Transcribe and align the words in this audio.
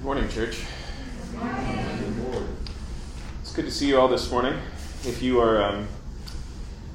Good 0.00 0.06
morning, 0.06 0.28
church. 0.30 0.62
It's 3.42 3.52
good 3.52 3.66
to 3.66 3.70
see 3.70 3.88
you 3.88 4.00
all 4.00 4.08
this 4.08 4.30
morning. 4.30 4.54
If 5.04 5.20
you 5.20 5.38
are 5.42 5.62
um, 5.62 5.88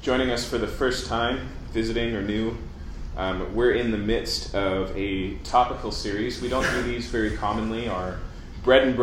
joining 0.02 0.32
us 0.32 0.44
for 0.44 0.58
the 0.58 0.66
first 0.66 1.06
time, 1.06 1.48
visiting 1.70 2.16
or 2.16 2.22
new, 2.22 2.58
um, 3.16 3.54
we're 3.54 3.74
in 3.74 3.92
the 3.92 3.96
midst 3.96 4.56
of 4.56 4.90
a 4.96 5.36
topical 5.44 5.92
series. 5.92 6.42
We 6.42 6.48
don't 6.48 6.68
do 6.68 6.82
these 6.82 7.06
very 7.06 7.36
commonly. 7.36 7.88
Our 7.88 8.18
bread 8.64 8.82
and, 8.82 8.96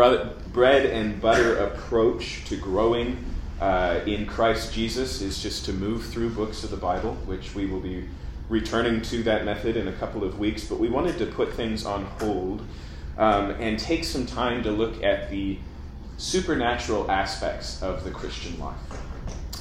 bread 0.51 0.85
and 0.85 1.21
butter 1.21 1.55
approach 1.55 2.43
to 2.47 2.57
growing 2.57 3.23
uh, 3.61 4.01
in 4.05 4.25
Christ 4.25 4.73
Jesus 4.73 5.21
is 5.21 5.41
just 5.41 5.63
to 5.63 5.71
move 5.71 6.05
through 6.07 6.31
books 6.31 6.65
of 6.65 6.71
the 6.71 6.77
Bible, 6.77 7.13
which 7.25 7.55
we 7.55 7.67
will 7.67 7.79
be 7.79 8.09
returning 8.49 9.01
to 9.03 9.23
that 9.23 9.45
method 9.45 9.77
in 9.77 9.87
a 9.87 9.93
couple 9.93 10.25
of 10.25 10.39
weeks. 10.39 10.65
But 10.65 10.77
we 10.77 10.89
wanted 10.89 11.17
to 11.19 11.25
put 11.25 11.53
things 11.53 11.85
on 11.85 12.03
hold 12.19 12.63
um, 13.17 13.51
and 13.51 13.77
take 13.79 14.03
some 14.03 14.25
time 14.25 14.63
to 14.63 14.71
look 14.71 15.03
at 15.03 15.29
the 15.29 15.57
supernatural 16.17 17.09
aspects 17.09 17.81
of 17.81 18.03
the 18.03 18.11
Christian 18.11 18.59
life. 18.59 18.77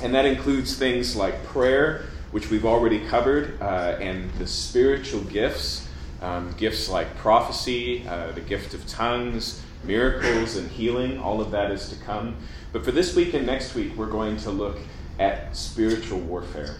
And 0.02 0.14
that 0.14 0.24
includes 0.24 0.76
things 0.76 1.16
like 1.16 1.44
prayer, 1.44 2.06
which 2.30 2.50
we've 2.50 2.64
already 2.64 3.00
covered, 3.06 3.60
uh, 3.60 3.96
and 4.00 4.32
the 4.34 4.46
spiritual 4.46 5.20
gifts, 5.22 5.88
um, 6.20 6.54
gifts 6.56 6.88
like 6.88 7.16
prophecy, 7.16 8.06
uh, 8.08 8.32
the 8.32 8.40
gift 8.40 8.74
of 8.74 8.86
tongues, 8.86 9.62
miracles, 9.84 10.56
and 10.56 10.70
healing. 10.70 11.18
All 11.18 11.40
of 11.40 11.50
that 11.50 11.70
is 11.70 11.88
to 11.90 11.96
come. 12.04 12.36
But 12.72 12.84
for 12.84 12.92
this 12.92 13.14
week 13.14 13.34
and 13.34 13.46
next 13.46 13.74
week, 13.74 13.96
we're 13.96 14.06
going 14.10 14.36
to 14.38 14.50
look 14.50 14.78
at 15.18 15.54
spiritual 15.56 16.20
warfare. 16.20 16.76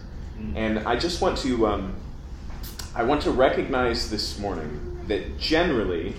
And 0.57 0.79
I 0.81 0.97
just 0.97 1.21
want 1.21 1.39
to, 1.39 1.67
um, 1.67 1.95
I 2.95 3.05
want 3.05 3.23
to 3.23 3.31
recognize 3.31 4.11
this 4.11 4.39
morning 4.39 5.01
that 5.07 5.39
generally, 5.39 6.15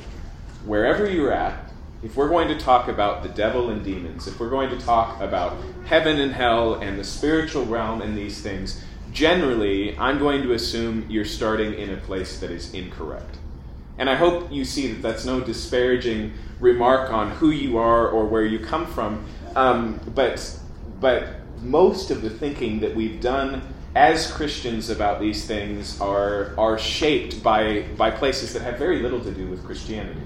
wherever 0.66 1.09
you're 1.09 1.31
at, 1.31 1.72
if 2.03 2.17
we're 2.17 2.30
going 2.30 2.49
to 2.49 2.57
talk 2.57 2.90
about 2.90 3.24
the 3.24 3.29
devil 3.29 3.70
and 3.70 3.84
demons, 3.84 4.27
if 4.27 4.40
we're 4.40 4.49
going 4.49 4.70
to 4.70 4.85
talk 4.85 5.21
about 5.21 5.55
heaven 5.85 6.20
and 6.20 6.34
hell 6.34 6.76
and 6.76 6.99
the 6.99 7.04
spiritual 7.04 7.65
realm 7.65 8.01
and 8.01 8.18
these 8.18 8.41
things, 8.41 8.84
generally, 9.12 9.98
I'm 9.98 10.20
going 10.20 10.41
to 10.43 10.54
assume 10.54 11.05
you're 11.10 11.24
starting 11.24 11.74
in 11.74 11.91
a 11.91 11.98
place 11.98 12.40
that 12.40 12.52
is 12.52 12.74
incorrect. 12.74 13.37
And 13.98 14.10
I 14.10 14.15
hope 14.15 14.52
you 14.52 14.65
see 14.65 14.91
that 14.91 15.02
that's 15.02 15.24
no 15.24 15.40
disparaging 15.40 16.34
remark 16.60 17.12
on 17.12 17.32
who 17.32 17.52
you 17.52 17.77
are 17.77 18.07
or 18.07 18.26
where 18.26 18.46
you 18.46 18.59
come 18.59 18.85
from. 18.87 19.26
Um, 19.55 19.99
but, 20.15 20.59
but 20.99 21.27
most 21.62 22.12
of 22.12 22.21
the 22.21 22.30
thinking 22.30 22.80
that 22.82 22.96
we've 22.96 23.21
done 23.21 23.62
as 23.96 24.32
Christians 24.32 24.90
about 24.90 25.21
these 25.21 25.46
things 25.46 26.02
are, 26.02 26.54
are 26.57 26.80
shaped 26.80 27.43
by, 27.43 27.85
by 27.96 28.09
places 28.09 28.52
that 28.54 28.63
have 28.63 28.77
very 28.77 28.99
little 29.02 29.21
to 29.21 29.32
do 29.32 29.48
with 29.48 29.63
Christianity. 29.63 30.20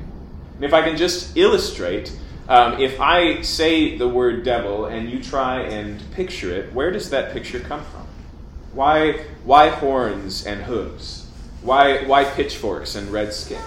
And 0.57 0.65
if 0.65 0.73
I 0.73 0.81
can 0.81 0.97
just 0.97 1.37
illustrate, 1.37 2.11
um, 2.49 2.81
if 2.81 2.99
I 2.99 3.41
say 3.41 3.95
the 3.95 4.07
word 4.07 4.43
devil 4.43 4.85
and 4.85 5.07
you 5.07 5.21
try 5.21 5.61
and 5.61 6.01
picture 6.13 6.51
it, 6.51 6.73
where 6.73 6.91
does 6.91 7.11
that 7.11 7.31
picture 7.31 7.59
come 7.59 7.83
from? 7.85 8.07
Why, 8.73 9.23
why 9.43 9.69
horns 9.69 10.47
and 10.47 10.63
hooves? 10.63 11.27
Why, 11.61 12.05
why 12.05 12.23
pitchforks 12.23 12.95
and 12.95 13.11
red 13.11 13.33
skin? 13.33 13.61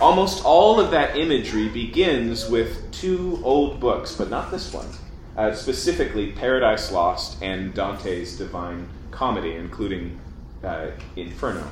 Almost 0.00 0.44
all 0.44 0.78
of 0.78 0.92
that 0.92 1.16
imagery 1.16 1.68
begins 1.68 2.48
with 2.48 2.90
two 2.92 3.40
old 3.42 3.80
books, 3.80 4.14
but 4.14 4.30
not 4.30 4.52
this 4.52 4.72
one. 4.72 4.88
Uh, 5.36 5.52
specifically, 5.54 6.30
Paradise 6.32 6.92
Lost 6.92 7.42
and 7.42 7.74
Dante's 7.74 8.38
Divine 8.38 8.88
Comedy, 9.10 9.56
including 9.56 10.20
uh, 10.62 10.90
Inferno. 11.16 11.66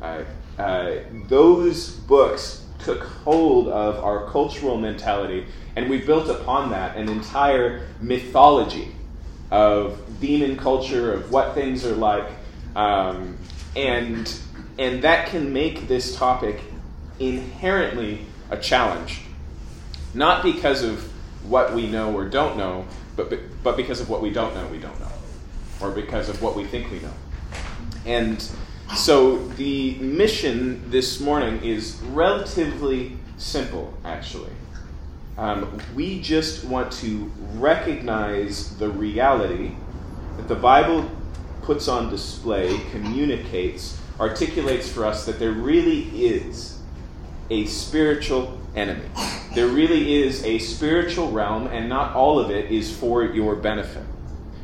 Uh, 0.00 0.22
uh 0.58 0.96
those 1.28 1.90
books 1.90 2.63
took 2.78 3.02
hold 3.02 3.68
of 3.68 4.02
our 4.02 4.28
cultural 4.30 4.76
mentality, 4.76 5.46
and 5.76 5.88
we 5.88 5.98
built 5.98 6.28
upon 6.28 6.70
that 6.70 6.96
an 6.96 7.08
entire 7.08 7.86
mythology 8.00 8.94
of 9.50 10.00
demon 10.20 10.56
culture, 10.56 11.12
of 11.12 11.30
what 11.30 11.54
things 11.54 11.84
are 11.84 11.94
like, 11.94 12.28
um, 12.76 13.36
and 13.76 14.38
and 14.78 15.02
that 15.02 15.28
can 15.28 15.52
make 15.52 15.86
this 15.86 16.16
topic 16.16 16.60
inherently 17.18 18.26
a 18.50 18.56
challenge, 18.56 19.20
not 20.12 20.42
because 20.42 20.82
of 20.82 21.02
what 21.48 21.74
we 21.74 21.86
know 21.86 22.14
or 22.14 22.28
don't 22.28 22.56
know, 22.56 22.84
but 23.16 23.32
but 23.62 23.76
because 23.76 24.00
of 24.00 24.08
what 24.08 24.20
we 24.20 24.30
don't 24.30 24.54
know 24.54 24.66
we 24.68 24.78
don't 24.78 24.98
know, 25.00 25.12
or 25.80 25.90
because 25.90 26.28
of 26.28 26.42
what 26.42 26.56
we 26.56 26.64
think 26.64 26.90
we 26.90 26.98
know, 27.00 27.12
and 28.06 28.50
so, 28.96 29.38
the 29.48 29.94
mission 29.96 30.90
this 30.90 31.18
morning 31.18 31.62
is 31.64 32.00
relatively 32.10 33.16
simple, 33.36 33.92
actually. 34.04 34.52
Um, 35.36 35.80
we 35.96 36.20
just 36.20 36.64
want 36.64 36.92
to 36.92 37.30
recognize 37.54 38.76
the 38.78 38.88
reality 38.88 39.72
that 40.36 40.46
the 40.46 40.54
Bible 40.54 41.10
puts 41.62 41.88
on 41.88 42.08
display, 42.08 42.80
communicates, 42.92 43.98
articulates 44.20 44.88
for 44.88 45.04
us 45.04 45.26
that 45.26 45.40
there 45.40 45.52
really 45.52 46.24
is 46.24 46.78
a 47.50 47.66
spiritual 47.66 48.60
enemy. 48.76 49.08
There 49.54 49.66
really 49.66 50.22
is 50.22 50.44
a 50.44 50.58
spiritual 50.58 51.32
realm, 51.32 51.66
and 51.66 51.88
not 51.88 52.14
all 52.14 52.38
of 52.38 52.50
it 52.50 52.70
is 52.70 52.96
for 52.96 53.24
your 53.24 53.56
benefit. 53.56 54.04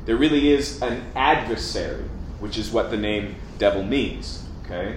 There 0.04 0.16
really 0.16 0.52
is 0.52 0.80
an 0.82 1.02
adversary, 1.16 2.04
which 2.38 2.58
is 2.58 2.70
what 2.70 2.90
the 2.90 2.96
name 2.96 3.34
devil 3.60 3.84
means. 3.84 4.42
Okay? 4.64 4.96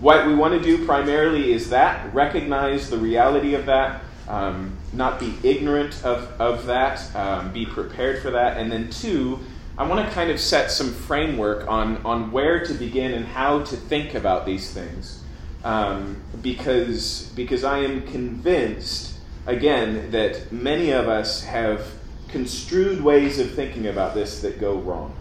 What 0.00 0.26
we 0.26 0.34
want 0.34 0.52
to 0.52 0.60
do 0.60 0.84
primarily 0.84 1.52
is 1.52 1.70
that, 1.70 2.12
recognize 2.12 2.90
the 2.90 2.98
reality 2.98 3.54
of 3.54 3.66
that, 3.66 4.02
um, 4.28 4.76
not 4.92 5.18
be 5.20 5.34
ignorant 5.42 6.04
of, 6.04 6.28
of 6.40 6.66
that, 6.66 7.14
um, 7.16 7.52
be 7.52 7.64
prepared 7.64 8.20
for 8.20 8.32
that, 8.32 8.58
and 8.58 8.70
then 8.70 8.90
two, 8.90 9.38
I 9.78 9.86
want 9.86 10.06
to 10.06 10.14
kind 10.14 10.30
of 10.30 10.38
set 10.38 10.70
some 10.70 10.92
framework 10.92 11.66
on, 11.68 11.98
on 12.04 12.30
where 12.30 12.64
to 12.64 12.74
begin 12.74 13.12
and 13.12 13.24
how 13.24 13.60
to 13.62 13.76
think 13.76 14.14
about 14.14 14.44
these 14.44 14.70
things. 14.70 15.22
Um, 15.64 16.20
because, 16.42 17.32
because 17.36 17.64
I 17.64 17.78
am 17.78 18.06
convinced, 18.06 19.14
again, 19.46 20.10
that 20.10 20.52
many 20.52 20.90
of 20.90 21.08
us 21.08 21.44
have 21.44 21.86
construed 22.28 23.00
ways 23.02 23.38
of 23.38 23.52
thinking 23.52 23.86
about 23.86 24.14
this 24.14 24.40
that 24.40 24.58
go 24.58 24.74
wrong. 24.74 25.14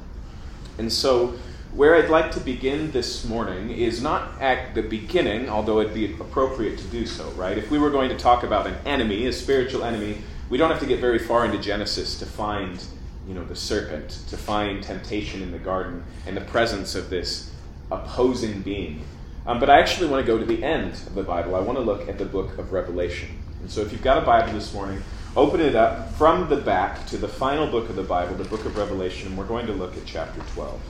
And 0.77 0.91
so 0.91 1.35
where 1.73 1.95
I'd 1.95 2.09
like 2.09 2.31
to 2.33 2.41
begin 2.41 2.91
this 2.91 3.23
morning 3.23 3.71
is 3.71 4.01
not 4.01 4.41
at 4.41 4.75
the 4.75 4.81
beginning, 4.81 5.47
although 5.47 5.79
it'd 5.79 5.93
be 5.93 6.13
appropriate 6.13 6.77
to 6.79 6.87
do 6.87 7.05
so, 7.05 7.29
right? 7.31 7.57
If 7.57 7.71
we 7.71 7.79
were 7.79 7.89
going 7.89 8.09
to 8.09 8.17
talk 8.17 8.43
about 8.43 8.67
an 8.67 8.75
enemy, 8.85 9.25
a 9.27 9.31
spiritual 9.31 9.85
enemy, 9.85 10.17
we 10.49 10.57
don't 10.57 10.69
have 10.69 10.81
to 10.81 10.85
get 10.85 10.99
very 10.99 11.17
far 11.17 11.45
into 11.45 11.57
Genesis 11.59 12.19
to 12.19 12.25
find, 12.25 12.83
you 13.25 13.33
know, 13.33 13.45
the 13.45 13.55
serpent, 13.55 14.09
to 14.27 14.35
find 14.35 14.83
temptation 14.83 15.41
in 15.41 15.51
the 15.51 15.59
garden 15.59 16.03
and 16.27 16.35
the 16.35 16.41
presence 16.41 16.93
of 16.93 17.09
this 17.09 17.53
opposing 17.89 18.61
being. 18.61 19.05
Um, 19.45 19.61
but 19.61 19.69
I 19.69 19.79
actually 19.79 20.09
want 20.09 20.25
to 20.25 20.29
go 20.29 20.37
to 20.37 20.45
the 20.45 20.61
end 20.63 20.91
of 20.91 21.15
the 21.15 21.23
Bible. 21.23 21.55
I 21.55 21.61
want 21.61 21.77
to 21.77 21.83
look 21.83 22.09
at 22.09 22.17
the 22.17 22.25
book 22.25 22.57
of 22.57 22.73
Revelation. 22.73 23.29
And 23.61 23.71
so 23.71 23.79
if 23.79 23.93
you've 23.93 24.03
got 24.03 24.17
a 24.17 24.25
Bible 24.25 24.51
this 24.51 24.73
morning, 24.73 25.01
open 25.37 25.61
it 25.61 25.75
up 25.75 26.11
from 26.15 26.49
the 26.49 26.57
back 26.57 27.05
to 27.07 27.17
the 27.17 27.29
final 27.29 27.65
book 27.67 27.89
of 27.89 27.95
the 27.95 28.03
Bible, 28.03 28.35
the 28.35 28.43
book 28.43 28.65
of 28.65 28.75
Revelation, 28.75 29.29
and 29.29 29.37
we're 29.37 29.45
going 29.45 29.67
to 29.67 29.73
look 29.73 29.95
at 29.95 30.05
chapter 30.05 30.41
12. 30.53 30.81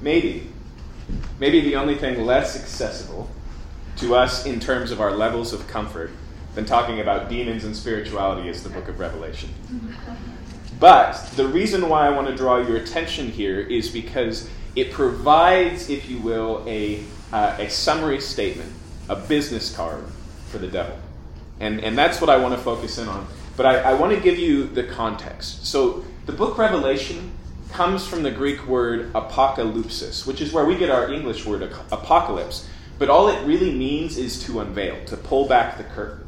Maybe, 0.00 0.50
maybe 1.38 1.60
the 1.60 1.76
only 1.76 1.94
thing 1.96 2.24
less 2.24 2.56
accessible 2.56 3.28
to 3.96 4.14
us 4.14 4.46
in 4.46 4.60
terms 4.60 4.90
of 4.90 5.00
our 5.00 5.12
levels 5.12 5.52
of 5.52 5.66
comfort 5.68 6.10
than 6.54 6.64
talking 6.64 7.00
about 7.00 7.28
demons 7.28 7.64
and 7.64 7.76
spirituality 7.76 8.48
is 8.48 8.62
the 8.62 8.70
book 8.70 8.88
of 8.88 8.98
Revelation. 8.98 9.50
But 10.78 11.14
the 11.36 11.46
reason 11.46 11.88
why 11.88 12.06
I 12.06 12.10
want 12.10 12.26
to 12.28 12.34
draw 12.34 12.58
your 12.58 12.76
attention 12.76 13.30
here 13.30 13.60
is 13.60 13.90
because 13.90 14.48
it 14.74 14.92
provides, 14.92 15.90
if 15.90 16.08
you 16.08 16.18
will, 16.18 16.64
a, 16.66 17.02
uh, 17.32 17.56
a 17.58 17.68
summary 17.68 18.20
statement, 18.20 18.72
a 19.08 19.16
business 19.16 19.74
card 19.74 20.04
for 20.48 20.58
the 20.58 20.68
devil. 20.68 20.98
And, 21.60 21.80
and 21.80 21.96
that's 21.96 22.20
what 22.20 22.30
I 22.30 22.38
want 22.38 22.54
to 22.54 22.60
focus 22.60 22.98
in 22.98 23.08
on. 23.08 23.26
But 23.56 23.66
I, 23.66 23.76
I 23.90 23.94
want 23.94 24.14
to 24.14 24.20
give 24.20 24.38
you 24.38 24.66
the 24.68 24.84
context. 24.84 25.66
So, 25.66 26.04
the 26.24 26.32
book 26.32 26.56
Revelation 26.56 27.32
comes 27.72 28.06
from 28.06 28.22
the 28.22 28.30
Greek 28.30 28.66
word 28.66 29.12
apocalypsis, 29.12 30.26
which 30.26 30.40
is 30.40 30.52
where 30.52 30.64
we 30.64 30.76
get 30.76 30.90
our 30.90 31.12
English 31.12 31.46
word 31.46 31.62
apocalypse. 31.62 32.68
But 32.98 33.08
all 33.08 33.28
it 33.28 33.44
really 33.46 33.72
means 33.72 34.18
is 34.18 34.42
to 34.44 34.60
unveil, 34.60 35.04
to 35.06 35.16
pull 35.16 35.48
back 35.48 35.78
the 35.78 35.84
curtain. 35.84 36.26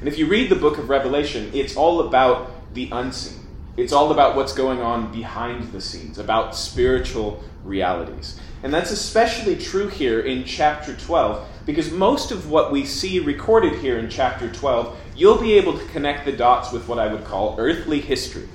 And 0.00 0.08
if 0.08 0.18
you 0.18 0.26
read 0.26 0.50
the 0.50 0.56
book 0.56 0.78
of 0.78 0.88
Revelation, 0.88 1.50
it's 1.52 1.76
all 1.76 2.00
about 2.00 2.74
the 2.74 2.88
unseen. 2.92 3.46
It's 3.76 3.92
all 3.92 4.12
about 4.12 4.36
what's 4.36 4.52
going 4.52 4.80
on 4.80 5.10
behind 5.12 5.72
the 5.72 5.80
scenes, 5.80 6.18
about 6.18 6.54
spiritual 6.54 7.42
realities. 7.64 8.38
And 8.62 8.72
that's 8.72 8.90
especially 8.90 9.56
true 9.56 9.88
here 9.88 10.20
in 10.20 10.44
chapter 10.44 10.94
12, 10.94 11.46
because 11.66 11.90
most 11.90 12.30
of 12.30 12.50
what 12.50 12.72
we 12.72 12.84
see 12.84 13.20
recorded 13.20 13.74
here 13.80 13.98
in 13.98 14.08
chapter 14.10 14.50
12, 14.52 14.96
you'll 15.16 15.40
be 15.40 15.54
able 15.54 15.78
to 15.78 15.84
connect 15.86 16.24
the 16.24 16.32
dots 16.32 16.72
with 16.72 16.88
what 16.88 16.98
I 16.98 17.12
would 17.12 17.24
call 17.24 17.56
earthly 17.58 18.00
history 18.00 18.48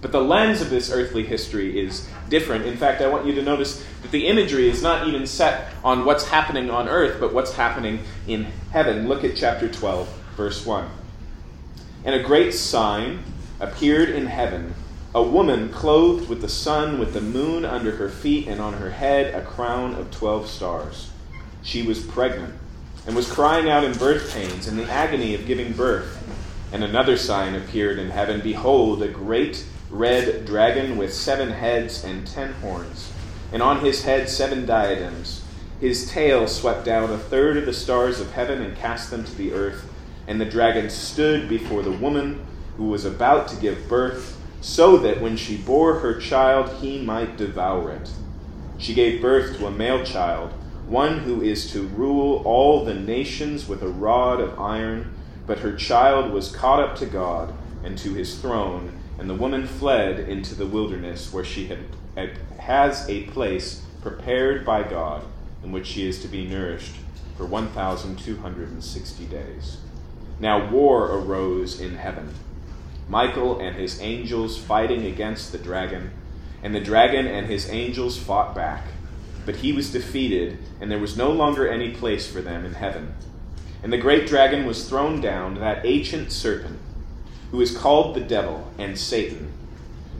But 0.00 0.12
the 0.12 0.20
lens 0.20 0.60
of 0.60 0.70
this 0.70 0.90
earthly 0.90 1.24
history 1.24 1.78
is 1.78 2.08
different. 2.28 2.66
In 2.66 2.76
fact, 2.76 3.00
I 3.00 3.08
want 3.08 3.26
you 3.26 3.34
to 3.34 3.42
notice 3.42 3.84
that 4.02 4.10
the 4.10 4.26
imagery 4.26 4.68
is 4.68 4.82
not 4.82 5.08
even 5.08 5.26
set 5.26 5.72
on 5.82 6.04
what's 6.04 6.28
happening 6.28 6.70
on 6.70 6.88
earth, 6.88 7.18
but 7.18 7.32
what's 7.32 7.54
happening 7.54 8.00
in 8.26 8.46
heaven. 8.70 9.08
Look 9.08 9.24
at 9.24 9.36
chapter 9.36 9.68
12, 9.68 10.08
verse 10.36 10.66
1. 10.66 10.88
And 12.04 12.14
a 12.14 12.22
great 12.22 12.52
sign 12.52 13.24
appeared 13.58 14.10
in 14.10 14.26
heaven 14.26 14.74
a 15.16 15.22
woman 15.22 15.70
clothed 15.70 16.28
with 16.28 16.42
the 16.42 16.48
sun, 16.48 16.98
with 16.98 17.14
the 17.14 17.22
moon 17.22 17.64
under 17.64 17.92
her 17.96 18.10
feet, 18.10 18.46
and 18.46 18.60
on 18.60 18.74
her 18.74 18.90
head 18.90 19.34
a 19.34 19.40
crown 19.42 19.94
of 19.94 20.10
twelve 20.10 20.46
stars. 20.46 21.08
She 21.62 21.82
was 21.82 22.04
pregnant 22.04 22.52
and 23.06 23.16
was 23.16 23.32
crying 23.32 23.70
out 23.70 23.82
in 23.82 23.96
birth 23.96 24.30
pains 24.34 24.68
in 24.68 24.76
the 24.76 24.84
agony 24.84 25.34
of 25.34 25.46
giving 25.46 25.72
birth. 25.72 26.22
And 26.70 26.84
another 26.84 27.16
sign 27.16 27.54
appeared 27.54 27.98
in 27.98 28.10
heaven 28.10 28.42
Behold, 28.42 29.02
a 29.02 29.08
great 29.08 29.64
red 29.90 30.44
dragon 30.44 30.96
with 30.96 31.12
seven 31.12 31.50
heads 31.50 32.04
and 32.04 32.26
ten 32.26 32.52
horns, 32.54 33.12
and 33.52 33.62
on 33.62 33.84
his 33.84 34.04
head 34.04 34.28
seven 34.28 34.66
diadems. 34.66 35.42
His 35.80 36.10
tail 36.10 36.48
swept 36.48 36.84
down 36.84 37.10
a 37.10 37.18
third 37.18 37.56
of 37.58 37.66
the 37.66 37.72
stars 37.72 38.18
of 38.18 38.32
heaven 38.32 38.62
and 38.62 38.76
cast 38.76 39.10
them 39.10 39.24
to 39.24 39.34
the 39.34 39.52
earth. 39.52 39.90
And 40.26 40.40
the 40.40 40.46
dragon 40.46 40.88
stood 40.90 41.48
before 41.48 41.82
the 41.82 41.92
woman 41.92 42.44
who 42.76 42.88
was 42.88 43.04
about 43.04 43.48
to 43.48 43.56
give 43.56 43.88
birth 43.88 44.40
so 44.60 44.96
that 44.96 45.20
when 45.20 45.36
she 45.36 45.56
bore 45.56 46.00
her 46.00 46.18
child, 46.18 46.68
he 46.80 47.00
might 47.00 47.36
devour 47.36 47.92
it. 47.92 48.10
She 48.78 48.94
gave 48.94 49.22
birth 49.22 49.58
to 49.58 49.66
a 49.66 49.70
male 49.70 50.04
child, 50.04 50.50
one 50.88 51.20
who 51.20 51.42
is 51.42 51.70
to 51.72 51.86
rule 51.88 52.42
all 52.44 52.84
the 52.84 52.94
nations 52.94 53.68
with 53.68 53.82
a 53.82 53.88
rod 53.88 54.40
of 54.40 54.58
iron. 54.58 55.14
But 55.46 55.60
her 55.60 55.76
child 55.76 56.32
was 56.32 56.54
caught 56.54 56.82
up 56.82 56.96
to 56.96 57.06
God 57.06 57.54
and 57.84 57.96
to 57.98 58.14
his 58.14 58.38
throne, 58.38 58.98
and 59.18 59.30
the 59.30 59.34
woman 59.34 59.66
fled 59.66 60.18
into 60.18 60.54
the 60.54 60.66
wilderness, 60.66 61.32
where 61.32 61.44
she 61.44 61.66
had, 61.66 61.78
has 62.58 63.08
a 63.08 63.24
place 63.24 63.82
prepared 64.02 64.64
by 64.64 64.82
God 64.82 65.24
in 65.62 65.72
which 65.72 65.86
she 65.86 66.06
is 66.06 66.20
to 66.22 66.28
be 66.28 66.46
nourished 66.46 66.94
for 67.36 67.44
1,260 67.46 69.24
days. 69.26 69.78
Now 70.38 70.70
war 70.70 71.06
arose 71.06 71.80
in 71.80 71.96
heaven. 71.96 72.34
Michael 73.08 73.60
and 73.60 73.76
his 73.76 74.00
angels 74.00 74.58
fighting 74.58 75.06
against 75.06 75.52
the 75.52 75.58
dragon, 75.58 76.10
and 76.62 76.74
the 76.74 76.80
dragon 76.80 77.26
and 77.26 77.46
his 77.46 77.70
angels 77.70 78.18
fought 78.18 78.54
back. 78.54 78.84
But 79.44 79.56
he 79.56 79.72
was 79.72 79.92
defeated, 79.92 80.58
and 80.80 80.90
there 80.90 80.98
was 80.98 81.16
no 81.16 81.30
longer 81.30 81.68
any 81.68 81.90
place 81.92 82.30
for 82.30 82.40
them 82.40 82.64
in 82.64 82.74
heaven. 82.74 83.14
And 83.82 83.92
the 83.92 83.98
great 83.98 84.26
dragon 84.26 84.66
was 84.66 84.88
thrown 84.88 85.20
down, 85.20 85.54
that 85.54 85.86
ancient 85.86 86.32
serpent, 86.32 86.80
who 87.56 87.62
is 87.62 87.74
called 87.74 88.14
the 88.14 88.20
devil 88.20 88.70
and 88.76 88.98
Satan, 88.98 89.50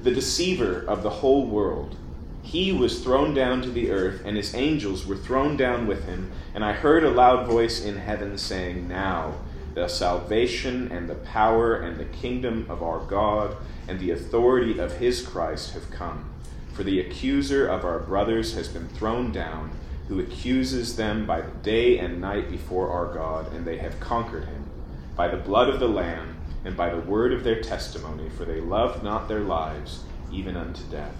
the 0.02 0.10
deceiver 0.10 0.82
of 0.88 1.02
the 1.02 1.10
whole 1.10 1.44
world. 1.44 1.94
He 2.42 2.72
was 2.72 3.04
thrown 3.04 3.34
down 3.34 3.60
to 3.60 3.70
the 3.70 3.90
earth, 3.90 4.22
and 4.24 4.38
his 4.38 4.54
angels 4.54 5.04
were 5.04 5.18
thrown 5.18 5.54
down 5.54 5.86
with 5.86 6.06
him. 6.06 6.32
And 6.54 6.64
I 6.64 6.72
heard 6.72 7.04
a 7.04 7.10
loud 7.10 7.46
voice 7.46 7.84
in 7.84 7.98
heaven 7.98 8.38
saying, 8.38 8.88
Now, 8.88 9.34
the 9.74 9.86
salvation 9.86 10.90
and 10.90 11.10
the 11.10 11.14
power 11.14 11.76
and 11.76 11.98
the 11.98 12.06
kingdom 12.06 12.64
of 12.70 12.82
our 12.82 13.00
God 13.00 13.54
and 13.86 14.00
the 14.00 14.12
authority 14.12 14.78
of 14.78 14.96
his 14.96 15.20
Christ 15.20 15.74
have 15.74 15.90
come. 15.90 16.30
For 16.72 16.84
the 16.84 17.00
accuser 17.00 17.66
of 17.68 17.84
our 17.84 17.98
brothers 17.98 18.54
has 18.54 18.68
been 18.68 18.88
thrown 18.88 19.30
down, 19.30 19.72
who 20.08 20.20
accuses 20.20 20.96
them 20.96 21.26
by 21.26 21.42
the 21.42 21.58
day 21.62 21.98
and 21.98 22.18
night 22.18 22.50
before 22.50 22.88
our 22.88 23.12
God, 23.12 23.52
and 23.52 23.66
they 23.66 23.76
have 23.76 24.00
conquered 24.00 24.46
him 24.46 24.64
by 25.14 25.28
the 25.28 25.36
blood 25.36 25.68
of 25.68 25.80
the 25.80 25.88
Lamb 25.88 26.35
and 26.66 26.76
by 26.76 26.90
the 26.90 27.00
word 27.00 27.32
of 27.32 27.44
their 27.44 27.62
testimony, 27.62 28.28
for 28.28 28.44
they 28.44 28.60
loved 28.60 29.04
not 29.04 29.28
their 29.28 29.40
lives 29.40 30.02
even 30.32 30.56
unto 30.56 30.82
death. 30.90 31.14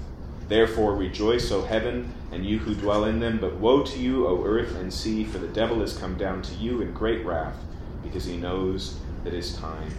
Therefore 0.48 0.96
rejoice, 0.96 1.52
O 1.52 1.62
heaven, 1.62 2.12
and 2.32 2.44
you 2.44 2.58
who 2.58 2.75
dwell 2.75 3.04
in 3.04 3.20
them, 3.20 3.38
but 3.38 3.54
woe 3.54 3.84
to 3.84 3.98
you, 3.98 4.26
O 4.26 4.44
earth 4.44 4.75
and 4.75 4.93
sea, 4.93 5.25
for 5.25 5.38
the 5.38 5.46
devil 5.46 5.82
is 5.82 5.96
come 5.96 6.16
down 6.16 6.43
to 6.43 6.54
you 6.54 6.82
in 6.82 6.93
great 6.93 7.25
wrath 7.25 7.56
because 8.02 8.25
he 8.25 8.37
knows 8.37 8.98
that 9.22 9.32
his 9.32 9.56
time 9.56 9.94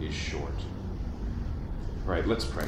is 0.00 0.14
short. 0.14 0.54
All 2.04 2.12
right, 2.12 2.26
let's 2.26 2.44
pray. 2.44 2.66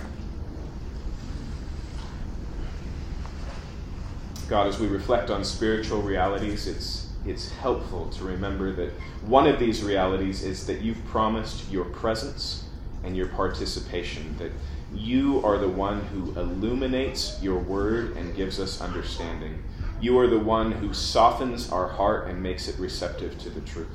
God, 4.48 4.66
as 4.66 4.80
we 4.80 4.88
reflect 4.88 5.30
on 5.30 5.44
spiritual 5.44 6.02
realities, 6.02 6.66
it's, 6.66 7.03
it's 7.26 7.50
helpful 7.50 8.08
to 8.10 8.24
remember 8.24 8.72
that 8.72 8.90
one 9.26 9.46
of 9.46 9.58
these 9.58 9.82
realities 9.82 10.42
is 10.42 10.66
that 10.66 10.82
you've 10.82 11.04
promised 11.06 11.70
your 11.70 11.84
presence 11.86 12.64
and 13.02 13.16
your 13.16 13.28
participation, 13.28 14.36
that 14.38 14.52
you 14.94 15.44
are 15.44 15.58
the 15.58 15.68
one 15.68 16.00
who 16.06 16.38
illuminates 16.38 17.38
your 17.42 17.58
word 17.58 18.16
and 18.16 18.36
gives 18.36 18.60
us 18.60 18.80
understanding. 18.80 19.62
You 20.00 20.18
are 20.18 20.26
the 20.26 20.38
one 20.38 20.72
who 20.72 20.92
softens 20.92 21.70
our 21.70 21.88
heart 21.88 22.28
and 22.28 22.42
makes 22.42 22.68
it 22.68 22.78
receptive 22.78 23.38
to 23.38 23.50
the 23.50 23.60
truth. 23.62 23.88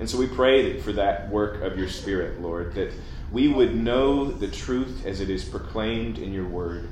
And 0.00 0.08
so 0.08 0.18
we 0.18 0.28
pray 0.28 0.80
for 0.80 0.92
that 0.92 1.28
work 1.28 1.62
of 1.62 1.76
your 1.76 1.88
Spirit, 1.88 2.40
Lord, 2.40 2.74
that 2.74 2.92
we 3.32 3.48
would 3.48 3.74
know 3.74 4.30
the 4.30 4.48
truth 4.48 5.04
as 5.04 5.20
it 5.20 5.28
is 5.28 5.44
proclaimed 5.44 6.18
in 6.18 6.32
your 6.32 6.46
word, 6.46 6.88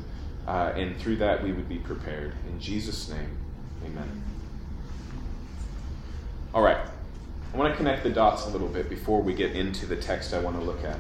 uh, 0.47 0.73
and 0.75 0.97
through 0.99 1.17
that 1.17 1.43
we 1.43 1.53
would 1.53 1.69
be 1.69 1.79
prepared. 1.79 2.33
In 2.49 2.61
Jesus' 2.61 3.09
name, 3.09 3.39
amen. 3.85 4.26
All 6.57 6.63
right. 6.63 6.79
I 7.53 7.57
want 7.59 7.71
to 7.71 7.77
connect 7.77 8.03
the 8.03 8.09
dots 8.09 8.47
a 8.47 8.49
little 8.49 8.69
bit 8.69 8.89
before 8.89 9.21
we 9.21 9.35
get 9.35 9.55
into 9.55 9.85
the 9.85 9.95
text 9.95 10.33
I 10.33 10.39
want 10.39 10.59
to 10.59 10.65
look 10.65 10.83
at. 10.85 10.99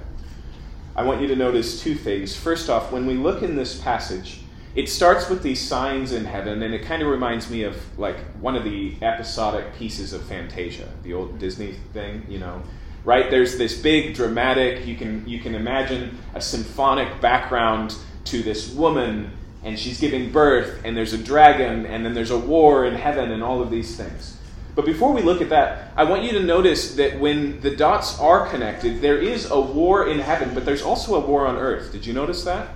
I 0.95 1.03
want 1.03 1.23
you 1.23 1.29
to 1.29 1.35
notice 1.35 1.83
two 1.83 1.95
things. 1.95 2.37
First 2.37 2.69
off, 2.69 2.93
when 2.93 3.07
we 3.07 3.15
look 3.15 3.43
in 3.43 3.57
this 3.57 3.81
passage, 3.81 4.41
it 4.75 4.87
starts 4.91 5.31
with 5.31 5.43
these 5.43 5.59
signs 5.59 6.13
in 6.13 6.27
heaven, 6.27 6.63
and 6.63 6.75
it 6.75 6.83
kind 6.83 7.01
of 7.01 7.09
reminds 7.09 7.49
me 7.49 7.63
of 7.63 7.75
like 7.99 8.19
one 8.39 8.55
of 8.55 8.65
the 8.65 8.97
episodic 9.01 9.75
pieces 9.77 10.13
of 10.13 10.23
Fantasia, 10.25 10.91
the 11.03 11.15
old 11.15 11.39
Disney 11.39 11.73
thing, 11.95 12.27
you 12.29 12.39
know. 12.39 12.63
Right? 13.03 13.31
There's 13.31 13.57
this 13.57 13.81
big 13.81 14.15
dramatic, 14.15 14.87
you 14.87 14.95
can 14.95 15.27
you 15.27 15.41
can 15.41 15.55
imagine 15.55 16.19
a 16.35 16.41
symphonic 16.43 17.19
background 17.23 17.97
to 18.27 18.43
this 18.43 18.75
woman 18.75 19.31
and 19.65 19.79
she's 19.79 19.99
giving 19.99 20.31
birth 20.31 20.83
and 20.85 20.95
there's 20.95 21.15
a 21.15 21.19
dragon 21.19 21.87
and 21.87 22.05
then 22.05 22.13
there's 22.13 22.31
a 22.31 22.39
war 22.39 22.85
in 22.85 22.95
heaven 22.95 23.31
and 23.31 23.43
all 23.43 23.63
of 23.63 23.71
these 23.71 23.97
things. 23.97 24.36
But 24.77 24.85
before 24.85 25.13
we 25.13 25.23
look 25.23 25.41
at 25.41 25.49
that, 25.49 25.91
I 25.97 26.05
want 26.05 26.23
you 26.23 26.33
to 26.33 26.43
notice 26.43 26.97
that 26.97 27.19
when 27.19 27.61
the 27.63 27.75
dots 27.75 28.21
are 28.21 28.47
connected, 28.47 29.01
there 29.01 29.17
is 29.17 29.51
a 29.51 29.59
war 29.59 30.07
in 30.07 30.19
heaven, 30.19 30.53
but 30.53 30.67
there's 30.67 30.83
also 30.83 31.15
a 31.15 31.21
war 31.21 31.47
on 31.47 31.57
earth. 31.57 31.93
Did 31.93 32.05
you 32.05 32.13
notice 32.13 32.45
that? 32.45 32.69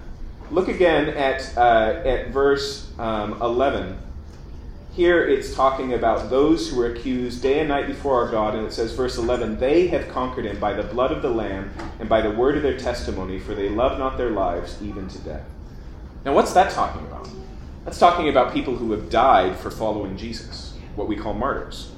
Look 0.51 0.69
again 0.69 1.11
at, 1.11 1.57
uh, 1.59 2.01
at 2.07 2.29
verse 2.31 2.91
um, 2.99 3.41
11. 3.43 3.99
Here 4.93 5.23
it's 5.29 5.55
talking 5.55 5.93
about 5.93 6.31
those 6.31 6.71
who 6.71 6.81
are 6.81 6.91
accused 6.91 7.43
day 7.43 7.61
and 7.61 7.69
night 7.69 7.87
before 7.87 8.25
our 8.25 8.31
God, 8.31 8.55
and 8.55 8.67
it 8.67 8.73
says, 8.73 8.93
verse 8.95 9.19
11, 9.19 9.61
they 9.61 9.87
have 9.89 10.09
conquered 10.09 10.47
him 10.47 10.59
by 10.59 10.73
the 10.73 10.83
blood 10.83 11.13
of 11.13 11.21
the 11.21 11.31
Lamb 11.31 11.71
and 12.01 12.09
by 12.09 12.23
the 12.23 12.31
word 12.31 12.57
of 12.57 12.63
their 12.63 12.79
testimony, 12.79 13.39
for 13.39 13.55
they 13.55 13.69
love 13.69 13.99
not 13.99 14.17
their 14.17 14.31
lives 14.31 14.83
even 14.83 15.07
to 15.09 15.19
death. 15.19 15.45
Now, 16.25 16.33
what's 16.33 16.55
that 16.55 16.73
talking 16.73 17.03
about? 17.03 17.29
That's 17.85 17.99
talking 17.99 18.31
about 18.31 18.55
people 18.55 18.77
who 18.77 18.91
have 18.93 19.11
died 19.11 19.57
for 19.57 19.71
following 19.71 20.17
Jesus, 20.17 20.70
what 21.01 21.09
we 21.09 21.17
call 21.17 21.33
martyrs. 21.33 21.91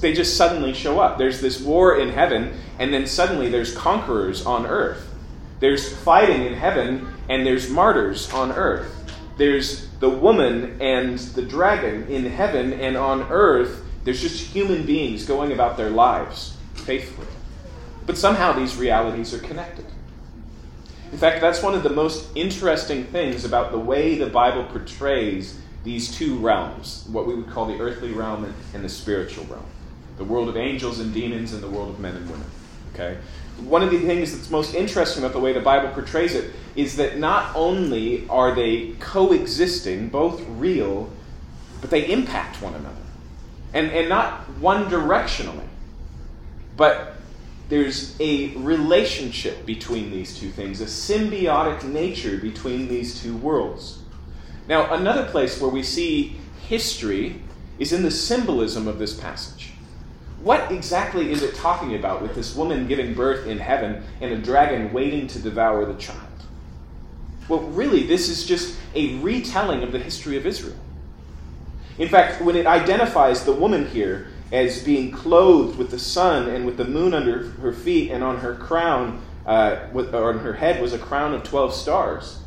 They 0.00 0.14
just 0.14 0.36
suddenly 0.36 0.72
show 0.72 0.98
up. 0.98 1.18
There's 1.18 1.40
this 1.40 1.60
war 1.60 1.98
in 1.98 2.08
heaven, 2.08 2.54
and 2.78 2.92
then 2.92 3.06
suddenly 3.06 3.50
there's 3.50 3.76
conquerors 3.76 4.44
on 4.44 4.66
earth. 4.66 5.14
There's 5.60 5.94
fighting 5.98 6.44
in 6.44 6.54
heaven, 6.54 7.06
and 7.28 7.46
there's 7.46 7.68
martyrs 7.68 8.32
on 8.32 8.50
earth. 8.52 8.94
There's 9.36 9.88
the 10.00 10.08
woman 10.08 10.80
and 10.80 11.18
the 11.18 11.42
dragon 11.42 12.08
in 12.08 12.24
heaven, 12.24 12.72
and 12.72 12.96
on 12.96 13.22
earth, 13.30 13.84
there's 14.04 14.22
just 14.22 14.42
human 14.42 14.86
beings 14.86 15.26
going 15.26 15.52
about 15.52 15.76
their 15.76 15.90
lives 15.90 16.56
faithfully. 16.74 17.28
But 18.06 18.16
somehow 18.16 18.52
these 18.52 18.76
realities 18.76 19.34
are 19.34 19.38
connected. 19.38 19.84
In 21.12 21.18
fact, 21.18 21.40
that's 21.40 21.62
one 21.62 21.74
of 21.74 21.82
the 21.82 21.90
most 21.90 22.28
interesting 22.34 23.04
things 23.04 23.44
about 23.44 23.70
the 23.70 23.78
way 23.78 24.16
the 24.16 24.26
Bible 24.26 24.64
portrays 24.64 25.60
these 25.84 26.14
two 26.16 26.36
realms, 26.38 27.06
what 27.10 27.26
we 27.26 27.34
would 27.34 27.48
call 27.48 27.66
the 27.66 27.78
earthly 27.78 28.12
realm 28.12 28.52
and 28.74 28.84
the 28.84 28.88
spiritual 28.88 29.44
realm 29.44 29.66
the 30.16 30.24
world 30.24 30.48
of 30.48 30.56
angels 30.56 30.98
and 30.98 31.14
demons 31.14 31.52
and 31.52 31.62
the 31.62 31.68
world 31.68 31.90
of 31.90 32.00
men 32.00 32.16
and 32.16 32.28
women. 32.28 32.46
Okay? 32.92 33.18
one 33.60 33.82
of 33.82 33.90
the 33.90 33.98
things 33.98 34.32
that's 34.32 34.50
most 34.50 34.74
interesting 34.74 35.22
about 35.22 35.32
the 35.32 35.40
way 35.40 35.52
the 35.52 35.60
Bible 35.60 35.88
portrays 35.90 36.34
it 36.34 36.52
is 36.76 36.96
that 36.96 37.18
not 37.18 37.54
only 37.56 38.28
are 38.28 38.54
they 38.54 38.92
coexisting, 39.00 40.08
both 40.08 40.40
real, 40.50 41.10
but 41.80 41.90
they 41.90 42.10
impact 42.10 42.62
one 42.62 42.74
another. 42.74 42.94
And, 43.74 43.90
and 43.90 44.08
not 44.08 44.48
one 44.60 44.88
directionally, 44.88 45.66
but 46.76 47.16
there's 47.68 48.18
a 48.20 48.56
relationship 48.56 49.66
between 49.66 50.10
these 50.10 50.38
two 50.38 50.50
things, 50.50 50.80
a 50.80 50.86
symbiotic 50.86 51.84
nature 51.84 52.38
between 52.38 52.88
these 52.88 53.20
two 53.20 53.36
worlds. 53.36 53.98
Now, 54.68 54.92
another 54.92 55.24
place 55.24 55.60
where 55.60 55.70
we 55.70 55.82
see 55.82 56.36
history 56.68 57.40
is 57.78 57.92
in 57.92 58.02
the 58.02 58.10
symbolism 58.10 58.86
of 58.86 58.98
this 58.98 59.14
passage. 59.14 59.72
What 60.42 60.70
exactly 60.70 61.32
is 61.32 61.42
it 61.42 61.54
talking 61.54 61.94
about 61.94 62.22
with 62.22 62.34
this 62.34 62.54
woman 62.54 62.86
giving 62.86 63.14
birth 63.14 63.46
in 63.46 63.58
heaven 63.58 64.04
and 64.20 64.30
a 64.30 64.36
dragon 64.36 64.92
waiting 64.92 65.26
to 65.28 65.38
devour 65.38 65.84
the 65.86 65.98
child? 65.98 66.22
Well, 67.48 67.60
really, 67.60 68.06
this 68.06 68.28
is 68.28 68.44
just 68.44 68.76
a 68.94 69.16
retelling 69.20 69.82
of 69.82 69.90
the 69.90 69.98
history 69.98 70.36
of 70.36 70.46
Israel. 70.46 70.76
In 71.96 72.08
fact, 72.08 72.42
when 72.42 72.54
it 72.54 72.66
identifies 72.66 73.44
the 73.44 73.52
woman 73.52 73.88
here 73.88 74.28
as 74.52 74.84
being 74.84 75.10
clothed 75.10 75.78
with 75.78 75.90
the 75.90 75.98
sun 75.98 76.48
and 76.48 76.66
with 76.66 76.76
the 76.76 76.84
moon 76.84 77.14
under 77.14 77.48
her 77.62 77.72
feet, 77.72 78.10
and 78.10 78.22
on 78.22 78.38
her 78.38 78.54
crown, 78.54 79.22
uh, 79.46 79.78
with, 79.92 80.14
or 80.14 80.32
on 80.32 80.38
her 80.40 80.52
head 80.52 80.80
was 80.80 80.92
a 80.92 80.98
crown 80.98 81.34
of 81.34 81.42
12 81.42 81.74
stars, 81.74 82.38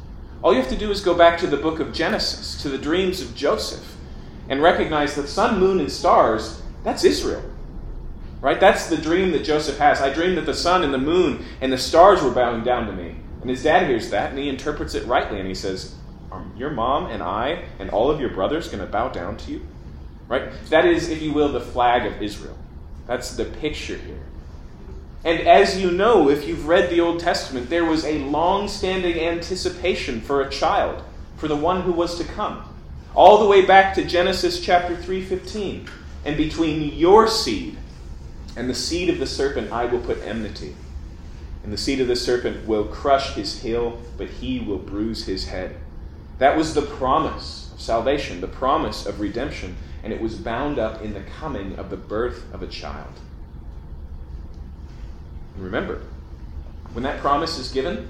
all 0.44 0.54
you 0.54 0.60
have 0.60 0.70
to 0.70 0.78
do 0.78 0.92
is 0.92 1.02
go 1.02 1.14
back 1.14 1.38
to 1.40 1.48
the 1.48 1.58
book 1.58 1.80
of 1.80 1.94
Genesis, 1.94 2.62
to 2.64 2.70
the 2.70 2.78
dreams 2.78 3.22
of 3.22 3.36
Joseph, 3.36 3.96
and 4.50 4.62
recognize 4.62 5.16
that 5.16 5.28
sun, 5.28 5.60
moon, 5.60 5.80
and 5.80 5.92
stars, 5.92 6.62
that's 6.84 7.04
Israel. 7.04 7.44
Right? 8.42 8.60
That's 8.60 8.88
the 8.88 8.98
dream 8.98 9.32
that 9.32 9.44
Joseph 9.44 9.78
has. 9.78 10.02
I 10.02 10.12
dreamed 10.12 10.38
that 10.38 10.48
the 10.48 10.54
sun 10.54 10.84
and 10.84 10.92
the 10.92 10.98
moon 10.98 11.46
and 11.62 11.72
the 11.72 11.78
stars 11.78 12.24
were 12.24 12.32
bowing 12.32 12.64
down 12.64 12.88
to 12.88 12.94
me. 12.94 13.16
And 13.42 13.50
his 13.50 13.62
dad 13.62 13.88
hears 13.88 14.10
that 14.10 14.32
and 14.32 14.40
he 14.40 14.50
interprets 14.50 14.96
it 14.96 15.06
rightly 15.06 15.40
and 15.40 15.48
he 15.48 15.54
says, 15.54 15.96
your 16.58 16.72
mom 16.72 17.08
and 17.08 17.22
I 17.22 17.66
and 17.78 17.90
all 17.92 18.10
of 18.10 18.20
your 18.20 18.30
brothers 18.30 18.68
going 18.68 18.84
to 18.84 18.92
bow 18.92 19.10
down 19.10 19.38
to 19.38 19.52
you? 19.52 19.62
Right? 20.28 20.52
That 20.70 20.86
is, 20.86 21.10
if 21.10 21.22
you 21.22 21.34
will, 21.34 21.52
the 21.52 21.62
flag 21.62 22.12
of 22.12 22.22
Israel. 22.22 22.58
That's 23.06 23.36
the 23.36 23.46
picture 23.46 23.98
here. 23.98 24.24
And 25.24 25.40
as 25.48 25.80
you 25.80 25.92
know, 25.92 26.30
if 26.30 26.48
you've 26.48 26.68
read 26.68 26.90
the 26.90 27.02
Old 27.02 27.20
Testament, 27.20 27.70
there 27.70 27.86
was 27.86 28.04
a 28.06 28.20
long 28.20 28.68
standing 28.68 29.20
anticipation 29.20 30.20
for 30.20 30.42
a 30.42 30.50
child, 30.50 31.04
for 31.38 31.48
the 31.48 31.56
one 31.56 31.82
who 31.82 31.92
was 31.92 32.18
to 32.18 32.24
come. 32.24 32.64
All 33.14 33.38
the 33.38 33.48
way 33.48 33.64
back 33.64 33.94
to 33.96 34.04
Genesis 34.04 34.60
chapter 34.60 34.96
3:15. 34.96 35.88
And 36.26 36.38
between 36.38 36.98
your 36.98 37.28
seed 37.28 37.78
and 38.56 38.70
the 38.70 38.76
seed 38.76 39.10
of 39.10 39.20
the 39.20 39.28
serpent 39.28 39.72
I 39.72 39.86
will 39.86 40.00
put 40.00 40.22
enmity. 40.24 40.76
And 41.64 41.72
the 41.72 41.78
seed 41.78 42.00
of 42.00 42.08
the 42.08 42.16
serpent 42.16 42.68
will 42.68 42.86
crush 42.86 43.34
his 43.34 43.62
heel, 43.62 44.00
but 44.18 44.28
he 44.28 44.60
will 44.60 44.78
bruise 44.78 45.26
his 45.26 45.48
head. 45.48 45.76
That 46.40 46.58
was 46.58 46.74
the 46.74 46.82
promise 46.82 47.70
of 47.74 47.82
salvation, 47.82 48.42
the 48.42 48.48
promise 48.48 49.06
of 49.06 49.20
redemption, 49.20 49.76
and 50.04 50.12
it 50.12 50.22
was 50.22 50.36
bound 50.36 50.80
up 50.80 51.04
in 51.04 51.14
the 51.14 51.22
coming 51.22 51.78
of 51.78 51.92
the 51.92 51.98
birth 51.98 52.52
of 52.52 52.64
a 52.64 52.68
child. 52.68 53.20
Remember, 55.58 56.02
when 56.94 57.04
that 57.04 57.20
promise 57.20 57.58
is 57.58 57.72
given, 57.72 58.10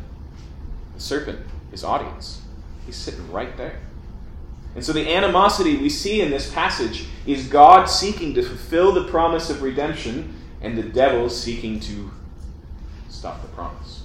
the 0.96 1.02
serpent 1.02 1.40
is 1.72 1.84
audience. 1.84 2.42
He's 2.86 2.96
sitting 2.96 3.32
right 3.32 3.56
there. 3.58 3.80
And 4.76 4.84
so 4.84 4.94
the 4.94 5.14
animosity 5.14 5.78
we 5.78 5.90
see 5.90 6.22
in 6.22 6.32
this 6.32 6.52
passage 6.52 7.06
is 7.26 7.48
God 7.48 7.86
seeking 7.86 8.34
to 8.36 8.42
fulfill 8.42 8.94
the 8.94 9.06
promise 9.06 9.50
of 9.50 9.62
redemption 9.62 10.34
and 10.62 10.78
the 10.78 10.84
devil 10.84 11.30
seeking 11.30 11.80
to 11.82 12.12
stop 13.10 13.42
the 13.42 13.48
promise. 13.50 14.04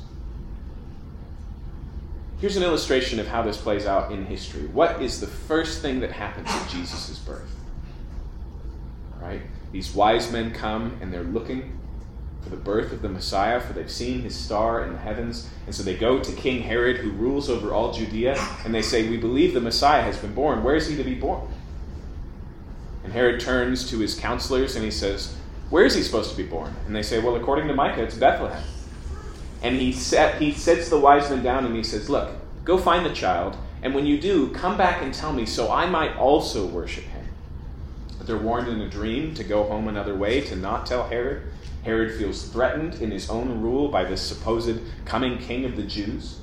Here's 2.38 2.56
an 2.56 2.62
illustration 2.62 3.18
of 3.18 3.28
how 3.28 3.42
this 3.42 3.56
plays 3.56 3.86
out 3.86 4.12
in 4.12 4.26
history. 4.26 4.66
What 4.66 5.00
is 5.00 5.20
the 5.20 5.26
first 5.26 5.80
thing 5.80 6.00
that 6.00 6.12
happens 6.12 6.48
at 6.50 6.68
Jesus' 6.68 7.18
birth? 7.20 7.54
Right? 9.20 9.40
These 9.72 9.94
wise 9.94 10.30
men 10.30 10.52
come 10.52 10.98
and 11.00 11.12
they're 11.12 11.22
looking 11.22 11.75
for 12.46 12.50
the 12.54 12.62
birth 12.62 12.92
of 12.92 13.02
the 13.02 13.08
Messiah, 13.08 13.60
for 13.60 13.72
they've 13.72 13.90
seen 13.90 14.22
his 14.22 14.36
star 14.36 14.84
in 14.84 14.92
the 14.92 14.98
heavens. 14.98 15.50
And 15.66 15.74
so 15.74 15.82
they 15.82 15.96
go 15.96 16.20
to 16.20 16.32
King 16.32 16.62
Herod, 16.62 16.98
who 16.98 17.10
rules 17.10 17.50
over 17.50 17.74
all 17.74 17.92
Judea, 17.92 18.36
and 18.64 18.72
they 18.72 18.82
say, 18.82 19.08
We 19.08 19.16
believe 19.16 19.52
the 19.52 19.60
Messiah 19.60 20.02
has 20.02 20.16
been 20.16 20.32
born. 20.32 20.62
Where 20.62 20.76
is 20.76 20.86
he 20.86 20.94
to 20.94 21.02
be 21.02 21.16
born? 21.16 21.48
And 23.02 23.12
Herod 23.12 23.40
turns 23.40 23.90
to 23.90 23.98
his 23.98 24.14
counselors 24.14 24.76
and 24.76 24.84
he 24.84 24.92
says, 24.92 25.34
Where 25.70 25.84
is 25.84 25.96
he 25.96 26.04
supposed 26.04 26.30
to 26.30 26.36
be 26.36 26.44
born? 26.44 26.72
And 26.86 26.94
they 26.94 27.02
say, 27.02 27.18
Well, 27.18 27.34
according 27.34 27.66
to 27.66 27.74
Micah, 27.74 28.04
it's 28.04 28.14
Bethlehem. 28.14 28.62
And 29.60 29.80
he, 29.80 29.90
set, 29.90 30.40
he 30.40 30.52
sits 30.52 30.88
the 30.88 31.00
wise 31.00 31.28
men 31.28 31.42
down 31.42 31.66
and 31.66 31.74
he 31.74 31.82
says, 31.82 32.08
Look, 32.08 32.30
go 32.64 32.78
find 32.78 33.04
the 33.04 33.12
child, 33.12 33.56
and 33.82 33.92
when 33.92 34.06
you 34.06 34.20
do, 34.20 34.50
come 34.50 34.76
back 34.76 35.02
and 35.02 35.12
tell 35.12 35.32
me 35.32 35.46
so 35.46 35.72
I 35.72 35.86
might 35.86 36.16
also 36.16 36.64
worship 36.64 37.04
him. 37.04 37.26
But 38.18 38.28
they're 38.28 38.38
warned 38.38 38.68
in 38.68 38.80
a 38.80 38.88
dream 38.88 39.34
to 39.34 39.42
go 39.42 39.64
home 39.64 39.88
another 39.88 40.14
way, 40.14 40.42
to 40.42 40.54
not 40.54 40.86
tell 40.86 41.08
Herod. 41.08 41.42
Herod 41.86 42.18
feels 42.18 42.48
threatened 42.48 42.96
in 42.96 43.12
his 43.12 43.30
own 43.30 43.62
rule 43.62 43.88
by 43.88 44.04
this 44.04 44.20
supposed 44.20 44.80
coming 45.04 45.38
king 45.38 45.64
of 45.64 45.76
the 45.76 45.84
Jews. 45.84 46.40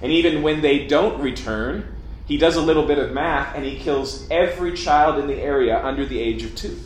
And 0.00 0.10
even 0.10 0.42
when 0.42 0.62
they 0.62 0.86
don't 0.86 1.20
return, 1.20 1.94
he 2.26 2.38
does 2.38 2.56
a 2.56 2.62
little 2.62 2.86
bit 2.86 2.98
of 2.98 3.12
math 3.12 3.54
and 3.54 3.66
he 3.66 3.78
kills 3.78 4.26
every 4.30 4.72
child 4.72 5.18
in 5.18 5.26
the 5.26 5.36
area 5.36 5.78
under 5.84 6.06
the 6.06 6.18
age 6.18 6.42
of 6.42 6.56
two. 6.56 6.78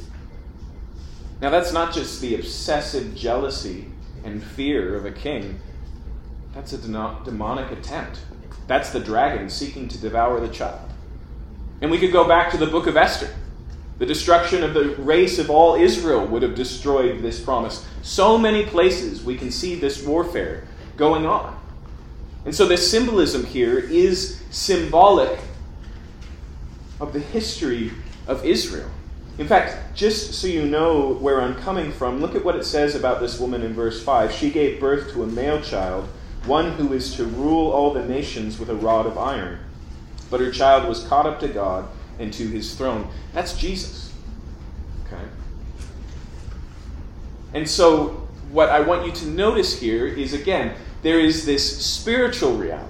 Now, 1.41 1.51
that's 1.51 1.73
not 1.73 1.95
just 1.95 2.21
the 2.21 2.35
obsessive 2.35 3.15
jealousy 3.15 3.87
and 4.25 4.43
fear 4.43 4.97
of 4.97 5.07
a 5.07 5.13
king, 5.13 5.61
that's 6.55 6.73
a 6.73 6.79
demonic 6.79 7.71
attempt. 7.71 8.21
That's 8.67 8.91
the 8.91 9.01
dragon 9.01 9.49
seeking 9.49 9.89
to 9.89 9.99
devour 9.99 10.41
the 10.41 10.49
child. 10.49 10.91
And 11.81 11.91
we 11.91 11.99
could 11.99 12.13
go 12.13 12.27
back 12.27 12.51
to 12.51 12.57
the 12.57 12.67
book 12.67 12.87
of 12.87 12.97
Esther. 12.97 13.31
The 13.99 14.07
destruction 14.07 14.65
of 14.65 14.75
the 14.75 14.97
race 14.97 15.39
of 15.39 15.51
all 15.51 15.75
Israel 15.75 16.27
would 16.27 16.43
have 16.43 16.55
destroyed 16.55 17.23
this 17.23 17.41
promise. 17.41 17.87
So 18.03 18.37
many 18.37 18.65
places 18.65 19.23
we 19.23 19.37
can 19.37 19.51
see 19.51 19.75
this 19.75 20.05
warfare 20.05 20.67
going 20.97 21.27
on. 21.27 21.59
And 22.45 22.55
so, 22.55 22.67
this 22.67 22.91
symbolism 22.91 23.45
here 23.45 23.79
is 23.79 24.43
symbolic 24.51 25.39
of 27.01 27.13
the 27.13 27.21
history 27.21 27.93
of 28.27 28.45
Israel. 28.45 28.91
In 29.39 29.47
fact, 29.47 29.97
just 29.97 30.35
so 30.35 30.47
you 30.47 30.67
know 30.67 31.15
where 31.15 31.41
I'm 31.41 31.55
coming 31.55 31.93
from, 31.93 32.21
look 32.21 32.35
at 32.35 32.45
what 32.45 32.57
it 32.57 32.65
says 32.65 32.95
about 32.95 33.21
this 33.21 33.39
woman 33.39 33.63
in 33.63 33.73
verse 33.73 34.03
5. 34.03 34.33
She 34.33 34.51
gave 34.51 34.81
birth 34.81 35.13
to 35.13 35.23
a 35.23 35.27
male 35.27 35.61
child, 35.63 36.09
one 36.45 36.73
who 36.73 36.93
is 36.93 37.15
to 37.15 37.25
rule 37.25 37.71
all 37.71 37.93
the 37.93 38.05
nations 38.05 38.59
with 38.59 38.69
a 38.69 38.75
rod 38.75 39.07
of 39.07 39.17
iron. 39.17 39.59
But 40.31 40.41
her 40.41 40.51
child 40.51 40.89
was 40.89 41.05
caught 41.05 41.27
up 41.27 41.41
to 41.41 41.49
God 41.49 41.89
and 42.19 42.33
to 42.33 42.47
his 42.49 42.75
throne. 42.75 43.09
That's 43.33 43.57
Jesus. 43.57 44.13
Okay? 45.07 45.23
And 47.55 47.69
so, 47.69 48.29
what 48.51 48.69
I 48.69 48.81
want 48.81 49.07
you 49.07 49.13
to 49.13 49.27
notice 49.27 49.79
here 49.79 50.07
is 50.07 50.35
again, 50.35 50.75
there 51.03 51.19
is 51.19 51.45
this 51.45 51.85
spiritual 51.85 52.57
reality. 52.57 52.89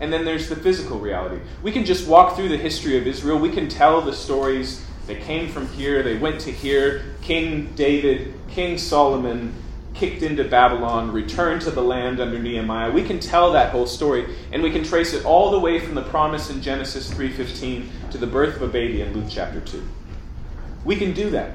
And 0.00 0.12
then 0.12 0.24
there's 0.24 0.48
the 0.48 0.56
physical 0.56 0.98
reality. 0.98 1.40
We 1.62 1.72
can 1.72 1.84
just 1.84 2.06
walk 2.06 2.36
through 2.36 2.50
the 2.50 2.56
history 2.56 2.98
of 2.98 3.06
Israel. 3.06 3.38
We 3.38 3.50
can 3.50 3.68
tell 3.68 4.00
the 4.02 4.12
stories. 4.12 4.84
They 5.06 5.14
came 5.14 5.48
from 5.48 5.68
here, 5.68 6.02
they 6.02 6.16
went 6.16 6.40
to 6.42 6.52
here. 6.52 7.14
King 7.22 7.72
David, 7.74 8.34
King 8.48 8.76
Solomon, 8.76 9.54
kicked 9.96 10.22
into 10.22 10.44
Babylon, 10.44 11.10
returned 11.10 11.62
to 11.62 11.70
the 11.70 11.82
land 11.82 12.20
under 12.20 12.38
Nehemiah. 12.38 12.90
We 12.90 13.02
can 13.02 13.18
tell 13.18 13.52
that 13.52 13.72
whole 13.72 13.86
story 13.86 14.26
and 14.52 14.62
we 14.62 14.70
can 14.70 14.84
trace 14.84 15.14
it 15.14 15.24
all 15.24 15.50
the 15.50 15.58
way 15.58 15.80
from 15.80 15.94
the 15.94 16.02
promise 16.02 16.50
in 16.50 16.60
Genesis 16.62 17.10
3:15 17.10 17.88
to 18.10 18.18
the 18.18 18.26
birth 18.26 18.56
of 18.56 18.62
a 18.62 18.68
baby 18.68 19.00
in 19.00 19.14
Luke 19.14 19.26
chapter 19.28 19.60
2. 19.60 19.82
We 20.84 20.96
can 20.96 21.12
do 21.12 21.30
that. 21.30 21.52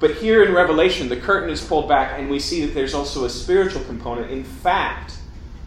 But 0.00 0.16
here 0.16 0.44
in 0.44 0.54
Revelation, 0.54 1.08
the 1.08 1.16
curtain 1.16 1.50
is 1.50 1.64
pulled 1.64 1.88
back 1.88 2.18
and 2.18 2.30
we 2.30 2.38
see 2.38 2.64
that 2.64 2.74
there's 2.74 2.94
also 2.94 3.24
a 3.24 3.30
spiritual 3.30 3.82
component. 3.82 4.30
In 4.30 4.44
fact, 4.44 5.14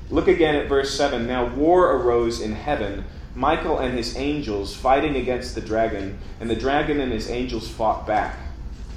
look 0.10 0.30
again 0.30 0.56
at 0.56 0.70
verse 0.70 0.96
7. 0.96 1.28
Now 1.28 1.48
war 1.54 1.92
arose 1.92 2.40
in 2.40 2.54
heaven, 2.54 3.04
Michael 3.36 3.78
and 3.78 3.98
his 3.98 4.16
angels 4.16 4.74
fighting 4.74 5.18
against 5.18 5.56
the 5.56 5.62
dragon, 5.62 6.18
and 6.40 6.50
the 6.50 6.56
dragon 6.56 7.00
and 7.02 7.12
his 7.12 7.30
angels 7.30 7.70
fought 7.70 8.08
back. 8.08 8.38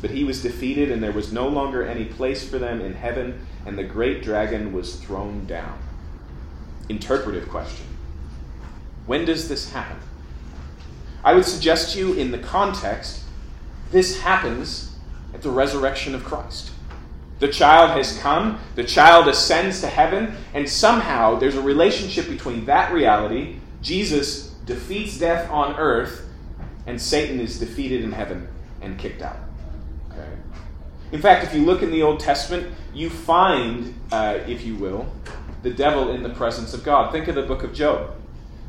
But 0.04 0.11
he 0.11 0.23
was 0.23 0.42
defeated, 0.42 0.90
and 0.90 1.02
there 1.02 1.12
was 1.12 1.32
no 1.32 1.49
longer 1.49 1.82
any 1.82 2.04
place 2.04 2.46
for 2.46 2.58
them 2.58 2.82
in 2.82 2.92
heaven, 2.92 3.46
and 3.64 3.78
the 3.78 3.84
great 3.84 4.23
dragon 4.23 4.70
was 4.75 4.96
thrown 4.96 5.46
down. 5.46 5.78
Interpretive 6.90 7.49
question 7.49 7.87
When 9.06 9.25
does 9.25 9.49
this 9.49 9.73
happen? 9.73 9.96
I 11.25 11.32
would 11.32 11.46
suggest 11.46 11.94
to 11.94 11.99
you, 11.99 12.12
in 12.12 12.32
the 12.32 12.38
context, 12.38 13.23
this 13.92 14.20
happens 14.20 14.94
at 15.32 15.40
the 15.40 15.49
resurrection 15.49 16.14
of 16.14 16.23
Christ. 16.23 16.73
The 17.38 17.49
child 17.49 17.92
has 17.92 18.18
come, 18.18 18.61
the 18.75 18.84
child 18.84 19.26
ascends 19.26 19.80
to 19.80 19.87
heaven, 19.87 20.37
and 20.52 20.68
somehow 20.68 21.37
there's 21.38 21.56
a 21.56 21.62
relationship 21.62 22.28
between 22.28 22.66
that 22.66 22.92
reality, 22.92 23.56
Jesus 23.80 24.49
defeats 24.66 25.16
death 25.16 25.50
on 25.50 25.76
earth, 25.76 26.28
and 26.87 27.00
Satan 27.00 27.40
is 27.40 27.58
defeated 27.58 28.04
in 28.04 28.12
heaven 28.12 28.49
and 28.82 28.99
kicked 28.99 29.23
out. 29.23 29.38
In 31.14 31.23
fact, 31.23 31.44
if 31.44 31.54
you 31.54 31.64
look 31.64 31.80
in 31.80 31.92
the 31.92 32.02
Old 32.02 32.18
Testament, 32.18 32.75
you 32.92 33.09
find, 33.09 33.94
uh, 34.11 34.40
if 34.49 34.64
you 34.64 34.75
will, 34.75 35.06
the 35.62 35.71
devil 35.71 36.11
in 36.11 36.25
the 36.25 36.28
presence 36.30 36.75
of 36.75 36.83
God. 36.83 37.12
Think 37.12 37.28
of 37.28 37.37
the 37.37 37.44
book 37.44 37.62
of 37.62 37.73
Job. 37.73 38.16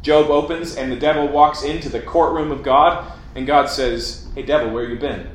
Job 0.04 0.30
opens, 0.30 0.76
and 0.76 0.92
the 0.92 0.96
devil 0.96 1.28
walks 1.28 1.64
into 1.64 1.90
the 1.90 2.00
courtroom 2.00 2.52
of 2.52 2.62
God, 2.62 3.12
and 3.34 3.48
God 3.48 3.68
says, 3.68 4.28
Hey, 4.36 4.44
devil, 4.44 4.70
where 4.70 4.88
you 4.88 5.00
been? 5.00 5.28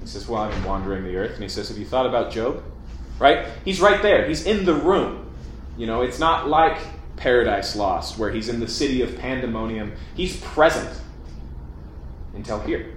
He 0.00 0.06
says, 0.06 0.26
Well, 0.26 0.40
I've 0.40 0.50
been 0.50 0.64
wandering 0.64 1.04
the 1.04 1.14
earth. 1.18 1.34
And 1.34 1.42
he 1.42 1.48
says, 1.50 1.68
Have 1.68 1.76
you 1.76 1.84
thought 1.84 2.06
about 2.06 2.32
Job? 2.32 2.64
Right? 3.18 3.48
He's 3.62 3.78
right 3.78 4.00
there. 4.00 4.26
He's 4.26 4.46
in 4.46 4.64
the 4.64 4.74
room. 4.74 5.30
You 5.76 5.86
know, 5.86 6.00
it's 6.00 6.18
not 6.18 6.48
like 6.48 6.78
Paradise 7.16 7.76
Lost, 7.76 8.16
where 8.16 8.30
he's 8.30 8.48
in 8.48 8.60
the 8.60 8.68
city 8.68 9.02
of 9.02 9.18
pandemonium. 9.18 9.92
He's 10.14 10.40
present 10.40 11.02
until 12.34 12.60
here. 12.60 12.95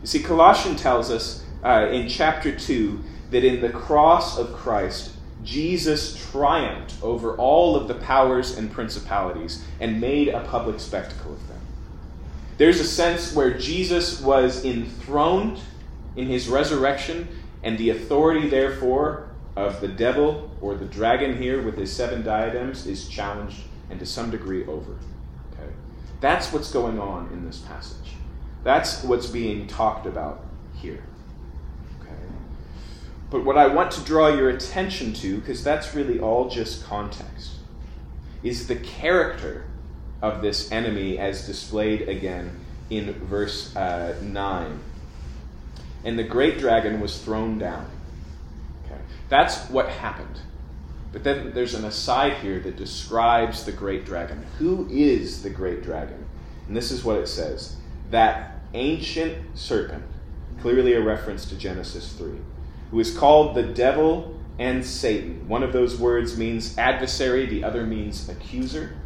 You 0.00 0.06
see, 0.06 0.22
Colossians 0.22 0.80
tells 0.80 1.10
us 1.10 1.44
uh, 1.64 1.88
in 1.90 2.08
chapter 2.08 2.56
2 2.56 3.02
that 3.30 3.44
in 3.44 3.60
the 3.60 3.70
cross 3.70 4.38
of 4.38 4.52
Christ, 4.52 5.12
Jesus 5.44 6.30
triumphed 6.30 6.94
over 7.02 7.36
all 7.36 7.76
of 7.76 7.88
the 7.88 7.94
powers 7.94 8.56
and 8.56 8.70
principalities 8.70 9.64
and 9.80 10.00
made 10.00 10.28
a 10.28 10.40
public 10.40 10.80
spectacle 10.80 11.32
of 11.32 11.48
them. 11.48 11.60
There's 12.58 12.80
a 12.80 12.84
sense 12.84 13.34
where 13.34 13.56
Jesus 13.56 14.20
was 14.20 14.64
enthroned 14.64 15.60
in 16.16 16.26
his 16.26 16.48
resurrection, 16.48 17.28
and 17.62 17.78
the 17.78 17.90
authority, 17.90 18.48
therefore, 18.48 19.28
of 19.56 19.80
the 19.80 19.88
devil 19.88 20.50
or 20.60 20.74
the 20.74 20.84
dragon 20.84 21.40
here 21.40 21.62
with 21.62 21.76
his 21.76 21.92
seven 21.92 22.22
diadems 22.22 22.86
is 22.86 23.08
challenged 23.08 23.60
and 23.90 23.98
to 24.00 24.06
some 24.06 24.30
degree 24.30 24.64
over. 24.66 24.92
Okay? 25.52 25.72
That's 26.20 26.52
what's 26.52 26.72
going 26.72 26.98
on 26.98 27.28
in 27.32 27.44
this 27.44 27.58
passage. 27.58 28.07
That's 28.68 29.02
what's 29.02 29.28
being 29.28 29.66
talked 29.66 30.04
about 30.04 30.44
here. 30.74 31.02
Okay? 32.02 32.12
But 33.30 33.42
what 33.42 33.56
I 33.56 33.66
want 33.66 33.92
to 33.92 34.02
draw 34.02 34.28
your 34.28 34.50
attention 34.50 35.14
to, 35.14 35.38
because 35.38 35.64
that's 35.64 35.94
really 35.94 36.20
all 36.20 36.50
just 36.50 36.84
context, 36.84 37.52
is 38.42 38.66
the 38.66 38.76
character 38.76 39.64
of 40.20 40.42
this 40.42 40.70
enemy 40.70 41.16
as 41.16 41.46
displayed 41.46 42.10
again 42.10 42.60
in 42.90 43.14
verse 43.14 43.74
uh, 43.74 44.14
9. 44.20 44.80
And 46.04 46.18
the 46.18 46.24
great 46.24 46.58
dragon 46.58 47.00
was 47.00 47.22
thrown 47.22 47.56
down. 47.56 47.88
Okay. 48.84 49.00
That's 49.30 49.70
what 49.70 49.88
happened. 49.88 50.42
But 51.10 51.24
then 51.24 51.52
there's 51.54 51.72
an 51.72 51.86
aside 51.86 52.34
here 52.42 52.60
that 52.60 52.76
describes 52.76 53.64
the 53.64 53.72
great 53.72 54.04
dragon. 54.04 54.44
Who 54.58 54.86
is 54.90 55.42
the 55.42 55.48
great 55.48 55.82
dragon? 55.82 56.26
And 56.66 56.76
this 56.76 56.90
is 56.90 57.02
what 57.02 57.16
it 57.16 57.28
says 57.28 57.74
that 58.10 58.57
ancient 58.74 59.56
serpent, 59.56 60.04
clearly 60.60 60.94
a 60.94 61.00
reference 61.00 61.46
to 61.46 61.56
Genesis 61.56 62.12
3, 62.12 62.32
who 62.90 63.00
is 63.00 63.16
called 63.16 63.54
the 63.54 63.62
devil 63.62 64.38
and 64.58 64.84
Satan. 64.84 65.48
One 65.48 65.62
of 65.62 65.72
those 65.72 65.98
words 65.98 66.36
means 66.36 66.76
adversary, 66.76 67.46
the 67.46 67.64
other 67.64 67.84
means 67.84 68.28
accuser. 68.28 68.96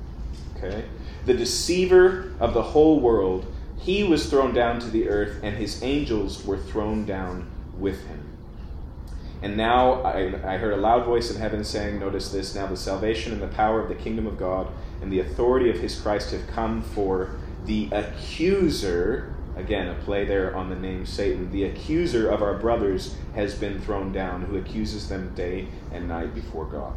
Okay? 0.57 0.85
The 1.27 1.35
deceiver 1.35 2.33
of 2.41 2.55
the 2.55 2.63
whole 2.63 3.01
world, 3.01 3.47
he 3.79 4.03
was 4.03 4.29
thrown 4.31 4.55
down 4.55 4.81
to 4.81 4.91
the 4.91 5.09
earth, 5.09 5.41
and 5.43 5.57
his 5.57 5.83
angels 5.83 6.45
were 6.45 6.59
thrown 6.59 7.05
down 7.05 7.51
with 7.79 8.07
him. 8.07 8.33
And 9.43 9.57
now 9.57 10.03
I, 10.03 10.55
I, 10.55 10.57
heard 10.57 10.73
a 10.73 10.77
loud 10.77 11.05
voice 11.05 11.31
in 11.33 11.41
heaven 11.41 11.65
saying, 11.65 11.99
Notice 11.99 12.31
this, 12.31 12.55
now 12.55 12.69
the 12.69 12.77
salvation 12.77 13.33
and 13.33 13.43
the 13.43 13.49
power 13.49 13.81
of 13.81 13.89
the 13.89 13.97
kingdom 13.97 14.29
of 14.29 14.39
God 14.39 14.69
and 15.03 15.13
the 15.13 15.19
authority 15.19 15.69
of 15.69 15.81
his 15.81 16.01
Christ 16.01 16.31
have 16.31 16.47
come 16.47 16.81
for 16.81 17.35
the 17.65 17.89
accuser, 17.91 19.35
again, 19.57 19.89
a 19.89 19.95
play 19.95 20.25
there 20.25 20.55
on 20.57 20.71
the 20.71 20.77
name 20.77 21.07
Satan, 21.07 21.51
the 21.51 21.65
accuser 21.65 22.31
of 22.31 22.43
our 22.43 22.55
brothers 22.55 23.17
has 23.35 23.55
been 23.55 23.81
thrown 23.81 24.13
down, 24.13 24.43
who 24.43 24.57
accuses 24.57 25.09
them 25.09 25.35
day 25.35 25.69
and 25.93 26.09
night 26.09 26.35
before 26.35 26.65
God. 26.65 26.95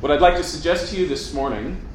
What 0.00 0.10
I'd 0.10 0.20
like 0.20 0.36
to 0.36 0.44
suggest 0.44 0.92
to 0.92 1.00
you 1.00 1.06
this 1.06 1.34
morning 1.34 1.86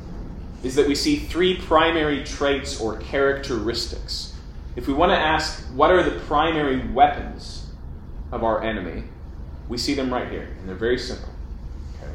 is 0.63 0.75
that 0.75 0.87
we 0.87 0.95
see 0.95 1.17
three 1.17 1.57
primary 1.57 2.23
traits 2.23 2.79
or 2.79 2.97
characteristics. 2.97 4.33
If 4.75 4.87
we 4.87 4.93
want 4.93 5.11
to 5.11 5.17
ask, 5.17 5.63
what 5.73 5.91
are 5.91 6.03
the 6.03 6.19
primary 6.21 6.87
weapons 6.87 7.67
of 8.31 8.43
our 8.43 8.63
enemy, 8.63 9.05
we 9.69 9.77
see 9.77 9.93
them 9.93 10.13
right 10.13 10.29
here, 10.29 10.55
and 10.59 10.67
they're 10.67 10.75
very 10.75 10.99
simple. 10.99 11.29
Okay. 11.97 12.11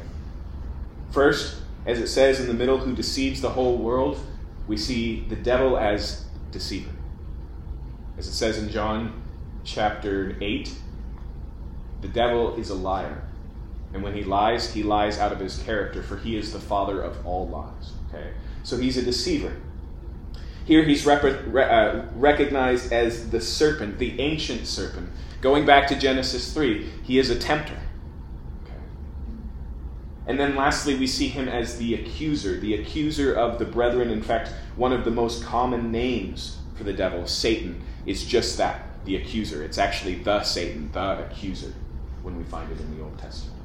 First, 1.11 1.61
as 1.85 1.99
it 1.99 2.07
says 2.07 2.39
in 2.39 2.47
the 2.47 2.53
middle, 2.53 2.77
who 2.77 2.93
deceives 2.93 3.41
the 3.41 3.49
whole 3.49 3.77
world, 3.77 4.19
we 4.67 4.77
see 4.77 5.25
the 5.27 5.35
devil 5.35 5.77
as 5.77 6.25
deceiver. 6.51 6.90
As 8.21 8.27
it 8.27 8.33
says 8.33 8.59
in 8.59 8.69
John 8.69 9.19
chapter 9.63 10.37
8, 10.39 10.71
the 12.01 12.07
devil 12.07 12.53
is 12.53 12.69
a 12.69 12.75
liar. 12.75 13.23
And 13.95 14.03
when 14.03 14.13
he 14.13 14.23
lies, 14.23 14.71
he 14.75 14.83
lies 14.83 15.17
out 15.17 15.31
of 15.31 15.39
his 15.39 15.57
character, 15.63 16.03
for 16.03 16.17
he 16.17 16.37
is 16.37 16.53
the 16.53 16.59
father 16.59 17.01
of 17.01 17.25
all 17.25 17.47
lies. 17.47 17.93
Okay? 18.09 18.29
So 18.61 18.77
he's 18.77 18.95
a 18.95 19.01
deceiver. 19.01 19.55
Here 20.65 20.83
he's 20.83 21.03
rep- 21.03 21.23
re- 21.47 21.63
uh, 21.63 22.03
recognized 22.13 22.93
as 22.93 23.31
the 23.31 23.41
serpent, 23.41 23.97
the 23.97 24.21
ancient 24.21 24.67
serpent. 24.67 25.09
Going 25.41 25.65
back 25.65 25.87
to 25.87 25.95
Genesis 25.95 26.53
3, 26.53 26.91
he 27.01 27.17
is 27.17 27.31
a 27.31 27.39
tempter. 27.39 27.79
Okay. 28.63 28.75
And 30.27 30.39
then 30.39 30.55
lastly, 30.55 30.93
we 30.93 31.07
see 31.07 31.27
him 31.27 31.47
as 31.47 31.79
the 31.79 31.95
accuser, 31.95 32.59
the 32.59 32.75
accuser 32.75 33.33
of 33.33 33.57
the 33.57 33.65
brethren. 33.65 34.11
In 34.11 34.21
fact, 34.21 34.51
one 34.75 34.93
of 34.93 35.05
the 35.05 35.11
most 35.11 35.43
common 35.43 35.91
names 35.91 36.59
for 36.75 36.83
the 36.83 36.93
devil, 36.93 37.25
Satan, 37.25 37.81
is 38.05 38.25
just 38.25 38.57
that, 38.57 38.85
the 39.05 39.15
accuser. 39.15 39.63
It's 39.63 39.77
actually 39.77 40.15
the 40.15 40.43
Satan, 40.43 40.91
the 40.91 41.25
accuser, 41.25 41.73
when 42.21 42.37
we 42.37 42.43
find 42.43 42.71
it 42.71 42.79
in 42.79 42.97
the 42.97 43.03
Old 43.03 43.17
Testament. 43.17 43.61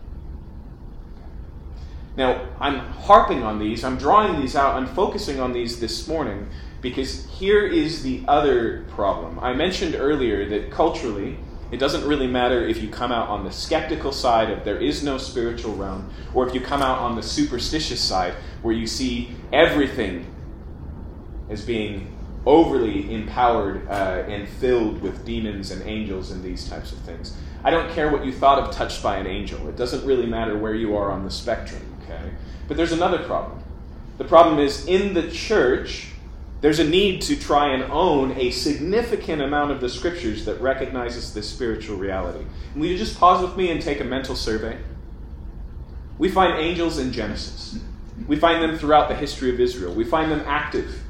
Now, 2.17 2.49
I'm 2.59 2.79
harping 2.79 3.43
on 3.43 3.59
these, 3.59 3.85
I'm 3.85 3.99
drawing 3.99 4.41
these 4.41 4.57
out, 4.57 4.75
I'm 4.75 4.87
focusing 4.87 5.39
on 5.39 5.53
these 5.53 5.81
this 5.81 6.09
morning 6.09 6.49
because 6.81 7.27
here 7.27 7.67
is 7.67 8.03
the 8.03 8.23
other 8.27 8.85
problem. 8.89 9.39
I 9.39 9.53
mentioned 9.53 9.95
earlier 9.95 10.49
that 10.49 10.71
culturally, 10.71 11.39
it 11.71 11.79
doesn't 11.79 12.07
really 12.09 12.27
matter 12.27 12.67
if 12.67 12.81
you 12.83 12.89
come 12.89 13.13
out 13.13 13.29
on 13.29 13.45
the 13.45 13.51
skeptical 13.51 14.13
side 14.13 14.51
of 14.51 14.65
there 14.65 14.79
is 14.79 15.03
no 15.03 15.19
spiritual 15.19 15.75
realm, 15.75 16.11
or 16.33 16.49
if 16.49 16.55
you 16.55 16.61
come 16.61 16.81
out 16.81 17.01
on 17.01 17.17
the 17.17 17.23
superstitious 17.23 18.01
side 18.01 18.35
where 18.63 18.75
you 18.75 18.87
see 18.87 19.33
everything 19.53 20.27
as 21.51 21.65
being 21.65 22.16
overly 22.47 23.13
empowered 23.13 23.87
uh, 23.89 24.23
and 24.29 24.49
filled 24.49 25.03
with 25.03 25.25
demons 25.25 25.73
and 25.73 25.83
angels 25.83 26.31
and 26.31 26.43
these 26.43 26.69
types 26.69 26.93
of 26.93 26.99
things. 26.99 27.37
I 27.65 27.71
don't 27.71 27.91
care 27.91 28.11
what 28.11 28.25
you 28.25 28.33
thought 28.33 28.61
of 28.61 28.73
touched 28.73 29.03
by 29.03 29.17
an 29.17 29.27
angel. 29.27 29.69
It 29.69 29.77
doesn't 29.77 30.07
really 30.07 30.27
matter 30.27 30.57
where 30.57 30.75
you 30.75 30.97
are 30.97 31.11
on 31.11 31.25
the 31.25 31.31
spectrum, 31.31 31.83
okay? 32.03 32.31
But 32.69 32.77
there's 32.77 32.93
another 32.93 33.19
problem. 33.19 33.63
The 34.19 34.25
problem 34.25 34.61
is 34.61 34.87
in 34.87 35.13
the 35.13 35.29
church, 35.31 36.09
there's 36.61 36.79
a 36.79 36.89
need 36.89 37.21
to 37.23 37.37
try 37.37 37.75
and 37.75 37.83
own 37.91 38.33
a 38.39 38.51
significant 38.53 39.43
amount 39.43 39.73
of 39.73 39.81
the 39.81 39.89
scriptures 39.89 40.45
that 40.45 40.61
recognizes 40.61 41.35
this 41.35 41.51
spiritual 41.51 41.97
reality. 41.97 42.45
And 42.73 42.81
will 42.81 42.89
you 42.89 42.97
just 42.97 43.19
pause 43.19 43.43
with 43.43 43.57
me 43.57 43.71
and 43.71 43.83
take 43.83 44.01
a 44.01 44.05
mental 44.05 44.37
survey? 44.37 44.79
We 46.19 46.31
find 46.31 46.59
angels 46.59 46.99
in 46.99 47.13
Genesis. 47.13 47.79
We 48.27 48.37
find 48.37 48.63
them 48.63 48.79
throughout 48.79 49.09
the 49.09 49.17
history 49.17 49.51
of 49.51 49.61
Israel. 49.61 49.93
We 49.93 50.05
find 50.05 50.31
them 50.31 50.43
active 50.47 51.03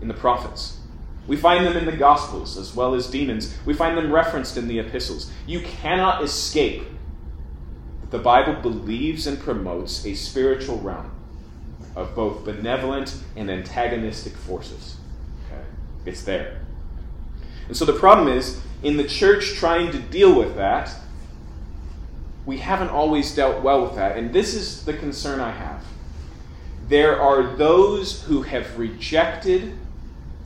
in 0.00 0.08
the 0.08 0.14
prophets. 0.14 0.78
We 1.26 1.36
find 1.36 1.66
them 1.66 1.76
in 1.76 1.86
the 1.86 1.96
Gospels 1.96 2.56
as 2.56 2.74
well 2.74 2.94
as 2.94 3.08
demons. 3.08 3.56
We 3.66 3.74
find 3.74 3.98
them 3.98 4.12
referenced 4.12 4.56
in 4.56 4.68
the 4.68 4.78
epistles. 4.78 5.30
You 5.46 5.60
cannot 5.60 6.22
escape 6.22 6.86
that 8.02 8.10
the 8.10 8.22
Bible 8.22 8.54
believes 8.54 9.26
and 9.26 9.38
promotes 9.38 10.06
a 10.06 10.14
spiritual 10.14 10.78
realm 10.78 11.10
of 11.96 12.14
both 12.14 12.44
benevolent 12.44 13.16
and 13.34 13.50
antagonistic 13.50 14.34
forces. 14.34 14.96
Okay? 15.46 15.62
It's 16.04 16.22
there. 16.22 16.60
And 17.66 17.76
so 17.76 17.84
the 17.84 17.94
problem 17.94 18.28
is, 18.28 18.60
in 18.82 18.96
the 18.96 19.08
church 19.08 19.54
trying 19.54 19.90
to 19.92 19.98
deal 19.98 20.38
with 20.38 20.54
that, 20.56 20.94
we 22.44 22.58
haven't 22.58 22.90
always 22.90 23.34
dealt 23.34 23.62
well 23.62 23.82
with 23.82 23.96
that. 23.96 24.16
And 24.16 24.32
this 24.32 24.54
is 24.54 24.84
the 24.84 24.92
concern 24.92 25.40
I 25.40 25.50
have. 25.50 25.82
There 26.88 27.20
are 27.20 27.56
those 27.56 28.22
who 28.22 28.42
have 28.42 28.78
rejected 28.78 29.76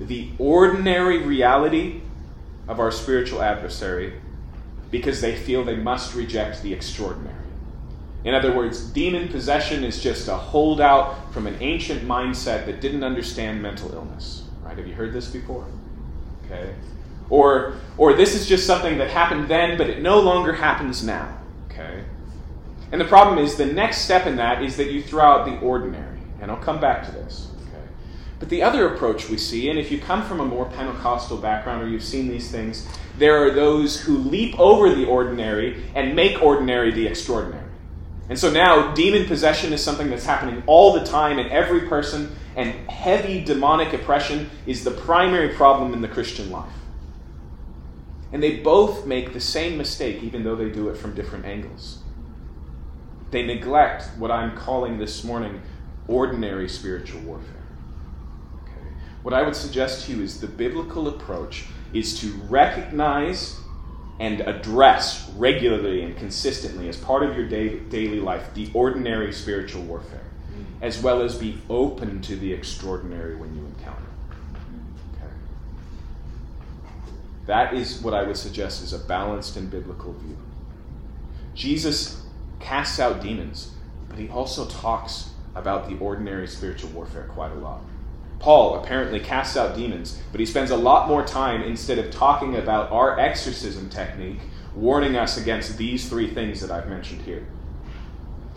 the 0.01 0.31
ordinary 0.39 1.19
reality 1.19 2.01
of 2.67 2.81
our 2.81 2.91
spiritual 2.91 3.43
adversary 3.43 4.15
because 4.91 5.21
they 5.21 5.37
feel 5.37 5.63
they 5.63 5.77
must 5.77 6.15
reject 6.15 6.63
the 6.63 6.73
extraordinary. 6.73 7.37
In 8.25 8.35
other 8.35 8.55
words, 8.55 8.83
demon 8.83 9.29
possession 9.29 9.85
is 9.85 10.03
just 10.03 10.29
a 10.29 10.37
holdout 10.37 11.33
from 11.33 11.47
an 11.47 11.57
ancient 11.61 12.03
mindset 12.03 12.67
that 12.67 12.81
didn't 12.81 13.05
understand 13.05 13.63
mental 13.63 13.93
illness. 13.95 14.45
Right? 14.63 14.77
Have 14.77 14.87
you 14.87 14.95
heard 14.95 15.13
this 15.13 15.29
before? 15.29 15.67
Okay. 16.45 16.75
Or 17.29 17.77
or 17.97 18.15
this 18.15 18.35
is 18.35 18.47
just 18.47 18.67
something 18.67 18.99
that 18.99 19.11
happened 19.11 19.49
then 19.49 19.79
but 19.79 19.89
it 19.89 20.03
no 20.03 20.21
longer 20.21 20.53
happens 20.53 21.05
now. 21.05 21.39
Okay? 21.71 22.05
And 22.93 23.01
the 23.01 23.07
problem 23.07 23.39
is 23.39 23.57
the 23.57 23.67
next 23.67 23.99
step 23.99 24.27
in 24.27 24.37
that 24.37 24.63
is 24.63 24.77
that 24.77 24.91
you 24.91 25.03
throw 25.03 25.25
out 25.25 25.47
the 25.47 25.59
ordinary. 25.65 26.19
And 26.41 26.51
I'll 26.51 26.57
come 26.57 26.81
back 26.81 27.05
to 27.07 27.13
this. 27.13 27.50
But 28.41 28.49
the 28.49 28.63
other 28.63 28.93
approach 28.93 29.29
we 29.29 29.37
see, 29.37 29.69
and 29.69 29.79
if 29.79 29.93
you 29.93 29.99
come 29.99 30.25
from 30.25 30.41
a 30.41 30.45
more 30.45 30.65
Pentecostal 30.65 31.37
background 31.37 31.83
or 31.83 31.89
you've 31.89 32.03
seen 32.03 32.27
these 32.27 32.51
things, 32.51 32.89
there 33.19 33.47
are 33.47 33.51
those 33.51 34.01
who 34.01 34.17
leap 34.17 34.59
over 34.59 34.93
the 34.95 35.05
ordinary 35.05 35.85
and 35.95 36.17
make 36.17 36.43
ordinary 36.43 36.91
the 36.91 37.07
extraordinary. 37.07 37.69
And 38.31 38.39
so 38.39 38.51
now 38.51 38.95
demon 38.95 39.27
possession 39.27 39.75
is 39.75 39.85
something 39.85 40.09
that's 40.09 40.25
happening 40.25 40.63
all 40.67 40.95
the 40.95 41.05
time 41.05 41.39
in 41.39 41.49
every 41.51 41.83
person, 41.83 42.35
and 42.57 42.73
heavy 42.89 43.45
demonic 43.45 43.93
oppression 43.93 44.49
is 44.67 44.85
the 44.85 44.91
primary 44.91 45.51
problem 45.51 45.93
in 45.93 46.01
the 46.01 46.09
Christian 46.09 46.51
life. 46.51 46.73
And 48.33 48.43
they 48.43 48.57
both 48.57 49.05
make 49.05 49.35
the 49.35 49.41
same 49.41 49.77
mistake, 49.77 50.23
even 50.23 50.45
though 50.45 50.57
they 50.57 50.71
do 50.71 50.89
it 50.89 50.97
from 50.97 51.15
different 51.15 51.45
angles. 51.45 51.99
They 53.33 53.45
neglect 53.45 54.09
what 54.17 54.31
I'm 54.31 54.57
calling 54.57 54.99
this 54.99 55.25
morning 55.25 55.61
ordinary 56.09 56.69
spiritual 56.69 57.21
warfare. 57.21 57.60
What 59.23 59.35
I 59.35 59.43
would 59.43 59.57
suggest 59.57 60.07
to 60.07 60.13
you 60.13 60.23
is 60.23 60.41
the 60.41 60.47
biblical 60.47 61.09
approach 61.09 61.67
is 61.93 62.19
to 62.21 62.33
recognize 62.49 63.59
and 64.19 64.41
address 64.41 65.31
regularly 65.37 66.03
and 66.03 66.17
consistently 66.17 66.89
as 66.89 66.97
part 66.97 67.23
of 67.23 67.37
your 67.37 67.47
day, 67.49 67.79
daily 67.79 68.21
life 68.21 68.53
the 68.55 68.71
ordinary 68.75 69.33
spiritual 69.33 69.83
warfare, 69.83 70.25
as 70.81 71.03
well 71.03 71.23
as 71.23 71.37
be 71.37 71.59
open 71.69 72.21
to 72.23 72.37
the 72.37 72.53
extraordinary 72.53 73.35
when 73.37 73.55
you 73.55 73.65
encounter. 73.65 74.03
Okay. 75.15 75.33
That 77.47 77.75
is 77.75 78.01
what 78.03 78.15
I 78.15 78.23
would 78.23 78.37
suggest 78.37 78.83
is 78.83 78.93
a 78.93 78.99
balanced 78.99 79.57
and 79.57 79.71
biblical 79.71 80.13
view. 80.15 80.37
Jesus 81.55 82.23
casts 82.59 83.01
out 83.01 83.23
demons, 83.23 83.73
but 84.09 84.19
he 84.19 84.29
also 84.29 84.67
talks 84.67 85.31
about 85.55 85.89
the 85.89 85.97
ordinary 85.99 86.47
spiritual 86.47 86.91
warfare 86.91 87.25
quite 87.25 87.53
a 87.53 87.57
lot. 87.57 87.81
Paul 88.41 88.83
apparently 88.83 89.21
casts 89.21 89.57
out 89.57 89.77
demons, 89.77 90.21
but 90.33 90.41
he 90.41 90.47
spends 90.47 90.71
a 90.71 90.77
lot 90.77 91.09
more 91.09 91.25
time 91.25 91.63
instead 91.63 91.99
of 91.99 92.11
talking 92.11 92.57
about 92.57 92.91
our 92.91 93.21
exorcism 93.21 93.91
technique, 93.91 94.41
warning 94.75 95.15
us 95.15 95.37
against 95.37 95.77
these 95.77 96.09
three 96.09 96.33
things 96.33 96.61
that 96.63 96.71
I've 96.71 96.89
mentioned 96.89 97.21
here. 97.23 97.47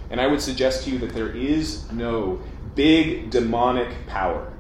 And 0.10 0.22
I 0.22 0.28
would 0.28 0.42
suggest 0.42 0.86
to 0.86 0.92
you 0.92 1.00
that 1.00 1.14
there 1.14 1.30
is 1.30 1.92
no 1.92 2.42
big 2.76 3.30
demonic 3.30 4.08
power. 4.08 4.54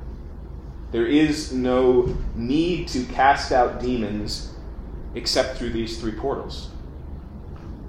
There 0.92 1.08
is 1.08 1.54
no 1.54 2.16
need 2.36 2.90
to 2.90 3.06
cast 3.06 3.52
out 3.52 3.82
demons 3.82 4.54
except 5.16 5.58
through 5.58 5.72
these 5.72 6.00
three 6.00 6.12
portals. 6.12 6.70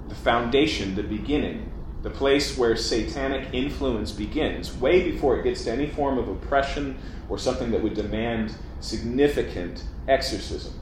The 0.07 0.15
foundation, 0.15 0.95
the 0.95 1.03
beginning, 1.03 1.71
the 2.05 2.11
place 2.11 2.55
where 2.55 2.75
satanic 2.75 3.51
influence 3.51 4.11
begins, 4.11 4.77
way 4.77 5.09
before 5.09 5.39
it 5.39 5.43
gets 5.43 5.63
to 5.63 5.71
any 5.71 5.87
form 5.87 6.19
of 6.19 6.29
oppression 6.29 6.95
or 7.29 7.39
something 7.39 7.71
that 7.71 7.81
would 7.81 7.95
demand 7.95 8.53
significant 8.79 9.83
exorcism, 10.07 10.79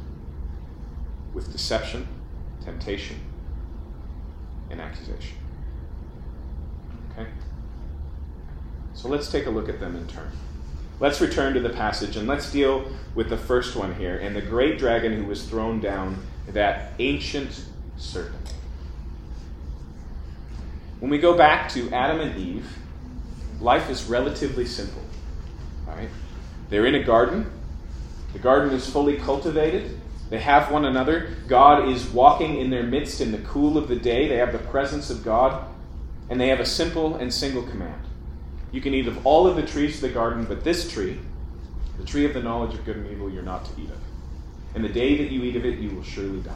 with 1.33 1.49
deception, 1.49 2.05
temptation, 2.61 3.15
and 4.69 4.81
accusation. 4.81 5.37
Okay? 7.13 7.29
So 8.93 9.07
let's 9.07 9.31
take 9.31 9.45
a 9.45 9.49
look 9.49 9.69
at 9.69 9.79
them 9.79 9.95
in 9.95 10.05
turn. 10.07 10.29
Let's 10.99 11.21
return 11.21 11.53
to 11.53 11.61
the 11.61 11.69
passage 11.69 12.17
and 12.17 12.27
let's 12.27 12.51
deal 12.51 12.91
with 13.15 13.29
the 13.29 13.37
first 13.37 13.77
one 13.77 13.95
here 13.95 14.17
and 14.17 14.35
the 14.35 14.41
great 14.41 14.77
dragon 14.77 15.13
who 15.13 15.23
was 15.23 15.47
thrown 15.47 15.79
down, 15.79 16.21
that 16.49 16.91
ancient 16.99 17.63
serpent. 17.95 18.52
When 21.03 21.09
we 21.09 21.17
go 21.17 21.35
back 21.37 21.69
to 21.73 21.91
Adam 21.91 22.21
and 22.21 22.39
Eve, 22.39 22.65
life 23.59 23.89
is 23.89 24.05
relatively 24.05 24.65
simple. 24.65 25.01
Right? 25.85 26.07
They're 26.69 26.85
in 26.85 26.95
a 26.95 27.03
garden. 27.03 27.51
The 28.31 28.39
garden 28.39 28.73
is 28.73 28.89
fully 28.89 29.17
cultivated. 29.17 29.99
They 30.29 30.39
have 30.39 30.71
one 30.71 30.85
another. 30.85 31.35
God 31.49 31.89
is 31.89 32.07
walking 32.07 32.57
in 32.57 32.69
their 32.69 32.83
midst 32.83 33.19
in 33.19 33.33
the 33.33 33.39
cool 33.39 33.77
of 33.77 33.89
the 33.89 33.97
day. 33.97 34.29
They 34.29 34.37
have 34.37 34.53
the 34.53 34.59
presence 34.59 35.09
of 35.09 35.25
God. 35.25 35.65
And 36.29 36.39
they 36.39 36.47
have 36.47 36.61
a 36.61 36.65
simple 36.65 37.15
and 37.15 37.33
single 37.33 37.63
command. 37.63 38.01
You 38.71 38.79
can 38.79 38.93
eat 38.93 39.05
of 39.05 39.27
all 39.27 39.45
of 39.45 39.57
the 39.57 39.67
trees 39.67 39.95
of 39.95 40.01
the 40.03 40.09
garden, 40.09 40.45
but 40.45 40.63
this 40.63 40.89
tree, 40.89 41.19
the 41.97 42.05
tree 42.05 42.23
of 42.23 42.33
the 42.33 42.41
knowledge 42.41 42.75
of 42.75 42.85
good 42.85 42.95
and 42.95 43.11
evil, 43.11 43.29
you're 43.29 43.43
not 43.43 43.65
to 43.65 43.71
eat 43.81 43.89
of. 43.89 43.99
And 44.73 44.85
the 44.85 44.89
day 44.89 45.17
that 45.17 45.29
you 45.33 45.43
eat 45.43 45.57
of 45.57 45.65
it, 45.65 45.79
you 45.79 45.89
will 45.93 46.03
surely 46.03 46.39
die. 46.39 46.53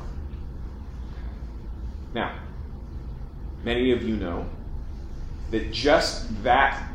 Now, 2.14 2.47
many 3.68 3.92
of 3.92 4.02
you 4.02 4.16
know 4.16 4.46
that 5.52 5.74
just 5.74 6.42
that 6.42 6.90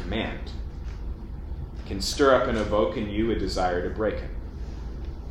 command 0.00 0.50
can 1.86 2.00
stir 2.00 2.34
up 2.34 2.48
and 2.48 2.56
evoke 2.56 2.96
in 2.96 3.10
you 3.10 3.30
a 3.32 3.34
desire 3.34 3.86
to 3.86 3.94
break 3.94 4.14
it. 4.14 4.30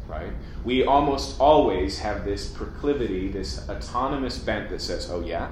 Right? 0.07 0.31
We 0.63 0.85
almost 0.85 1.39
always 1.39 1.99
have 1.99 2.23
this 2.23 2.47
proclivity, 2.49 3.29
this 3.29 3.67
autonomous 3.67 4.37
bent 4.37 4.69
that 4.69 4.79
says, 4.79 5.09
oh, 5.09 5.21
yeah? 5.21 5.49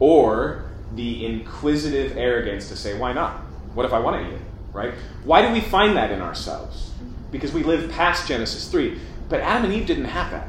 Or 0.00 0.70
the 0.96 1.24
inquisitive 1.24 2.16
arrogance 2.16 2.68
to 2.70 2.76
say, 2.76 2.98
why 2.98 3.12
not? 3.12 3.36
What 3.74 3.86
if 3.86 3.92
I 3.92 4.00
want 4.00 4.20
to 4.20 4.28
eat 4.28 4.34
it? 4.34 4.42
Right? 4.72 4.94
Why 5.22 5.46
do 5.46 5.52
we 5.52 5.60
find 5.60 5.96
that 5.96 6.10
in 6.10 6.20
ourselves? 6.20 6.90
Because 7.30 7.52
we 7.52 7.62
live 7.62 7.90
past 7.92 8.26
Genesis 8.26 8.68
3. 8.68 8.98
But 9.28 9.40
Adam 9.40 9.66
and 9.66 9.74
Eve 9.74 9.86
didn't 9.86 10.06
have 10.06 10.32
that. 10.32 10.48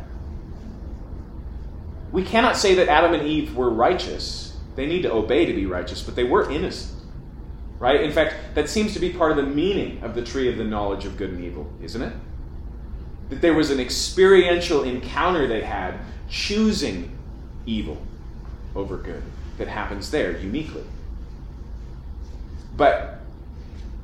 We 2.11 2.23
cannot 2.23 2.57
say 2.57 2.75
that 2.75 2.87
Adam 2.87 3.13
and 3.13 3.27
Eve 3.27 3.55
were 3.55 3.69
righteous. 3.69 4.57
They 4.75 4.85
need 4.85 5.03
to 5.03 5.11
obey 5.11 5.45
to 5.45 5.53
be 5.53 5.65
righteous, 5.65 6.01
but 6.01 6.15
they 6.15 6.23
were 6.23 6.49
innocent. 6.49 6.97
Right? 7.77 8.01
In 8.01 8.11
fact, 8.11 8.55
that 8.55 8.69
seems 8.69 8.93
to 8.93 8.99
be 8.99 9.11
part 9.11 9.31
of 9.31 9.37
the 9.37 9.43
meaning 9.43 10.03
of 10.03 10.15
the 10.15 10.23
tree 10.23 10.49
of 10.49 10.57
the 10.57 10.63
knowledge 10.63 11.05
of 11.05 11.17
good 11.17 11.29
and 11.29 11.43
evil, 11.43 11.71
isn't 11.81 12.01
it? 12.01 12.13
That 13.29 13.41
there 13.41 13.53
was 13.53 13.69
an 13.71 13.79
experiential 13.79 14.83
encounter 14.83 15.47
they 15.47 15.61
had 15.61 15.99
choosing 16.29 17.17
evil 17.65 18.01
over 18.75 18.97
good 18.97 19.23
that 19.57 19.67
happens 19.67 20.11
there 20.11 20.37
uniquely. 20.37 20.83
But 22.75 23.21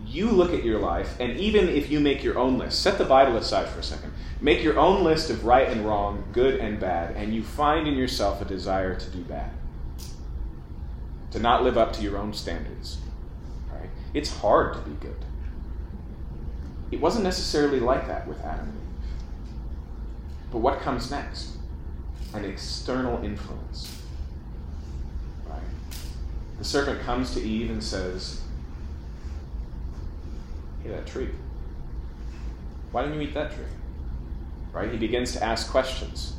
you 0.05 0.29
look 0.29 0.53
at 0.53 0.63
your 0.63 0.79
life, 0.79 1.19
and 1.19 1.37
even 1.37 1.67
if 1.67 1.89
you 1.89 1.99
make 1.99 2.23
your 2.23 2.37
own 2.37 2.57
list, 2.57 2.81
set 2.81 2.97
the 2.97 3.05
Bible 3.05 3.35
aside 3.37 3.67
for 3.69 3.79
a 3.79 3.83
second. 3.83 4.13
Make 4.45 4.61
your 4.61 4.77
own 4.77 5.03
list 5.03 5.31
of 5.31 5.43
right 5.43 5.67
and 5.67 5.87
wrong, 5.87 6.23
good 6.31 6.59
and 6.59 6.79
bad, 6.79 7.15
and 7.15 7.33
you 7.33 7.41
find 7.41 7.87
in 7.87 7.95
yourself 7.95 8.43
a 8.43 8.45
desire 8.45 8.93
to 8.93 9.09
do 9.09 9.23
bad, 9.23 9.49
to 11.31 11.39
not 11.39 11.63
live 11.63 11.79
up 11.79 11.93
to 11.93 12.03
your 12.03 12.15
own 12.15 12.31
standards. 12.31 12.99
Right? 13.73 13.89
It's 14.13 14.29
hard 14.29 14.75
to 14.75 14.79
be 14.81 14.95
good. 14.97 15.17
It 16.91 17.01
wasn't 17.01 17.23
necessarily 17.23 17.79
like 17.79 18.05
that 18.05 18.27
with 18.27 18.39
Adam 18.41 18.67
and 18.67 18.75
Eve. 18.75 19.09
But 20.51 20.59
what 20.59 20.79
comes 20.79 21.09
next? 21.09 21.57
An 22.35 22.45
external 22.45 23.23
influence. 23.23 23.99
Right? 25.49 25.57
The 26.59 26.65
serpent 26.65 27.01
comes 27.01 27.33
to 27.33 27.41
Eve 27.41 27.71
and 27.71 27.83
says, 27.83 28.41
Hey, 30.83 30.89
that 30.89 31.07
tree. 31.07 31.31
Why 32.91 33.01
didn't 33.01 33.19
you 33.19 33.27
eat 33.27 33.33
that 33.33 33.51
tree? 33.51 33.65
Right? 34.75 34.91
He 34.91 34.97
begins 34.97 35.31
to 35.31 35.43
ask 35.43 35.71
questions. 35.71 36.33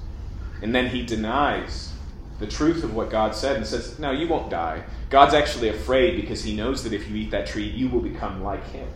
And 0.62 0.74
then 0.74 0.88
he 0.88 1.04
denies 1.04 1.92
the 2.38 2.46
truth 2.46 2.84
of 2.84 2.94
what 2.94 3.10
God 3.10 3.34
said 3.34 3.56
and 3.56 3.66
says, 3.66 3.98
No, 3.98 4.10
you 4.10 4.28
won't 4.28 4.50
die. 4.50 4.84
God's 5.08 5.34
actually 5.34 5.70
afraid 5.70 6.20
because 6.20 6.44
he 6.44 6.54
knows 6.54 6.84
that 6.84 6.92
if 6.92 7.08
you 7.08 7.16
eat 7.16 7.30
that 7.30 7.46
tree, 7.46 7.68
you 7.68 7.88
will 7.88 8.00
become 8.00 8.44
like 8.44 8.64
him. 8.70 8.86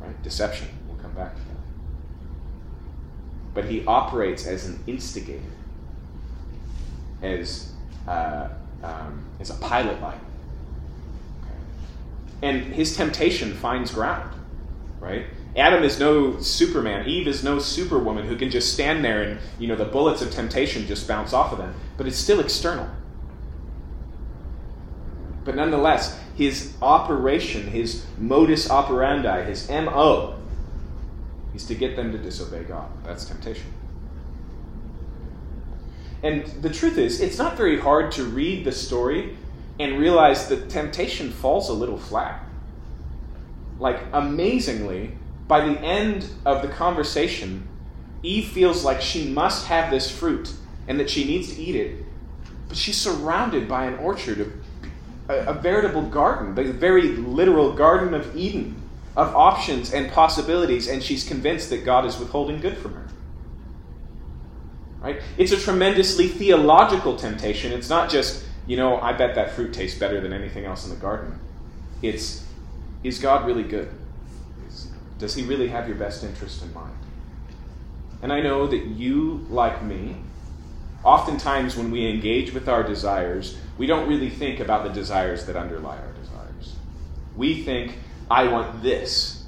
Right? 0.00 0.22
Deception. 0.22 0.68
We'll 0.86 0.98
come 0.98 1.12
back 1.12 1.34
to 1.34 1.40
that. 1.40 1.56
But 3.54 3.64
he 3.64 3.84
operates 3.86 4.46
as 4.46 4.66
an 4.66 4.78
instigator, 4.86 5.42
as, 7.22 7.72
uh, 8.06 8.48
um, 8.84 9.24
as 9.40 9.50
a 9.50 9.54
pilot 9.54 10.00
light. 10.00 10.20
Okay. 11.42 11.58
And 12.42 12.62
his 12.72 12.94
temptation 12.94 13.52
finds 13.54 13.92
ground, 13.92 14.32
right? 15.00 15.26
Adam 15.56 15.82
is 15.82 15.98
no 15.98 16.38
Superman. 16.38 17.08
Eve 17.08 17.26
is 17.26 17.42
no 17.42 17.58
superwoman 17.58 18.26
who 18.26 18.36
can 18.36 18.50
just 18.50 18.74
stand 18.74 19.04
there 19.04 19.22
and, 19.22 19.40
you 19.58 19.66
know, 19.66 19.76
the 19.76 19.86
bullets 19.86 20.20
of 20.20 20.30
temptation 20.30 20.86
just 20.86 21.08
bounce 21.08 21.32
off 21.32 21.52
of 21.52 21.58
them. 21.58 21.74
But 21.96 22.06
it's 22.06 22.18
still 22.18 22.40
external. 22.40 22.88
But 25.44 25.54
nonetheless, 25.54 26.20
his 26.34 26.74
operation, 26.82 27.68
his 27.68 28.04
modus 28.18 28.70
operandi, 28.70 29.44
his 29.44 29.70
MO, 29.70 30.36
is 31.54 31.64
to 31.66 31.74
get 31.74 31.96
them 31.96 32.12
to 32.12 32.18
disobey 32.18 32.64
God. 32.64 32.90
That's 33.04 33.24
temptation. 33.24 33.72
And 36.22 36.46
the 36.62 36.70
truth 36.70 36.98
is, 36.98 37.20
it's 37.20 37.38
not 37.38 37.56
very 37.56 37.78
hard 37.80 38.12
to 38.12 38.24
read 38.24 38.64
the 38.64 38.72
story 38.72 39.36
and 39.78 39.98
realize 39.98 40.48
that 40.48 40.68
temptation 40.68 41.30
falls 41.30 41.68
a 41.68 41.72
little 41.72 41.98
flat. 41.98 42.44
Like, 43.78 44.00
amazingly, 44.12 45.12
by 45.48 45.60
the 45.60 45.78
end 45.80 46.28
of 46.44 46.62
the 46.62 46.68
conversation, 46.68 47.66
Eve 48.22 48.48
feels 48.48 48.84
like 48.84 49.00
she 49.00 49.28
must 49.28 49.66
have 49.66 49.90
this 49.90 50.10
fruit 50.10 50.52
and 50.88 50.98
that 50.98 51.08
she 51.08 51.24
needs 51.24 51.54
to 51.54 51.60
eat 51.60 51.76
it. 51.76 52.04
But 52.68 52.76
she's 52.76 52.96
surrounded 52.96 53.68
by 53.68 53.86
an 53.86 53.94
orchard, 53.98 54.60
a, 55.28 55.34
a 55.34 55.54
veritable 55.54 56.02
garden, 56.02 56.54
the 56.54 56.72
very 56.72 57.12
literal 57.16 57.72
Garden 57.72 58.14
of 58.14 58.36
Eden, 58.36 58.82
of 59.16 59.34
options 59.34 59.92
and 59.92 60.10
possibilities, 60.10 60.88
and 60.88 61.02
she's 61.02 61.26
convinced 61.26 61.70
that 61.70 61.84
God 61.84 62.04
is 62.04 62.18
withholding 62.18 62.60
good 62.60 62.76
from 62.76 62.94
her. 62.94 63.06
Right? 65.00 65.22
It's 65.38 65.52
a 65.52 65.56
tremendously 65.56 66.26
theological 66.28 67.16
temptation. 67.16 67.72
It's 67.72 67.88
not 67.88 68.10
just, 68.10 68.44
you 68.66 68.76
know, 68.76 69.00
I 69.00 69.12
bet 69.12 69.36
that 69.36 69.52
fruit 69.52 69.72
tastes 69.72 69.98
better 69.98 70.20
than 70.20 70.32
anything 70.32 70.64
else 70.64 70.84
in 70.84 70.90
the 70.90 70.96
garden. 70.96 71.38
It's, 72.02 72.44
is 73.04 73.20
God 73.20 73.46
really 73.46 73.62
good? 73.62 73.88
Does 75.18 75.34
he 75.34 75.42
really 75.42 75.68
have 75.68 75.88
your 75.88 75.96
best 75.96 76.24
interest 76.24 76.62
in 76.62 76.72
mind? 76.74 76.96
And 78.22 78.32
I 78.32 78.40
know 78.40 78.66
that 78.66 78.84
you, 78.84 79.46
like 79.48 79.82
me, 79.82 80.16
oftentimes 81.04 81.76
when 81.76 81.90
we 81.90 82.08
engage 82.08 82.52
with 82.52 82.68
our 82.68 82.82
desires, 82.82 83.56
we 83.78 83.86
don't 83.86 84.08
really 84.08 84.30
think 84.30 84.60
about 84.60 84.84
the 84.84 84.90
desires 84.90 85.46
that 85.46 85.56
underlie 85.56 85.98
our 85.98 86.12
desires. 86.12 86.76
We 87.36 87.62
think, 87.62 87.98
I 88.30 88.48
want 88.48 88.82
this. 88.82 89.44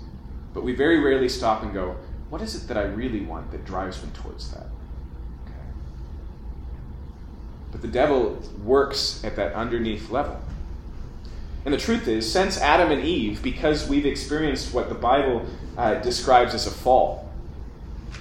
But 0.55 0.63
we 0.65 0.75
very 0.75 1.01
rarely 1.01 1.29
stop 1.29 1.63
and 1.63 1.73
go, 1.73 1.97
what 2.31 2.43
is 2.43 2.55
it 2.55 2.69
that 2.69 2.77
I 2.77 2.85
really 2.85 3.21
want 3.21 3.51
that 3.53 3.65
drives 3.65 4.03
me 4.03 4.11
towards 4.13 4.51
that? 4.51 4.67
Okay. 5.45 5.55
But 7.73 7.83
the 7.83 7.89
devil 7.89 8.43
works 8.63 9.25
at 9.25 9.37
that 9.37 9.55
underneath 9.55 10.11
level. 10.11 10.41
And 11.65 11.75
the 11.75 11.79
truth 11.79 12.09
is, 12.09 12.31
since 12.31 12.59
Adam 12.59 12.91
and 12.91 13.05
Eve, 13.05 13.43
because 13.43 13.89
we've 13.89 14.07
experienced 14.07 14.73
what 14.73 14.89
the 14.89 14.95
Bible 14.95 15.45
uh, 15.77 15.95
describes 15.97 16.55
as 16.55 16.67
a 16.67 16.71
fall, 16.71 17.31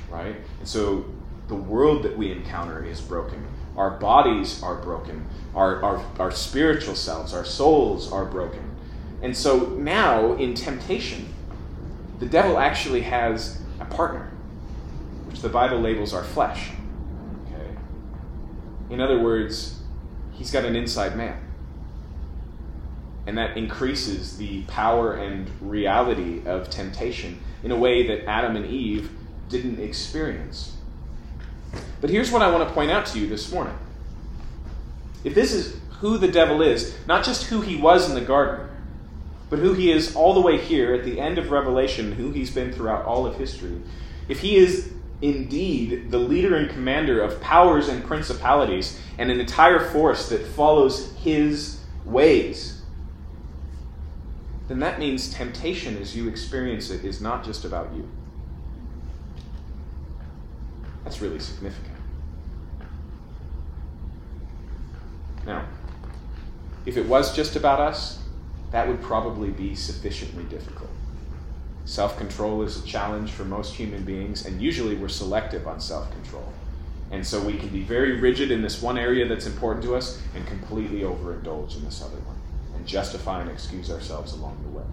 right? 0.10 0.36
And 0.60 0.68
so 0.68 1.06
the 1.48 1.56
world 1.56 2.04
that 2.04 2.18
we 2.18 2.32
encounter 2.32 2.84
is 2.84 3.00
broken. 3.00 3.46
Our 3.78 3.92
bodies 3.92 4.62
are 4.64 4.76
broken. 4.76 5.26
Our, 5.56 5.82
our, 5.84 6.06
our 6.20 6.32
spiritual 6.32 6.96
selves, 6.96 7.34
our 7.34 7.46
souls 7.46 8.12
are 8.12 8.26
broken. 8.26 8.76
And 9.22 9.36
so 9.36 9.70
now, 9.70 10.34
in 10.34 10.54
temptation, 10.54 11.34
the 12.20 12.26
devil 12.26 12.58
actually 12.58 13.02
has 13.02 13.62
a 13.80 13.86
partner, 13.86 14.32
which 15.28 15.42
the 15.42 15.50
Bible 15.50 15.80
labels 15.80 16.14
our 16.14 16.24
flesh. 16.24 16.70
Okay? 17.46 17.70
In 18.90 19.00
other 19.00 19.20
words, 19.20 19.80
he's 20.34 20.52
got 20.52 20.66
an 20.66 20.76
inside 20.76 21.16
man. 21.16 21.47
And 23.28 23.38
that 23.38 23.58
increases 23.58 24.38
the 24.38 24.64
power 24.64 25.14
and 25.16 25.52
reality 25.62 26.42
of 26.48 26.70
temptation 26.70 27.40
in 27.62 27.72
a 27.72 27.76
way 27.76 28.08
that 28.08 28.26
Adam 28.26 28.56
and 28.56 28.66
Eve 28.66 29.12
didn't 29.50 29.80
experience. 29.80 30.76
But 32.02 32.10
here's 32.10 32.32
what 32.32 32.42
I 32.42 32.50
want 32.50 32.68
to 32.68 32.74
point 32.74 32.90
out 32.90 33.06
to 33.08 33.20
you 33.20 33.28
this 33.28 33.52
morning. 33.52 33.76
If 35.24 35.36
this 35.36 35.52
is 35.52 35.80
who 36.00 36.18
the 36.18 36.28
devil 36.28 36.62
is, 36.62 36.96
not 37.06 37.26
just 37.26 37.46
who 37.46 37.62
he 37.62 37.76
was 37.76 38.08
in 38.08 38.16
the 38.16 38.22
garden, 38.22 38.68
but 39.50 39.60
who 39.60 39.74
he 39.74 39.92
is 39.92 40.16
all 40.16 40.34
the 40.34 40.42
way 40.42 40.58
here 40.58 40.94
at 40.94 41.04
the 41.04 41.20
end 41.20 41.38
of 41.38 41.52
Revelation, 41.52 42.12
who 42.12 42.32
he's 42.32 42.52
been 42.52 42.72
throughout 42.72 43.06
all 43.06 43.26
of 43.26 43.36
history, 43.36 43.82
if 44.28 44.40
he 44.40 44.58
is 44.58 44.92
indeed 45.22 46.12
the 46.12 46.20
leader 46.20 46.56
and 46.56 46.70
commander 46.70 47.22
of 47.22 47.42
powers 47.42 47.88
and 47.88 48.04
principalities 48.04 49.00
and 49.18 49.32
an 49.32 49.40
entire 49.40 49.80
force 49.80 50.30
that 50.30 50.46
follows 50.46 51.14
his 51.16 51.80
ways, 52.06 52.77
then 54.68 54.80
that 54.80 55.00
means 55.00 55.34
temptation 55.34 55.98
as 55.98 56.16
you 56.16 56.28
experience 56.28 56.90
it 56.90 57.06
is 57.06 57.22
not 57.22 57.44
just 57.44 57.64
about 57.64 57.94
you. 57.96 58.10
That's 61.04 61.22
really 61.22 61.40
significant. 61.40 61.96
Now, 65.46 65.66
if 66.86 66.98
it 66.98 67.06
was 67.06 67.34
just 67.34 67.56
about 67.56 67.80
us, 67.80 68.20
that 68.72 68.88
would 68.88 69.02
probably 69.02 69.50
be 69.50 69.74
sufficiently 69.74 70.44
difficult. 70.44 70.90
Self 71.86 72.18
control 72.18 72.64
is 72.64 72.84
a 72.84 72.86
challenge 72.86 73.32
for 73.32 73.46
most 73.46 73.74
human 73.76 74.04
beings, 74.04 74.46
and 74.46 74.62
usually 74.62 74.96
we're 74.96 75.08
selective 75.08 75.66
on 75.66 75.80
self 75.80 76.12
control. 76.12 76.52
And 77.10 77.26
so 77.26 77.42
we 77.42 77.54
can 77.54 77.70
be 77.70 77.84
very 77.84 78.20
rigid 78.20 78.52
in 78.52 78.62
this 78.62 78.82
one 78.82 78.98
area 78.98 79.26
that's 79.26 79.46
important 79.46 79.86
to 79.86 79.96
us 79.96 80.22
and 80.36 80.46
completely 80.46 81.02
overindulge 81.02 81.78
in 81.78 81.86
this 81.86 82.02
other 82.02 82.18
one 82.26 82.37
justify 82.88 83.42
and 83.42 83.52
excuse 83.52 83.92
ourselves 83.92 84.34
along 84.34 84.58
the 84.64 84.70
way. 84.70 84.86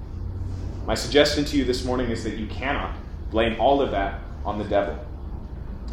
My 0.86 0.94
suggestion 0.94 1.44
to 1.46 1.56
you 1.56 1.64
this 1.64 1.84
morning 1.84 2.10
is 2.10 2.24
that 2.24 2.34
you 2.34 2.46
cannot 2.46 2.96
blame 3.30 3.58
all 3.58 3.80
of 3.80 3.90
that 3.92 4.20
on 4.44 4.58
the 4.58 4.64
devil. 4.64 4.98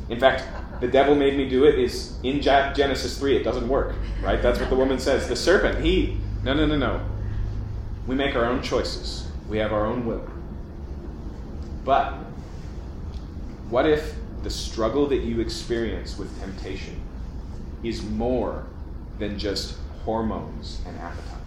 In 0.09 0.19
fact, 0.19 0.43
the 0.81 0.87
devil 0.87 1.15
made 1.15 1.37
me 1.37 1.47
do 1.47 1.63
it 1.63 1.79
is 1.79 2.17
in 2.23 2.41
Genesis 2.41 3.17
3. 3.17 3.37
It 3.37 3.43
doesn't 3.43 3.69
work, 3.69 3.95
right? 4.21 4.41
That's 4.41 4.59
what 4.59 4.69
the 4.69 4.75
woman 4.75 4.99
says. 4.99 5.29
The 5.29 5.35
serpent, 5.35 5.85
he, 5.85 6.17
no, 6.43 6.53
no, 6.53 6.65
no, 6.65 6.77
no. 6.77 7.01
We 8.07 8.15
make 8.15 8.35
our 8.35 8.45
own 8.45 8.61
choices, 8.61 9.27
we 9.47 9.59
have 9.59 9.71
our 9.71 9.85
own 9.85 10.05
will. 10.05 10.27
But 11.85 12.13
what 13.69 13.87
if 13.87 14.15
the 14.43 14.49
struggle 14.49 15.07
that 15.07 15.19
you 15.19 15.39
experience 15.39 16.17
with 16.17 16.37
temptation 16.41 16.99
is 17.83 18.03
more 18.03 18.65
than 19.19 19.37
just 19.37 19.77
hormones 20.03 20.81
and 20.85 20.97
appetites? 20.97 21.40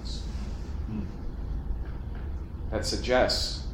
That 2.75 2.85
suggests 2.85 3.69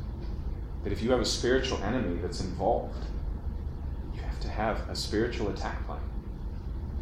that 0.84 0.92
if 0.92 1.00
you 1.02 1.10
have 1.12 1.20
a 1.20 1.24
spiritual 1.24 1.78
enemy 1.78 2.18
that's 2.20 2.42
involved, 2.42 3.06
you 4.14 4.20
have 4.20 4.38
to 4.40 4.48
have 4.48 4.90
a 4.90 4.94
spiritual 4.94 5.48
attack 5.48 5.86
plan. 5.86 6.02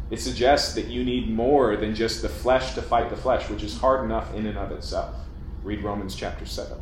It 0.09 0.21
suggests 0.21 0.73
that 0.75 0.85
you 0.85 1.03
need 1.03 1.29
more 1.29 1.75
than 1.75 1.93
just 1.93 2.21
the 2.21 2.29
flesh 2.29 2.73
to 2.75 2.81
fight 2.81 3.09
the 3.09 3.17
flesh, 3.17 3.49
which 3.49 3.63
is 3.63 3.77
hard 3.77 4.05
enough 4.05 4.33
in 4.33 4.45
and 4.45 4.57
of 4.57 4.71
itself. 4.71 5.13
Read 5.61 5.83
Romans 5.83 6.15
chapter 6.15 6.45
7. 6.45 6.77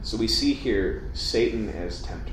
So 0.00 0.16
we 0.16 0.28
see 0.28 0.54
here 0.54 1.10
Satan 1.12 1.68
as 1.68 2.00
tempter. 2.00 2.32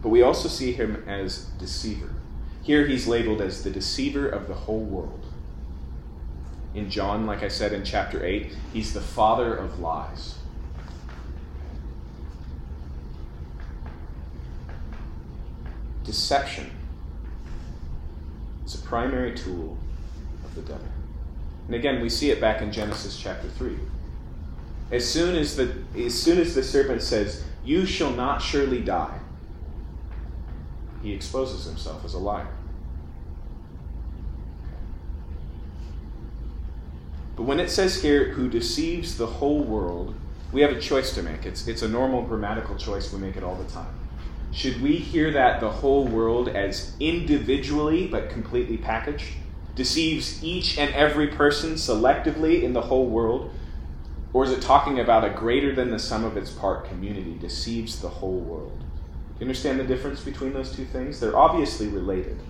But 0.00 0.08
we 0.08 0.22
also 0.22 0.48
see 0.48 0.72
him 0.72 1.04
as 1.06 1.44
deceiver. 1.58 2.14
Here 2.68 2.86
he's 2.86 3.08
labeled 3.08 3.40
as 3.40 3.64
the 3.64 3.70
deceiver 3.70 4.28
of 4.28 4.46
the 4.46 4.54
whole 4.54 4.84
world 4.84 5.24
in 6.74 6.90
John, 6.90 7.26
like 7.26 7.42
I 7.42 7.48
said 7.48 7.72
in 7.72 7.84
chapter 7.84 8.24
8, 8.24 8.54
he's 8.72 8.92
the 8.92 9.00
father 9.00 9.54
of 9.54 9.80
lies. 9.80 10.36
Deception 16.04 16.70
is 18.64 18.74
a 18.74 18.78
primary 18.78 19.34
tool 19.34 19.76
of 20.44 20.54
the 20.54 20.62
devil. 20.62 20.86
And 21.66 21.74
again, 21.74 22.00
we 22.00 22.08
see 22.08 22.30
it 22.30 22.40
back 22.40 22.62
in 22.62 22.72
Genesis 22.72 23.18
chapter 23.18 23.48
3. 23.48 23.78
As 24.90 25.10
soon 25.10 25.36
as 25.36 25.56
the, 25.56 25.74
as 25.96 26.14
soon 26.14 26.38
as 26.38 26.54
the 26.54 26.62
serpent 26.62 27.02
says, 27.02 27.44
You 27.64 27.84
shall 27.84 28.12
not 28.12 28.40
surely 28.40 28.80
die, 28.80 29.18
he 31.02 31.12
exposes 31.12 31.64
himself 31.66 32.04
as 32.04 32.14
a 32.14 32.18
liar. 32.18 32.48
But 37.38 37.44
when 37.44 37.60
it 37.60 37.70
says 37.70 38.02
here, 38.02 38.30
who 38.30 38.48
deceives 38.48 39.16
the 39.16 39.26
whole 39.26 39.62
world, 39.62 40.12
we 40.50 40.60
have 40.62 40.72
a 40.72 40.80
choice 40.80 41.14
to 41.14 41.22
make. 41.22 41.46
It's, 41.46 41.68
it's 41.68 41.82
a 41.82 41.88
normal 41.88 42.22
grammatical 42.22 42.74
choice. 42.74 43.12
We 43.12 43.20
make 43.20 43.36
it 43.36 43.44
all 43.44 43.54
the 43.54 43.70
time. 43.70 43.94
Should 44.50 44.82
we 44.82 44.96
hear 44.96 45.30
that 45.30 45.60
the 45.60 45.70
whole 45.70 46.04
world 46.04 46.48
as 46.48 46.96
individually 46.98 48.08
but 48.08 48.28
completely 48.28 48.76
packaged? 48.76 49.34
Deceives 49.76 50.42
each 50.42 50.78
and 50.78 50.92
every 50.94 51.28
person 51.28 51.74
selectively 51.74 52.64
in 52.64 52.72
the 52.72 52.80
whole 52.80 53.06
world? 53.06 53.54
Or 54.32 54.42
is 54.42 54.50
it 54.50 54.60
talking 54.60 54.98
about 54.98 55.24
a 55.24 55.30
greater 55.30 55.72
than 55.72 55.92
the 55.92 56.00
sum 56.00 56.24
of 56.24 56.36
its 56.36 56.50
part 56.50 56.88
community? 56.88 57.38
Deceives 57.38 58.00
the 58.00 58.08
whole 58.08 58.40
world. 58.40 58.80
Do 58.80 58.84
you 59.38 59.42
understand 59.42 59.78
the 59.78 59.84
difference 59.84 60.22
between 60.22 60.54
those 60.54 60.74
two 60.74 60.86
things? 60.86 61.20
They're 61.20 61.38
obviously 61.38 61.86
related. 61.86 62.40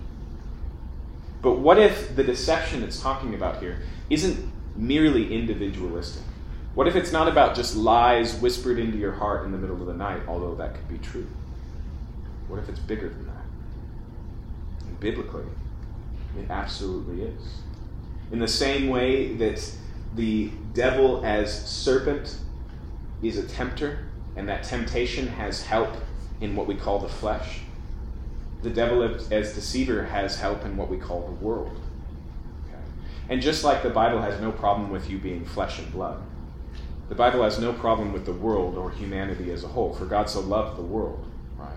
But 1.42 1.58
what 1.58 1.78
if 1.78 2.16
the 2.16 2.24
deception 2.24 2.82
it's 2.82 3.02
talking 3.02 3.34
about 3.34 3.60
here 3.60 3.80
isn't 4.08 4.50
merely 4.78 5.34
individualistic? 5.34 6.22
What 6.74 6.86
if 6.86 6.94
it's 6.94 7.10
not 7.10 7.28
about 7.28 7.56
just 7.56 7.76
lies 7.76 8.40
whispered 8.40 8.78
into 8.78 8.96
your 8.96 9.12
heart 9.12 9.44
in 9.44 9.52
the 9.52 9.58
middle 9.58 9.80
of 9.80 9.86
the 9.86 9.94
night, 9.94 10.22
although 10.28 10.54
that 10.54 10.74
could 10.74 10.88
be 10.88 10.98
true? 10.98 11.26
What 12.46 12.60
if 12.60 12.68
it's 12.68 12.78
bigger 12.78 13.08
than 13.08 13.26
that? 13.26 13.44
And 14.86 15.00
biblically, 15.00 15.44
it 16.38 16.48
absolutely 16.50 17.22
is. 17.22 17.62
In 18.30 18.38
the 18.38 18.48
same 18.48 18.88
way 18.88 19.34
that 19.34 19.70
the 20.14 20.50
devil 20.72 21.24
as 21.24 21.68
serpent 21.68 22.36
is 23.22 23.36
a 23.36 23.42
tempter, 23.42 24.06
and 24.36 24.48
that 24.48 24.62
temptation 24.62 25.26
has 25.26 25.64
help 25.64 25.90
in 26.40 26.54
what 26.54 26.68
we 26.68 26.76
call 26.76 27.00
the 27.00 27.08
flesh, 27.08 27.60
the 28.62 28.70
devil 28.70 29.02
as 29.02 29.54
deceiver 29.54 30.04
has 30.04 30.38
help 30.38 30.64
in 30.64 30.76
what 30.76 30.88
we 30.88 30.96
call 30.96 31.22
the 31.22 31.44
world. 31.44 31.80
And 33.28 33.42
just 33.42 33.64
like 33.64 33.82
the 33.82 33.90
Bible 33.90 34.20
has 34.22 34.40
no 34.40 34.50
problem 34.50 34.90
with 34.90 35.10
you 35.10 35.18
being 35.18 35.44
flesh 35.44 35.78
and 35.78 35.90
blood, 35.92 36.20
the 37.08 37.14
Bible 37.14 37.42
has 37.42 37.58
no 37.58 37.72
problem 37.72 38.12
with 38.12 38.26
the 38.26 38.32
world 38.32 38.76
or 38.76 38.90
humanity 38.90 39.50
as 39.52 39.64
a 39.64 39.68
whole, 39.68 39.94
for 39.94 40.04
God 40.06 40.28
so 40.28 40.40
loved 40.40 40.78
the 40.78 40.82
world, 40.82 41.24
right? 41.56 41.70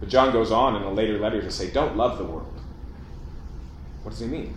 But 0.00 0.08
John 0.08 0.32
goes 0.32 0.50
on 0.50 0.76
in 0.76 0.82
a 0.82 0.90
later 0.90 1.18
letter 1.18 1.42
to 1.42 1.50
say, 1.50 1.70
don't 1.70 1.96
love 1.96 2.18
the 2.18 2.24
world. 2.24 2.60
What 4.02 4.10
does 4.10 4.20
he 4.20 4.26
mean? 4.26 4.54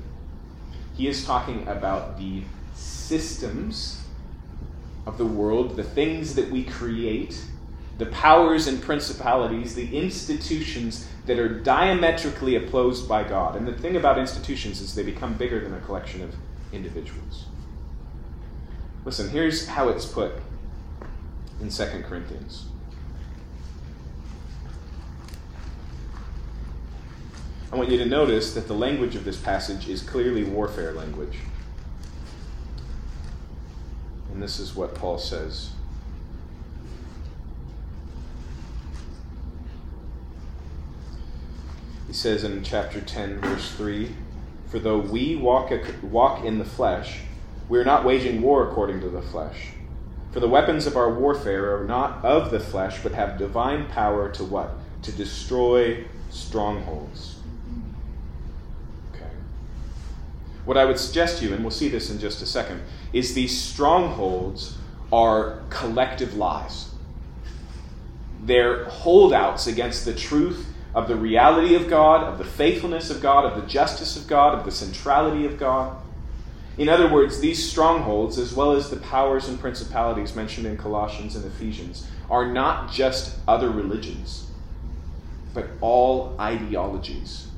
He 0.95 1.07
is 1.07 1.25
talking 1.25 1.67
about 1.67 2.17
the 2.17 2.43
systems 2.75 4.03
of 5.05 5.17
the 5.17 5.25
world, 5.25 5.75
the 5.75 5.83
things 5.83 6.35
that 6.35 6.49
we 6.49 6.63
create 6.63 7.41
the 7.97 8.07
powers 8.07 8.67
and 8.67 8.81
principalities, 8.81 9.73
the 9.73 9.97
institutions 9.97 11.07
that 11.27 11.37
are 11.37 11.49
diametrically 11.49 12.55
opposed 12.55 13.07
by 13.07 13.23
God. 13.23 13.55
And 13.55 13.67
the 13.67 13.73
thing 13.73 13.97
about 13.97 14.17
institutions 14.17 14.81
is 14.81 14.95
they 14.95 15.03
become 15.03 15.33
bigger 15.33 15.59
than 15.59 15.73
a 15.73 15.79
collection 15.81 16.23
of 16.23 16.33
individuals. 16.71 17.45
Listen, 19.05 19.29
here's 19.29 19.67
how 19.67 19.89
it's 19.89 20.05
put 20.05 20.31
in 21.61 21.69
2 21.69 21.85
Corinthians. 22.07 22.65
I 27.71 27.75
want 27.75 27.89
you 27.89 27.97
to 27.97 28.05
notice 28.05 28.53
that 28.53 28.67
the 28.67 28.73
language 28.73 29.15
of 29.15 29.25
this 29.25 29.37
passage 29.37 29.89
is 29.89 30.01
clearly 30.01 30.45
warfare 30.45 30.93
language. 30.93 31.39
And 34.31 34.41
this 34.41 34.59
is 34.59 34.75
what 34.75 34.95
Paul 34.95 35.17
says 35.17 35.71
says 42.17 42.43
in 42.43 42.63
chapter 42.63 42.99
10, 42.99 43.39
verse 43.41 43.71
3 43.73 44.09
For 44.65 44.79
though 44.79 44.97
we 44.97 45.35
walk, 45.35 45.71
walk 46.01 46.43
in 46.43 46.57
the 46.57 46.65
flesh, 46.65 47.19
we 47.69 47.77
are 47.77 47.85
not 47.85 48.03
waging 48.03 48.41
war 48.41 48.67
according 48.67 49.01
to 49.01 49.09
the 49.09 49.21
flesh. 49.21 49.69
For 50.31 50.39
the 50.39 50.47
weapons 50.47 50.87
of 50.87 50.97
our 50.97 51.13
warfare 51.13 51.77
are 51.77 51.85
not 51.85 52.25
of 52.25 52.49
the 52.49 52.59
flesh, 52.59 53.03
but 53.03 53.11
have 53.11 53.37
divine 53.37 53.87
power 53.87 54.31
to 54.31 54.43
what? 54.43 54.71
To 55.03 55.11
destroy 55.11 56.05
strongholds. 56.31 57.39
Okay. 59.13 59.29
What 60.65 60.77
I 60.77 60.85
would 60.85 60.99
suggest 60.99 61.37
to 61.39 61.45
you, 61.45 61.53
and 61.53 61.63
we'll 61.63 61.71
see 61.71 61.87
this 61.87 62.09
in 62.09 62.19
just 62.19 62.41
a 62.41 62.47
second, 62.47 62.81
is 63.13 63.35
these 63.35 63.55
strongholds 63.55 64.77
are 65.13 65.61
collective 65.69 66.35
lies. 66.35 66.89
They're 68.41 68.85
holdouts 68.85 69.67
against 69.67 70.03
the 70.03 70.15
truth 70.15 70.65
of 70.97 71.07
the 71.07 71.15
reality 71.15 71.75
of 71.75 71.87
God, 71.87 72.23
of 72.23 72.39
the 72.39 72.43
faithfulness 72.43 73.11
of 73.11 73.21
God, 73.21 73.45
of 73.45 73.61
the 73.61 73.67
justice 73.67 74.17
of 74.17 74.25
God, 74.25 74.57
of 74.57 74.65
the 74.65 74.71
centrality 74.71 75.45
of 75.45 75.59
God. 75.59 75.95
In 76.75 76.89
other 76.89 77.07
words, 77.07 77.39
these 77.39 77.69
strongholds, 77.69 78.39
as 78.39 78.51
well 78.55 78.71
as 78.71 78.89
the 78.89 78.97
powers 78.97 79.47
and 79.47 79.59
principalities 79.59 80.35
mentioned 80.35 80.65
in 80.65 80.75
Colossians 80.75 81.35
and 81.35 81.45
Ephesians, 81.45 82.07
are 82.31 82.51
not 82.51 82.91
just 82.91 83.37
other 83.47 83.69
religions, 83.69 84.49
but 85.53 85.67
all 85.81 86.35
ideologies 86.39 87.49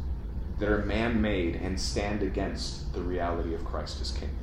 that 0.60 0.68
are 0.68 0.84
man 0.84 1.22
made 1.22 1.56
and 1.56 1.80
stand 1.80 2.22
against 2.22 2.92
the 2.92 3.02
reality 3.02 3.54
of 3.54 3.64
Christ 3.64 4.02
as 4.02 4.12
King. 4.12 4.36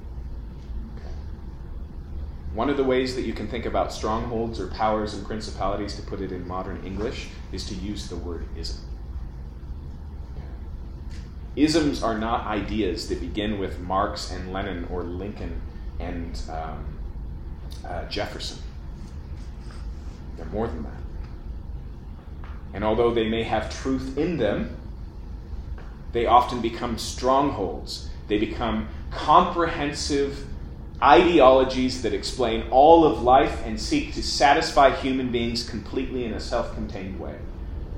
One 2.56 2.70
of 2.70 2.78
the 2.78 2.84
ways 2.84 3.14
that 3.16 3.26
you 3.26 3.34
can 3.34 3.48
think 3.48 3.66
about 3.66 3.92
strongholds 3.92 4.58
or 4.58 4.68
powers 4.68 5.12
and 5.12 5.26
principalities, 5.26 5.94
to 5.96 6.02
put 6.02 6.22
it 6.22 6.32
in 6.32 6.48
modern 6.48 6.82
English, 6.86 7.28
is 7.52 7.68
to 7.68 7.74
use 7.74 8.08
the 8.08 8.16
word 8.16 8.46
ism. 8.56 8.80
Isms 11.54 12.02
are 12.02 12.16
not 12.16 12.46
ideas 12.46 13.10
that 13.10 13.20
begin 13.20 13.58
with 13.58 13.78
Marx 13.80 14.30
and 14.30 14.54
Lenin 14.54 14.86
or 14.90 15.02
Lincoln 15.02 15.60
and 16.00 16.40
um, 16.50 16.98
uh, 17.86 18.06
Jefferson. 18.08 18.56
They're 20.38 20.46
more 20.46 20.66
than 20.66 20.82
that. 20.84 22.50
And 22.72 22.82
although 22.84 23.12
they 23.12 23.28
may 23.28 23.42
have 23.42 23.68
truth 23.68 24.16
in 24.16 24.38
them, 24.38 24.78
they 26.12 26.24
often 26.24 26.62
become 26.62 26.96
strongholds. 26.96 28.08
They 28.28 28.38
become 28.38 28.88
comprehensive 29.10 30.46
ideologies 31.02 32.02
that 32.02 32.14
explain 32.14 32.64
all 32.70 33.04
of 33.04 33.22
life 33.22 33.62
and 33.66 33.78
seek 33.78 34.14
to 34.14 34.22
satisfy 34.22 34.90
human 34.90 35.30
beings 35.30 35.68
completely 35.68 36.24
in 36.24 36.32
a 36.32 36.40
self 36.40 36.74
contained 36.74 37.20
way. 37.20 37.36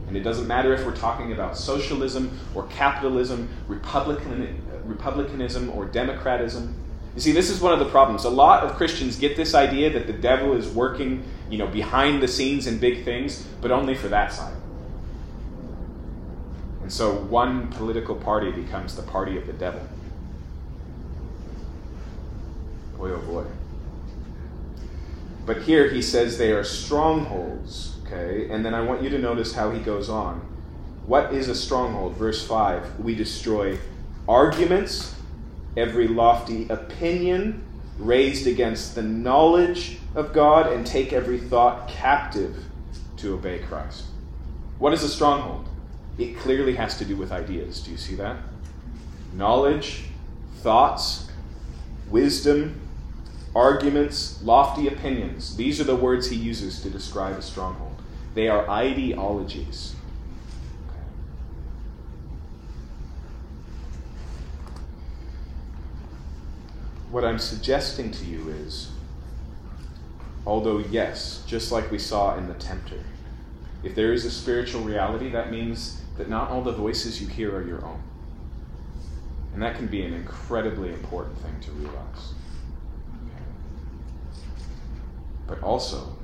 And 0.08 0.16
it 0.16 0.20
doesn't 0.20 0.46
matter 0.46 0.72
if 0.72 0.84
we're 0.84 0.96
talking 0.96 1.32
about 1.32 1.56
socialism 1.56 2.38
or 2.54 2.66
capitalism, 2.68 3.48
Republican, 3.68 4.62
republicanism 4.84 5.70
or 5.70 5.86
democratism. 5.86 6.72
You 7.14 7.20
see, 7.20 7.32
this 7.32 7.50
is 7.50 7.60
one 7.60 7.72
of 7.72 7.78
the 7.78 7.86
problems. 7.86 8.24
A 8.24 8.30
lot 8.30 8.64
of 8.64 8.76
Christians 8.76 9.18
get 9.18 9.36
this 9.36 9.54
idea 9.54 9.92
that 9.92 10.06
the 10.06 10.12
devil 10.12 10.54
is 10.54 10.68
working, 10.68 11.24
you 11.50 11.58
know, 11.58 11.66
behind 11.66 12.22
the 12.22 12.28
scenes 12.28 12.66
in 12.66 12.78
big 12.78 13.04
things, 13.04 13.46
but 13.60 13.70
only 13.70 13.94
for 13.94 14.08
that 14.08 14.32
side. 14.32 14.54
And 16.82 16.92
so 16.92 17.14
one 17.14 17.68
political 17.68 18.14
party 18.14 18.50
becomes 18.50 18.96
the 18.96 19.02
party 19.02 19.36
of 19.36 19.46
the 19.46 19.52
devil. 19.52 19.82
Boy, 22.98 23.12
oh 23.12 23.20
boy. 23.20 23.44
But 25.46 25.62
here 25.62 25.88
he 25.88 26.02
says 26.02 26.36
they 26.36 26.52
are 26.52 26.64
strongholds 26.64 27.98
Okay, 28.10 28.48
and 28.48 28.64
then 28.64 28.74
I 28.74 28.80
want 28.80 29.02
you 29.02 29.10
to 29.10 29.18
notice 29.18 29.52
how 29.52 29.70
he 29.70 29.80
goes 29.80 30.08
on. 30.08 30.40
What 31.06 31.34
is 31.34 31.48
a 31.48 31.54
stronghold? 31.54 32.14
Verse 32.16 32.46
5 32.46 33.00
We 33.00 33.14
destroy 33.14 33.78
arguments, 34.26 35.14
every 35.76 36.08
lofty 36.08 36.66
opinion 36.70 37.64
raised 37.98 38.46
against 38.46 38.94
the 38.94 39.02
knowledge 39.02 39.98
of 40.14 40.32
God, 40.32 40.72
and 40.72 40.86
take 40.86 41.12
every 41.12 41.38
thought 41.38 41.88
captive 41.88 42.64
to 43.18 43.34
obey 43.34 43.58
Christ. 43.58 44.04
What 44.78 44.94
is 44.94 45.02
a 45.02 45.08
stronghold? 45.08 45.68
It 46.16 46.38
clearly 46.38 46.76
has 46.76 46.96
to 46.98 47.04
do 47.04 47.14
with 47.14 47.30
ideas. 47.30 47.80
Do 47.82 47.90
you 47.90 47.98
see 47.98 48.14
that? 48.14 48.36
Knowledge, 49.34 50.04
thoughts, 50.62 51.30
wisdom, 52.08 52.87
arguments, 53.54 54.42
lofty 54.42 54.88
opinions. 54.88 55.56
These 55.56 55.80
are 55.80 55.84
the 55.84 55.96
words 55.96 56.30
he 56.30 56.36
uses 56.36 56.80
to 56.82 56.90
describe 56.90 57.36
a 57.36 57.42
stronghold. 57.42 58.02
They 58.34 58.48
are 58.48 58.68
ideologies. 58.68 59.94
What 67.10 67.24
I'm 67.24 67.38
suggesting 67.38 68.10
to 68.12 68.24
you 68.24 68.50
is 68.50 68.90
although, 70.48 70.78
yes, 70.78 71.42
just 71.46 71.70
like 71.70 71.90
we 71.90 71.98
saw 71.98 72.36
in 72.36 72.48
the 72.48 72.54
tempter, 72.54 73.02
if 73.82 73.94
there 73.94 74.12
is 74.12 74.24
a 74.24 74.30
spiritual 74.30 74.80
reality, 74.82 75.30
that 75.30 75.50
means 75.50 76.00
that 76.16 76.28
not 76.28 76.50
all 76.50 76.62
the 76.62 76.72
voices 76.72 77.20
you 77.20 77.28
hear 77.28 77.54
are 77.54 77.66
your 77.66 77.84
own. 77.84 78.02
And 79.52 79.62
that 79.62 79.76
can 79.76 79.86
be 79.86 80.02
an 80.04 80.14
incredibly 80.14 80.88
important 80.88 81.38
thing 81.38 81.60
to 81.62 81.70
realize. 81.72 82.32
But 85.48 85.62
also, 85.62 86.16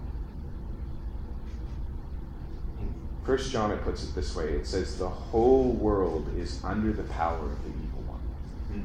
First 3.24 3.50
John 3.50 3.70
it 3.70 3.82
puts 3.82 4.04
it 4.04 4.14
this 4.14 4.37
way. 4.37 4.50
It 4.50 4.66
says 4.66 4.98
the 4.98 5.08
whole 5.08 5.70
world 5.72 6.30
is 6.37 6.62
under 6.62 6.92
the 6.92 7.04
power 7.04 7.38
of 7.38 7.62
the 7.64 7.70
evil 7.70 8.02
one. 8.06 8.20
Hmm. 8.70 8.82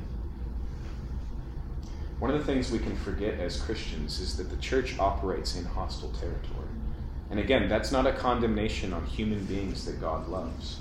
One 2.20 2.32
of 2.32 2.40
the 2.40 2.46
things 2.46 2.72
we 2.72 2.80
can 2.80 2.96
forget 2.96 3.38
as 3.38 3.60
Christians 3.60 4.22
is 4.22 4.38
that 4.38 4.50
the 4.50 4.56
church 4.58 4.98
operates 4.98 5.58
in 5.58 5.66
hostile 5.66 6.12
territory. 6.12 6.70
And 7.30 7.40
again, 7.40 7.68
that's 7.68 7.92
not 7.92 8.08
a 8.08 8.14
condemnation 8.14 8.94
on 8.94 9.06
human 9.06 9.44
beings 9.44 9.86
that 9.86 10.00
God 10.00 10.30
loves, 10.30 10.80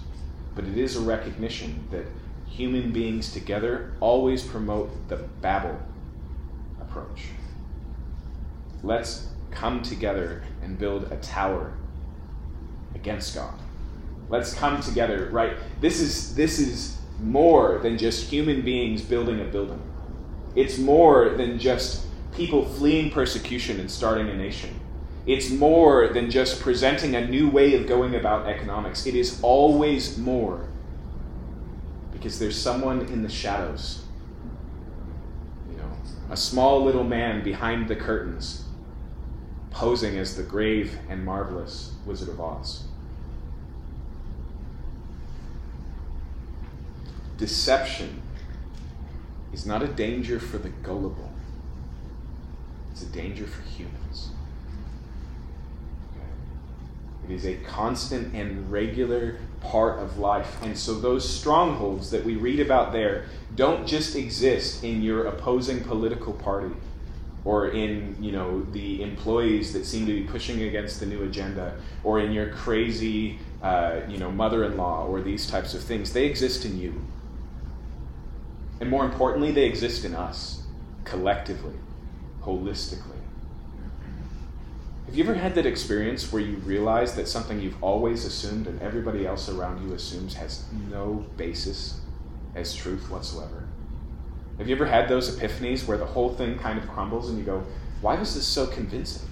but 0.55 0.65
it 0.65 0.79
is 0.79 0.97
a 0.97 1.01
recognition 1.01 1.87
that 1.91 2.07
human 2.47 2.93
beings 2.93 3.33
together 3.33 3.93
always 4.01 4.43
promote 4.43 5.09
the 5.09 5.17
Babel 5.17 5.79
approach. 6.81 7.25
Let's 8.83 9.29
come 9.51 9.83
together 9.83 10.43
and 10.63 10.79
build 10.79 11.11
a 11.11 11.17
tower 11.17 11.73
against 12.95 13.35
God. 13.35 13.55
Let's 14.29 14.55
come 14.55 14.81
together, 14.81 15.29
right? 15.31 15.57
This 15.81 16.01
is 16.01 16.35
this 16.35 16.59
is 16.59 16.99
more 17.21 17.79
than 17.83 17.99
just 17.99 18.31
human 18.31 18.63
beings 18.63 19.03
building 19.03 19.41
a 19.41 19.45
building. 19.45 19.83
It's 20.55 20.79
more 20.79 21.31
than 21.31 21.59
just 21.59 22.07
people 22.35 22.65
fleeing 22.65 23.11
persecution 23.11 23.81
and 23.81 23.91
starting 23.91 24.29
a 24.29 24.35
nation. 24.35 24.79
It's 25.27 25.51
more 25.51 26.09
than 26.09 26.31
just 26.31 26.61
presenting 26.61 27.15
a 27.15 27.27
new 27.27 27.51
way 27.51 27.75
of 27.75 27.87
going 27.87 28.15
about 28.15 28.47
economics. 28.47 29.07
It 29.07 29.15
is 29.15 29.41
always 29.43 30.17
more. 30.17 30.69
Because 32.13 32.39
there's 32.39 32.61
someone 32.61 33.03
in 33.03 33.23
the 33.23 33.29
shadows. 33.29 34.05
You 35.71 35.77
know, 35.77 35.91
a 36.31 36.37
small 36.37 36.85
little 36.85 37.05
man 37.05 37.45
behind 37.45 37.89
the 37.89 37.97
curtains 37.97 38.68
posing 39.71 40.19
as 40.19 40.37
the 40.37 40.43
grave 40.43 40.99
and 41.09 41.25
marvelous 41.25 41.93
Wizard 42.07 42.29
of 42.29 42.41
Oz. 42.41 42.85
Deception 47.37 48.23
is 49.53 49.65
not 49.65 49.83
a 49.83 49.89
danger 49.89 50.41
for 50.41 50.59
the 50.59 50.69
gullible, 50.69 51.33
it's 52.93 53.03
a 53.03 53.07
danger 53.07 53.47
for 53.47 53.63
humans. 53.63 54.31
It 57.29 57.35
is 57.35 57.45
a 57.45 57.57
constant 57.57 58.35
and 58.35 58.73
regular 58.73 59.39
part 59.61 59.99
of 59.99 60.19
life. 60.19 60.57
And 60.63 60.79
so 60.79 60.99
those 60.99 61.29
strongholds 61.29 62.11
that 62.11 62.25
we 62.25 62.37
read 62.37 62.59
about 62.59 62.93
there 62.93 63.27
don't 63.55 63.87
just 63.87 64.17
exist 64.17 64.83
in 64.83 65.03
your 65.03 65.27
opposing 65.27 65.85
political 65.85 66.33
party 66.33 66.75
or 67.45 67.69
in 67.69 68.17
you 68.21 68.33
know 68.33 68.63
the 68.73 69.03
employees 69.03 69.73
that 69.73 69.85
seem 69.85 70.07
to 70.07 70.13
be 70.13 70.23
pushing 70.23 70.63
against 70.63 71.01
the 71.01 71.07
new 71.07 71.23
agenda 71.23 71.77
or 72.05 72.21
in 72.21 72.33
your 72.33 72.51
crazy 72.51 73.39
uh, 73.63 74.01
you 74.09 74.19
know 74.19 74.31
mother-in-law 74.31 75.07
or 75.07 75.21
these 75.21 75.47
types 75.47 75.75
of 75.75 75.83
things 75.83 76.13
they 76.13 76.27
exist 76.27 76.65
in 76.65 76.79
you. 76.79 77.01
And 78.81 78.91
more 78.91 79.05
importantly 79.05 79.53
they 79.53 79.65
exist 79.65 80.05
in 80.05 80.15
us 80.15 80.63
collectively 81.05 81.75
holistically. 82.43 83.15
Have 85.07 85.17
you 85.17 85.25
ever 85.25 85.35
had 85.35 85.55
that 85.55 85.65
experience 85.65 86.31
where 86.31 86.43
you 86.43 86.57
realize 86.57 87.15
that 87.15 87.27
something 87.27 87.59
you've 87.59 87.83
always 87.83 88.27
assumed 88.27 88.67
and 88.67 88.81
everybody 88.83 89.27
else 89.27 89.49
around 89.49 89.83
you 89.83 89.95
assumes 89.95 90.35
has 90.35 90.65
no 90.91 91.25
basis 91.39 92.03
as 92.55 92.75
truth 92.75 93.11
whatsoever 93.11 93.68
have 94.59 94.69
you 94.69 94.75
ever 94.75 94.87
had 94.87 95.09
those 95.09 95.39
epiphanies 95.39 95.87
where 95.87 95.97
the 95.97 96.07
whole 96.07 96.35
thing 96.35 96.59
kind 96.59 96.79
of 96.79 96.89
crumbles 96.89 97.31
and 97.31 97.39
you 97.39 97.45
go, 97.45 97.65
why 98.01 98.17
was 98.17 98.35
this 98.35 98.47
so 98.47 98.67
convincing? 98.67 99.29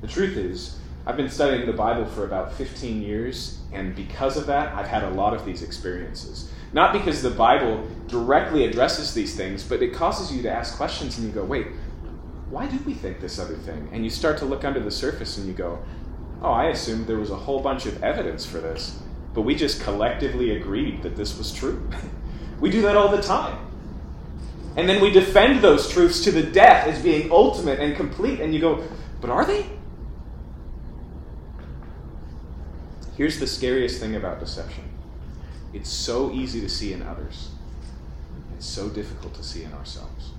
The 0.00 0.08
truth 0.08 0.36
is, 0.36 0.78
I've 1.06 1.16
been 1.16 1.28
studying 1.28 1.66
the 1.66 1.72
Bible 1.72 2.06
for 2.06 2.24
about 2.24 2.52
15 2.54 3.02
years, 3.02 3.60
and 3.72 3.94
because 3.94 4.36
of 4.36 4.46
that, 4.46 4.74
I've 4.74 4.86
had 4.86 5.02
a 5.02 5.10
lot 5.10 5.34
of 5.34 5.44
these 5.44 5.62
experiences. 5.62 6.50
Not 6.72 6.92
because 6.92 7.22
the 7.22 7.30
Bible 7.30 7.86
directly 8.08 8.64
addresses 8.64 9.14
these 9.14 9.36
things, 9.36 9.62
but 9.62 9.82
it 9.82 9.92
causes 9.92 10.34
you 10.34 10.42
to 10.42 10.50
ask 10.50 10.76
questions 10.76 11.18
and 11.18 11.26
you 11.26 11.32
go, 11.32 11.44
wait, 11.44 11.66
why 12.50 12.66
do 12.66 12.78
we 12.86 12.94
think 12.94 13.20
this 13.20 13.38
other 13.38 13.56
thing? 13.56 13.88
And 13.92 14.04
you 14.04 14.10
start 14.10 14.38
to 14.38 14.44
look 14.44 14.64
under 14.64 14.80
the 14.80 14.90
surface 14.90 15.38
and 15.38 15.46
you 15.46 15.52
go, 15.52 15.78
oh, 16.42 16.52
I 16.52 16.66
assumed 16.66 17.06
there 17.06 17.18
was 17.18 17.30
a 17.30 17.36
whole 17.36 17.60
bunch 17.60 17.86
of 17.86 18.02
evidence 18.02 18.46
for 18.46 18.58
this, 18.58 18.98
but 19.34 19.42
we 19.42 19.54
just 19.54 19.82
collectively 19.82 20.56
agreed 20.56 21.02
that 21.02 21.16
this 21.16 21.36
was 21.36 21.52
true. 21.52 21.88
we 22.60 22.70
do 22.70 22.82
that 22.82 22.96
all 22.96 23.08
the 23.08 23.22
time. 23.22 23.58
And 24.76 24.88
then 24.88 25.00
we 25.00 25.10
defend 25.10 25.60
those 25.60 25.88
truths 25.88 26.24
to 26.24 26.32
the 26.32 26.42
death 26.42 26.88
as 26.88 27.00
being 27.02 27.30
ultimate 27.30 27.78
and 27.78 27.94
complete, 27.94 28.40
and 28.40 28.52
you 28.52 28.60
go, 28.60 28.82
but 29.20 29.30
are 29.30 29.44
they? 29.44 29.66
Here's 33.16 33.38
the 33.38 33.46
scariest 33.46 34.00
thing 34.00 34.16
about 34.16 34.40
deception 34.40 34.84
it's 35.72 35.90
so 35.90 36.32
easy 36.32 36.60
to 36.60 36.68
see 36.68 36.92
in 36.92 37.02
others, 37.02 37.50
it's 38.56 38.66
so 38.66 38.88
difficult 38.88 39.34
to 39.34 39.42
see 39.42 39.62
in 39.64 39.72
ourselves. 39.72 40.30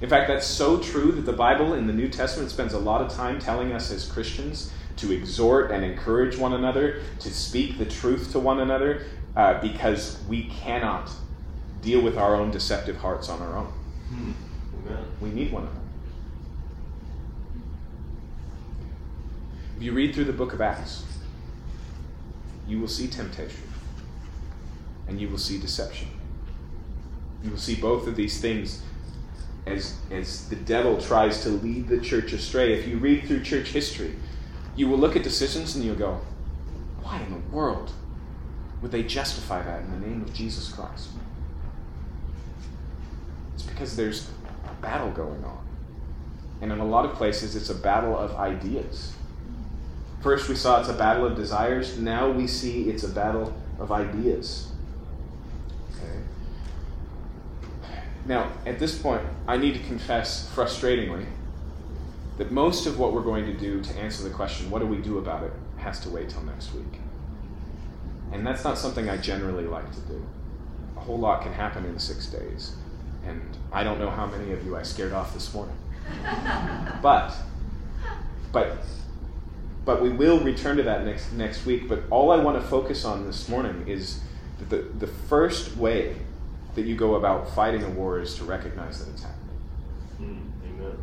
In 0.00 0.10
fact, 0.10 0.28
that's 0.28 0.46
so 0.46 0.78
true 0.78 1.12
that 1.12 1.22
the 1.22 1.32
Bible 1.32 1.72
in 1.72 1.86
the 1.86 1.92
New 1.92 2.08
Testament 2.08 2.50
spends 2.50 2.74
a 2.74 2.78
lot 2.78 3.00
of 3.00 3.12
time 3.12 3.38
telling 3.38 3.72
us 3.72 3.90
as 3.90 4.06
Christians 4.06 4.70
to 4.96 5.12
exhort 5.12 5.70
and 5.70 5.84
encourage 5.84 6.36
one 6.36 6.52
another, 6.52 7.02
to 7.20 7.30
speak 7.30 7.78
the 7.78 7.84
truth 7.84 8.32
to 8.32 8.38
one 8.38 8.60
another, 8.60 9.06
uh, 9.36 9.60
because 9.60 10.18
we 10.28 10.44
cannot 10.44 11.10
deal 11.82 12.00
with 12.00 12.16
our 12.16 12.34
own 12.34 12.50
deceptive 12.50 12.96
hearts 12.96 13.28
on 13.28 13.40
our 13.42 13.56
own. 13.56 13.72
Hmm. 14.08 14.32
We 15.20 15.30
need 15.30 15.52
one 15.52 15.64
another. 15.64 15.80
If 19.76 19.82
you 19.82 19.92
read 19.92 20.14
through 20.14 20.24
the 20.24 20.32
book 20.32 20.52
of 20.52 20.60
Acts, 20.60 21.04
you 22.66 22.80
will 22.80 22.88
see 22.88 23.06
temptation 23.06 23.62
and 25.06 25.20
you 25.20 25.28
will 25.28 25.38
see 25.38 25.58
deception. 25.58 26.08
You 27.44 27.50
will 27.50 27.58
see 27.58 27.76
both 27.76 28.06
of 28.06 28.16
these 28.16 28.40
things 28.40 28.82
as, 29.66 29.98
as 30.10 30.48
the 30.48 30.56
devil 30.56 31.00
tries 31.00 31.42
to 31.42 31.50
lead 31.50 31.88
the 31.88 32.00
church 32.00 32.32
astray. 32.32 32.72
If 32.72 32.88
you 32.88 32.96
read 32.96 33.24
through 33.24 33.42
church 33.42 33.68
history, 33.68 34.16
you 34.74 34.88
will 34.88 34.98
look 34.98 35.14
at 35.14 35.22
decisions 35.22 35.76
and 35.76 35.84
you'll 35.84 35.94
go, 35.94 36.20
why 37.02 37.20
in 37.20 37.30
the 37.30 37.38
world 37.54 37.92
would 38.82 38.90
they 38.92 39.02
justify 39.02 39.62
that 39.62 39.82
in 39.82 39.90
the 39.90 40.06
name 40.06 40.22
of 40.22 40.32
Jesus 40.32 40.70
Christ? 40.70 41.08
It's 43.54 43.64
because 43.64 43.96
there's 43.96 44.30
a 44.64 44.82
battle 44.82 45.10
going 45.10 45.44
on. 45.44 45.66
And 46.60 46.72
in 46.72 46.78
a 46.78 46.84
lot 46.84 47.04
of 47.04 47.14
places, 47.14 47.56
it's 47.56 47.70
a 47.70 47.74
battle 47.74 48.16
of 48.16 48.34
ideas. 48.36 49.14
First, 50.22 50.48
we 50.48 50.56
saw 50.56 50.80
it's 50.80 50.88
a 50.88 50.94
battle 50.94 51.26
of 51.26 51.36
desires. 51.36 51.98
Now 51.98 52.30
we 52.30 52.46
see 52.46 52.88
it's 52.90 53.04
a 53.04 53.08
battle 53.08 53.54
of 53.78 53.92
ideas. 53.92 54.72
Okay. 55.94 56.20
Now, 58.26 58.50
at 58.64 58.78
this 58.78 58.98
point, 58.98 59.22
I 59.46 59.56
need 59.56 59.74
to 59.74 59.80
confess 59.80 60.50
frustratingly 60.54 61.26
that 62.38 62.50
most 62.50 62.86
of 62.86 62.98
what 62.98 63.12
we're 63.12 63.22
going 63.22 63.46
to 63.46 63.54
do 63.54 63.80
to 63.80 63.98
answer 63.98 64.22
the 64.22 64.30
question, 64.30 64.70
what 64.70 64.80
do 64.80 64.86
we 64.86 64.98
do 64.98 65.18
about 65.18 65.44
it, 65.44 65.52
has 65.78 66.00
to 66.00 66.10
wait 66.10 66.28
till 66.28 66.42
next 66.42 66.74
week. 66.74 67.00
And 68.32 68.46
that's 68.46 68.64
not 68.64 68.78
something 68.78 69.08
I 69.08 69.16
generally 69.16 69.64
like 69.64 69.90
to 69.92 70.00
do. 70.00 70.26
A 70.96 71.00
whole 71.00 71.18
lot 71.18 71.42
can 71.42 71.52
happen 71.52 71.84
in 71.84 71.98
six 71.98 72.26
days. 72.26 72.74
And 73.26 73.42
I 73.72 73.84
don't 73.84 73.98
know 73.98 74.10
how 74.10 74.26
many 74.26 74.52
of 74.52 74.64
you 74.64 74.76
I 74.76 74.82
scared 74.82 75.12
off 75.12 75.34
this 75.34 75.52
morning. 75.54 75.76
but, 77.02 77.34
but 78.52 78.78
but 79.86 80.02
we 80.02 80.10
will 80.10 80.40
return 80.40 80.76
to 80.76 80.82
that 80.82 81.04
next 81.04 81.32
next 81.32 81.64
week. 81.64 81.88
But 81.88 82.02
all 82.10 82.32
I 82.32 82.36
want 82.36 82.60
to 82.60 82.68
focus 82.68 83.04
on 83.04 83.24
this 83.24 83.48
morning 83.48 83.84
is 83.86 84.20
that 84.58 84.68
the, 84.68 85.06
the 85.06 85.06
first 85.06 85.76
way 85.76 86.16
that 86.74 86.82
you 86.82 86.96
go 86.96 87.14
about 87.14 87.54
fighting 87.54 87.82
a 87.84 87.88
war 87.88 88.20
is 88.20 88.34
to 88.36 88.44
recognize 88.44 89.02
that 89.02 89.10
it's 89.12 89.22
happening. 89.22 89.56
Mm, 90.20 90.80
amen. 90.80 90.98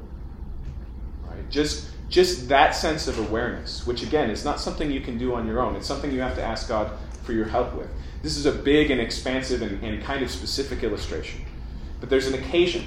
Right? 1.26 1.49
Just 1.49 1.89
just 2.09 2.49
that 2.49 2.76
sense 2.76 3.07
of 3.07 3.17
awareness, 3.17 3.88
which 3.88 4.03
again 4.03 4.30
is 4.30 4.43
not 4.43 4.59
something 4.59 4.91
you 4.91 5.01
can 5.01 5.17
do 5.17 5.34
on 5.34 5.47
your 5.47 5.61
own. 5.61 5.76
It's 5.78 5.88
something 5.88 6.11
you 6.11 6.21
have 6.21 6.36
to 6.36 6.43
ask 6.43 6.67
God 6.67 6.91
for 7.24 7.34
your 7.34 7.45
help 7.45 7.74
with. 7.74 7.89
This 8.21 8.38
is 8.38 8.45
a 8.45 8.51
big 8.51 8.91
and 8.91 9.01
expansive 9.01 9.61
and, 9.61 9.84
and 9.84 10.03
kind 10.03 10.24
of 10.24 10.30
specific 10.30 10.84
illustration. 10.84 11.41
But 11.99 12.09
there's 12.09 12.28
an 12.28 12.34
occasion 12.36 12.86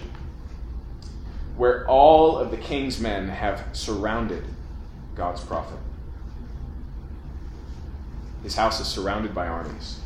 where 1.56 1.88
all 1.88 2.38
of 2.38 2.50
the 2.50 2.56
king's 2.56 3.00
men 3.00 3.28
have 3.28 3.64
surrounded 3.72 4.44
God's 5.14 5.40
prophet. 5.40 5.78
His 8.42 8.54
house 8.54 8.78
is 8.78 8.86
surrounded 8.86 9.34
by 9.34 9.48
armies. 9.48 10.00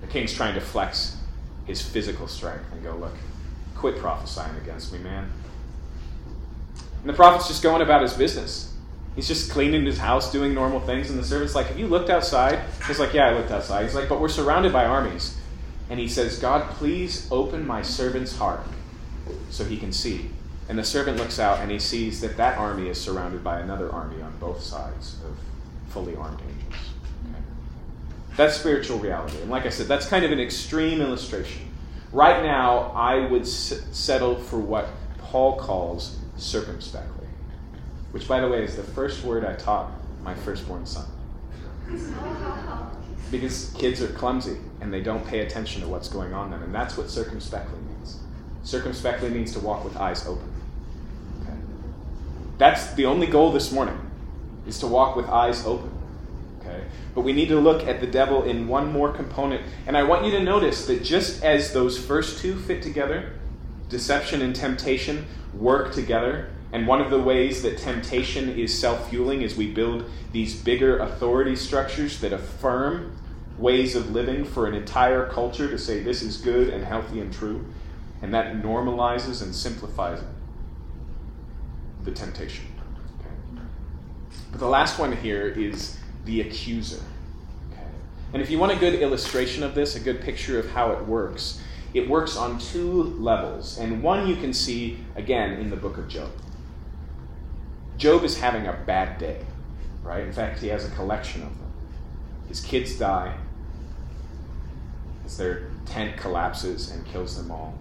The 0.00 0.06
king's 0.06 0.32
trying 0.32 0.54
to 0.54 0.60
flex 0.60 1.16
his 1.64 1.80
physical 1.80 2.28
strength 2.28 2.66
and 2.72 2.82
go, 2.82 2.94
Look, 2.96 3.14
quit 3.74 3.98
prophesying 3.98 4.54
against 4.56 4.92
me, 4.92 4.98
man. 4.98 5.30
And 7.00 7.08
the 7.08 7.14
prophet's 7.14 7.48
just 7.48 7.62
going 7.62 7.82
about 7.82 8.02
his 8.02 8.12
business. 8.12 8.73
He's 9.14 9.28
just 9.28 9.50
cleaning 9.50 9.84
his 9.86 9.98
house, 9.98 10.32
doing 10.32 10.54
normal 10.54 10.80
things. 10.80 11.10
And 11.10 11.18
the 11.18 11.24
servant's 11.24 11.54
like, 11.54 11.66
Have 11.66 11.78
you 11.78 11.86
looked 11.86 12.10
outside? 12.10 12.60
He's 12.86 12.98
like, 12.98 13.12
Yeah, 13.14 13.28
I 13.28 13.34
looked 13.34 13.50
outside. 13.50 13.84
He's 13.84 13.94
like, 13.94 14.08
But 14.08 14.20
we're 14.20 14.28
surrounded 14.28 14.72
by 14.72 14.84
armies. 14.84 15.38
And 15.90 16.00
he 16.00 16.08
says, 16.08 16.38
God, 16.38 16.68
please 16.70 17.28
open 17.30 17.66
my 17.66 17.82
servant's 17.82 18.36
heart 18.36 18.62
so 19.50 19.64
he 19.64 19.76
can 19.76 19.92
see. 19.92 20.30
And 20.68 20.78
the 20.78 20.84
servant 20.84 21.18
looks 21.18 21.38
out 21.38 21.60
and 21.60 21.70
he 21.70 21.78
sees 21.78 22.20
that 22.22 22.36
that 22.38 22.58
army 22.58 22.88
is 22.88 23.00
surrounded 23.00 23.44
by 23.44 23.60
another 23.60 23.92
army 23.92 24.22
on 24.22 24.36
both 24.38 24.62
sides 24.62 25.16
of 25.26 25.36
fully 25.92 26.16
armed 26.16 26.40
angels. 26.40 26.80
That's 28.36 28.56
spiritual 28.56 28.98
reality. 28.98 29.40
And 29.42 29.50
like 29.50 29.66
I 29.66 29.68
said, 29.68 29.86
that's 29.86 30.08
kind 30.08 30.24
of 30.24 30.32
an 30.32 30.40
extreme 30.40 31.00
illustration. 31.00 31.68
Right 32.12 32.42
now, 32.42 32.92
I 32.94 33.26
would 33.26 33.42
s- 33.42 33.80
settle 33.92 34.36
for 34.36 34.58
what 34.58 34.88
Paul 35.18 35.56
calls 35.56 36.16
circumspectly, 36.36 37.23
which, 38.14 38.28
by 38.28 38.38
the 38.38 38.48
way, 38.48 38.62
is 38.62 38.76
the 38.76 38.82
first 38.84 39.24
word 39.24 39.44
I 39.44 39.54
taught 39.54 39.90
my 40.22 40.34
firstborn 40.34 40.86
son. 40.86 41.06
because 43.32 43.74
kids 43.76 44.00
are 44.00 44.06
clumsy 44.12 44.56
and 44.80 44.92
they 44.92 45.00
don't 45.00 45.26
pay 45.26 45.40
attention 45.40 45.82
to 45.82 45.88
what's 45.88 46.08
going 46.08 46.32
on 46.32 46.52
then, 46.52 46.62
and 46.62 46.72
that's 46.72 46.96
what 46.96 47.10
circumspectly 47.10 47.80
means. 47.80 48.20
Circumspectly 48.62 49.30
means 49.30 49.52
to 49.54 49.58
walk 49.58 49.82
with 49.82 49.96
eyes 49.96 50.24
open. 50.28 50.48
Okay? 51.42 51.56
That's 52.56 52.94
the 52.94 53.06
only 53.06 53.26
goal 53.26 53.50
this 53.50 53.72
morning, 53.72 53.98
is 54.64 54.78
to 54.78 54.86
walk 54.86 55.16
with 55.16 55.28
eyes 55.28 55.66
open. 55.66 55.90
Okay? 56.60 56.84
But 57.16 57.22
we 57.22 57.32
need 57.32 57.48
to 57.48 57.58
look 57.58 57.84
at 57.84 58.00
the 58.00 58.06
devil 58.06 58.44
in 58.44 58.68
one 58.68 58.92
more 58.92 59.12
component. 59.12 59.62
And 59.88 59.96
I 59.96 60.04
want 60.04 60.24
you 60.24 60.30
to 60.30 60.40
notice 60.40 60.86
that 60.86 61.02
just 61.02 61.42
as 61.42 61.72
those 61.72 61.98
first 61.98 62.38
two 62.38 62.56
fit 62.60 62.80
together, 62.80 63.32
deception 63.88 64.40
and 64.40 64.54
temptation 64.54 65.26
work 65.52 65.92
together. 65.92 66.53
And 66.74 66.88
one 66.88 67.00
of 67.00 67.08
the 67.08 67.20
ways 67.20 67.62
that 67.62 67.78
temptation 67.78 68.48
is 68.58 68.76
self 68.76 69.08
fueling 69.08 69.42
is 69.42 69.54
we 69.54 69.70
build 69.70 70.10
these 70.32 70.60
bigger 70.60 70.98
authority 70.98 71.54
structures 71.54 72.18
that 72.18 72.32
affirm 72.32 73.16
ways 73.58 73.94
of 73.94 74.10
living 74.10 74.44
for 74.44 74.66
an 74.66 74.74
entire 74.74 75.28
culture 75.28 75.70
to 75.70 75.78
say 75.78 76.02
this 76.02 76.20
is 76.20 76.36
good 76.36 76.70
and 76.70 76.84
healthy 76.84 77.20
and 77.20 77.32
true. 77.32 77.64
And 78.22 78.34
that 78.34 78.56
normalizes 78.56 79.40
and 79.40 79.54
simplifies 79.54 80.20
the 82.02 82.10
temptation. 82.10 82.66
Okay. 83.20 83.62
But 84.50 84.58
the 84.58 84.66
last 84.66 84.98
one 84.98 85.16
here 85.16 85.46
is 85.46 85.96
the 86.24 86.40
accuser. 86.40 87.02
And 88.32 88.42
if 88.42 88.50
you 88.50 88.58
want 88.58 88.72
a 88.72 88.76
good 88.76 88.94
illustration 88.94 89.62
of 89.62 89.76
this, 89.76 89.94
a 89.94 90.00
good 90.00 90.20
picture 90.20 90.58
of 90.58 90.68
how 90.70 90.90
it 90.90 91.06
works, 91.06 91.62
it 91.92 92.08
works 92.08 92.36
on 92.36 92.58
two 92.58 93.04
levels. 93.20 93.78
And 93.78 94.02
one 94.02 94.26
you 94.26 94.34
can 94.34 94.52
see, 94.52 94.98
again, 95.14 95.52
in 95.52 95.70
the 95.70 95.76
book 95.76 95.98
of 95.98 96.08
Job. 96.08 96.30
Job 97.96 98.24
is 98.24 98.38
having 98.38 98.66
a 98.66 98.72
bad 98.72 99.18
day, 99.18 99.40
right? 100.02 100.24
In 100.24 100.32
fact, 100.32 100.60
he 100.60 100.68
has 100.68 100.84
a 100.84 100.90
collection 100.90 101.42
of 101.42 101.48
them. 101.58 101.72
His 102.48 102.60
kids 102.60 102.98
die 102.98 103.36
as 105.24 105.36
their 105.36 105.70
tent 105.86 106.16
collapses 106.16 106.90
and 106.90 107.06
kills 107.06 107.36
them 107.36 107.50
all. 107.50 107.78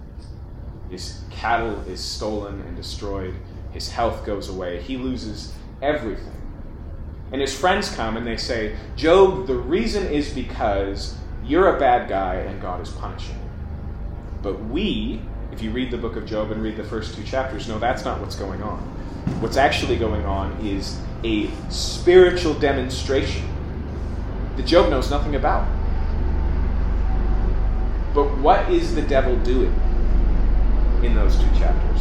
His 0.89 1.21
cattle 1.31 1.81
is 1.87 1.99
stolen 1.99 2.61
and 2.61 2.75
destroyed. 2.75 3.33
His 3.71 3.89
health 3.89 4.25
goes 4.25 4.49
away. 4.49 4.81
He 4.81 4.97
loses 4.97 5.53
everything. 5.81 6.33
And 7.31 7.41
his 7.41 7.57
friends 7.57 7.93
come 7.95 8.15
and 8.15 8.27
they 8.27 8.37
say, 8.37 8.75
Job, 8.95 9.47
the 9.47 9.55
reason 9.55 10.05
is 10.05 10.29
because 10.29 11.17
you're 11.43 11.75
a 11.75 11.79
bad 11.79 12.07
guy 12.07 12.35
and 12.35 12.61
God 12.61 12.81
is 12.81 12.89
punishing 12.89 13.35
you. 13.35 13.49
But 14.43 14.63
we, 14.65 15.19
if 15.51 15.61
you 15.61 15.71
read 15.71 15.89
the 15.89 15.97
book 15.97 16.15
of 16.15 16.25
Job 16.27 16.51
and 16.51 16.61
read 16.61 16.77
the 16.77 16.83
first 16.83 17.15
two 17.15 17.23
chapters, 17.23 17.67
know 17.67 17.79
that's 17.79 18.05
not 18.05 18.21
what's 18.21 18.35
going 18.35 18.61
on. 18.61 18.87
What's 19.41 19.57
actually 19.57 19.97
going 19.97 20.25
on 20.25 20.57
is 20.65 20.99
a 21.23 21.49
spiritual 21.69 22.53
demonstration 22.53 23.47
that 24.55 24.65
Job 24.65 24.89
knows 24.89 25.09
nothing 25.09 25.35
about. 25.35 25.67
But 28.13 28.37
what 28.37 28.69
is 28.71 28.95
the 28.95 29.01
devil 29.01 29.35
doing 29.37 29.73
in 31.03 31.15
those 31.15 31.35
two 31.35 31.49
chapters? 31.57 31.93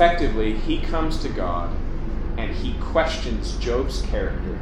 effectively, 0.00 0.54
he 0.54 0.78
comes 0.78 1.18
to 1.18 1.28
God 1.28 1.68
and 2.38 2.50
he 2.56 2.72
questions 2.80 3.54
Job's 3.58 4.00
character 4.00 4.58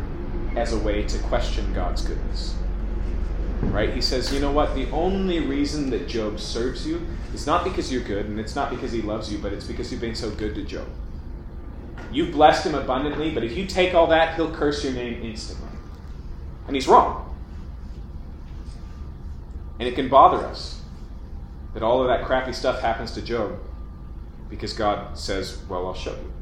as 0.56 0.72
a 0.72 0.78
way 0.78 1.04
to 1.04 1.16
question 1.20 1.72
God's 1.72 2.02
goodness. 2.02 2.56
Right? 3.78 3.94
He 3.94 4.00
says, 4.00 4.34
you 4.34 4.40
know 4.40 4.50
what? 4.50 4.74
The 4.74 4.90
only 4.90 5.38
reason 5.38 5.90
that 5.90 6.08
Job 6.08 6.40
serves 6.40 6.84
you 6.84 7.06
is 7.32 7.46
not 7.46 7.62
because 7.62 7.92
you're 7.92 8.02
good 8.02 8.26
and 8.26 8.40
it's 8.40 8.56
not 8.56 8.70
because 8.70 8.90
he 8.90 9.02
loves 9.02 9.30
you, 9.30 9.38
but 9.38 9.52
it's 9.52 9.66
because 9.66 9.92
you've 9.92 10.00
been 10.00 10.16
so 10.16 10.32
good 10.32 10.56
to 10.56 10.64
Job. 10.64 10.88
You've 12.10 12.32
blessed 12.32 12.66
him 12.66 12.74
abundantly, 12.74 13.30
but 13.30 13.44
if 13.44 13.56
you 13.56 13.66
take 13.66 13.94
all 13.94 14.08
that, 14.08 14.34
he'll 14.34 14.52
curse 14.52 14.82
your 14.82 14.94
name 14.94 15.22
instantly. 15.22 15.68
And 16.66 16.74
he's 16.74 16.88
wrong. 16.88 17.32
And 19.78 19.86
it 19.86 19.94
can 19.94 20.08
bother 20.08 20.44
us 20.44 20.82
that 21.72 21.84
all 21.84 22.02
of 22.02 22.08
that 22.08 22.24
crappy 22.24 22.52
stuff 22.52 22.80
happens 22.80 23.12
to 23.12 23.22
Job 23.22 23.60
because 24.50 24.72
God 24.72 25.16
says, 25.16 25.62
Well, 25.68 25.86
I'll 25.86 25.94
show 25.94 26.16
you. 26.16 26.32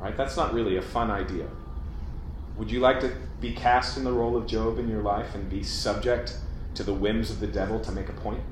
Right? 0.00 0.14
That's 0.14 0.36
not 0.36 0.52
really 0.52 0.76
a 0.76 0.82
fun 0.82 1.10
idea. 1.10 1.46
Would 2.58 2.70
you 2.70 2.80
like 2.80 3.00
to 3.00 3.12
be 3.40 3.52
cast 3.52 3.96
in 3.96 4.04
the 4.04 4.12
role 4.12 4.36
of 4.36 4.46
Job 4.46 4.78
in 4.78 4.88
your 4.88 5.02
life 5.02 5.34
and 5.34 5.48
be 5.48 5.62
subject 5.62 6.36
to 6.74 6.82
the 6.82 6.94
whims 6.94 7.30
of 7.30 7.40
the 7.40 7.46
devil 7.46 7.80
to 7.80 7.92
make 7.92 8.08
a 8.08 8.12
point? 8.12 8.42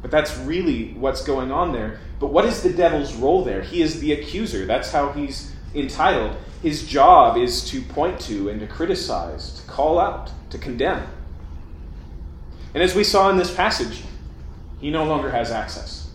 But 0.00 0.10
that's 0.10 0.36
really 0.38 0.92
what's 0.92 1.22
going 1.22 1.50
on 1.50 1.72
there. 1.72 1.98
But 2.20 2.26
what 2.26 2.44
is 2.44 2.62
the 2.62 2.72
devil's 2.72 3.14
role 3.14 3.42
there? 3.42 3.62
He 3.62 3.80
is 3.80 4.00
the 4.00 4.12
accuser. 4.12 4.66
That's 4.66 4.92
how 4.92 5.12
he's 5.12 5.54
entitled. 5.74 6.36
His 6.62 6.86
job 6.86 7.36
is 7.36 7.68
to 7.70 7.82
point 7.82 8.20
to 8.22 8.48
and 8.48 8.60
to 8.60 8.66
criticize, 8.66 9.60
to 9.60 9.66
call 9.66 9.98
out, 9.98 10.30
to 10.50 10.58
condemn. 10.58 11.06
And 12.74 12.82
as 12.82 12.94
we 12.94 13.04
saw 13.04 13.30
in 13.30 13.36
this 13.36 13.54
passage, 13.54 14.02
he 14.80 14.90
no 14.90 15.04
longer 15.04 15.30
has 15.30 15.50
access. 15.50 16.10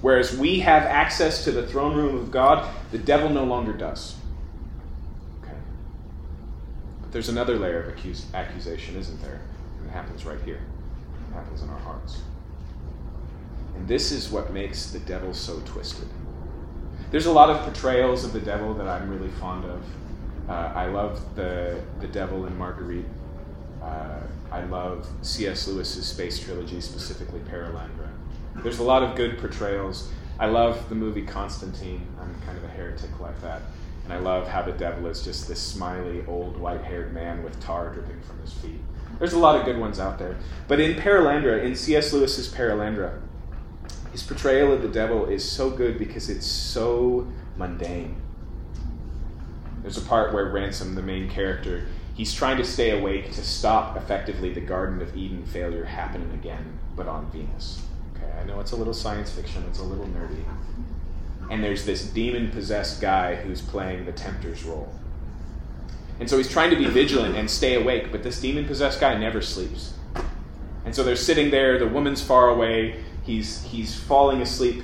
Whereas 0.00 0.36
we 0.36 0.60
have 0.60 0.82
access 0.82 1.44
to 1.44 1.52
the 1.52 1.66
throne 1.66 1.96
room 1.96 2.16
of 2.16 2.30
God, 2.30 2.68
the 2.90 2.98
devil 2.98 3.30
no 3.30 3.44
longer 3.44 3.72
does. 3.72 4.16
There's 7.12 7.28
another 7.28 7.56
layer 7.58 7.82
of 7.82 7.94
accus- 7.94 8.32
accusation, 8.34 8.96
isn't 8.96 9.20
there? 9.22 9.40
And 9.78 9.88
it 9.88 9.92
happens 9.92 10.24
right 10.24 10.40
here. 10.44 10.60
It 11.30 11.34
happens 11.34 11.62
in 11.62 11.68
our 11.68 11.78
hearts. 11.78 12.22
And 13.76 13.86
this 13.86 14.10
is 14.12 14.30
what 14.30 14.52
makes 14.52 14.90
the 14.90 14.98
devil 15.00 15.34
so 15.34 15.60
twisted. 15.64 16.08
There's 17.10 17.26
a 17.26 17.32
lot 17.32 17.50
of 17.50 17.60
portrayals 17.62 18.24
of 18.24 18.32
the 18.32 18.40
devil 18.40 18.72
that 18.74 18.88
I'm 18.88 19.10
really 19.10 19.30
fond 19.32 19.64
of. 19.66 19.82
Uh, 20.48 20.72
I 20.74 20.86
love 20.86 21.36
the 21.36 21.80
the 22.00 22.08
devil 22.08 22.46
in 22.46 22.56
Margarita. 22.56 23.08
Uh, 23.82 24.20
I 24.50 24.64
love 24.64 25.06
C.S. 25.22 25.68
Lewis's 25.68 26.06
space 26.06 26.42
trilogy, 26.42 26.80
specifically 26.80 27.40
Perelandra. 27.40 28.08
There's 28.62 28.78
a 28.78 28.82
lot 28.82 29.02
of 29.02 29.16
good 29.16 29.38
portrayals. 29.38 30.10
I 30.38 30.46
love 30.46 30.88
the 30.88 30.94
movie 30.94 31.22
Constantine. 31.22 32.06
I'm 32.20 32.34
kind 32.46 32.56
of 32.58 32.64
a 32.64 32.68
heretic 32.68 33.18
like 33.20 33.40
that. 33.42 33.62
And 34.04 34.12
I 34.12 34.18
love 34.18 34.48
how 34.48 34.62
the 34.62 34.72
devil 34.72 35.06
is 35.06 35.22
just 35.22 35.48
this 35.48 35.60
smiley, 35.60 36.24
old, 36.26 36.56
white 36.56 36.82
haired 36.82 37.12
man 37.12 37.42
with 37.42 37.60
tar 37.60 37.92
dripping 37.92 38.20
from 38.22 38.40
his 38.40 38.52
feet. 38.52 38.80
There's 39.18 39.32
a 39.32 39.38
lot 39.38 39.56
of 39.56 39.64
good 39.64 39.78
ones 39.78 40.00
out 40.00 40.18
there. 40.18 40.36
But 40.66 40.80
in 40.80 40.94
Perelandra, 40.94 41.62
in 41.62 41.76
C.S. 41.76 42.12
Lewis's 42.12 42.52
Perelandra, 42.52 43.20
his 44.10 44.22
portrayal 44.22 44.72
of 44.72 44.82
the 44.82 44.88
devil 44.88 45.26
is 45.26 45.48
so 45.48 45.70
good 45.70 45.98
because 45.98 46.28
it's 46.28 46.46
so 46.46 47.26
mundane. 47.56 48.20
There's 49.82 49.96
a 49.96 50.02
part 50.02 50.32
where 50.32 50.46
Ransom, 50.46 50.94
the 50.94 51.02
main 51.02 51.28
character, 51.30 51.86
he's 52.14 52.32
trying 52.32 52.56
to 52.58 52.64
stay 52.64 52.98
awake 52.98 53.32
to 53.32 53.42
stop 53.42 53.96
effectively 53.96 54.52
the 54.52 54.60
Garden 54.60 55.00
of 55.00 55.16
Eden 55.16 55.44
failure 55.46 55.84
happening 55.84 56.30
again, 56.32 56.78
but 56.94 57.08
on 57.08 57.30
Venus. 57.30 57.82
Okay, 58.14 58.30
I 58.38 58.44
know 58.44 58.60
it's 58.60 58.72
a 58.72 58.76
little 58.76 58.94
science 58.94 59.32
fiction, 59.32 59.64
it's 59.68 59.78
a 59.78 59.84
little 59.84 60.06
nerdy. 60.06 60.44
And 61.50 61.62
there's 61.62 61.84
this 61.84 62.06
demon 62.06 62.50
possessed 62.50 63.00
guy 63.00 63.34
who's 63.34 63.60
playing 63.60 64.06
the 64.06 64.12
tempter's 64.12 64.64
role. 64.64 64.92
And 66.18 66.28
so 66.28 66.36
he's 66.36 66.50
trying 66.50 66.70
to 66.70 66.76
be 66.76 66.86
vigilant 66.86 67.36
and 67.36 67.50
stay 67.50 67.74
awake, 67.74 68.12
but 68.12 68.22
this 68.22 68.40
demon 68.40 68.64
possessed 68.66 69.00
guy 69.00 69.16
never 69.18 69.42
sleeps. 69.42 69.94
And 70.84 70.94
so 70.94 71.02
they're 71.02 71.16
sitting 71.16 71.50
there, 71.50 71.78
the 71.78 71.86
woman's 71.86 72.22
far 72.22 72.48
away, 72.48 73.02
he's 73.22 73.62
he's 73.62 73.94
falling 73.94 74.40
asleep, 74.40 74.82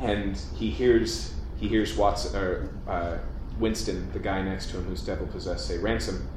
and 0.00 0.40
he 0.56 0.70
hears 0.70 1.34
he 1.58 1.68
hears 1.68 1.96
Watson 1.96 2.36
or 2.36 2.70
uh, 2.86 3.18
Weston, 3.58 4.12
the 4.12 4.18
guy 4.18 4.42
next 4.42 4.70
to 4.70 4.78
him 4.78 4.84
who's 4.84 5.02
devil 5.02 5.26
possessed, 5.26 5.66
say, 5.66 5.78
Ransom, 5.78 6.28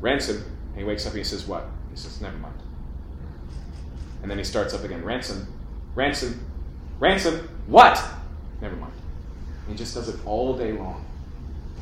Ransom. 0.00 0.36
And 0.70 0.76
he 0.76 0.84
wakes 0.84 1.06
up 1.06 1.12
and 1.12 1.18
he 1.18 1.24
says, 1.24 1.46
What? 1.46 1.64
He 1.90 1.96
says, 1.96 2.20
Never 2.20 2.36
mind. 2.36 2.54
And 4.22 4.30
then 4.30 4.38
he 4.38 4.44
starts 4.44 4.74
up 4.74 4.84
again, 4.84 5.04
Ransom, 5.04 5.46
Ransom, 5.94 6.44
Ransom, 6.98 7.48
what? 7.66 8.02
Never 8.60 8.76
mind. 8.76 8.92
He 9.68 9.74
just 9.74 9.94
does 9.94 10.08
it 10.08 10.18
all 10.24 10.56
day 10.56 10.72
long. 10.72 11.04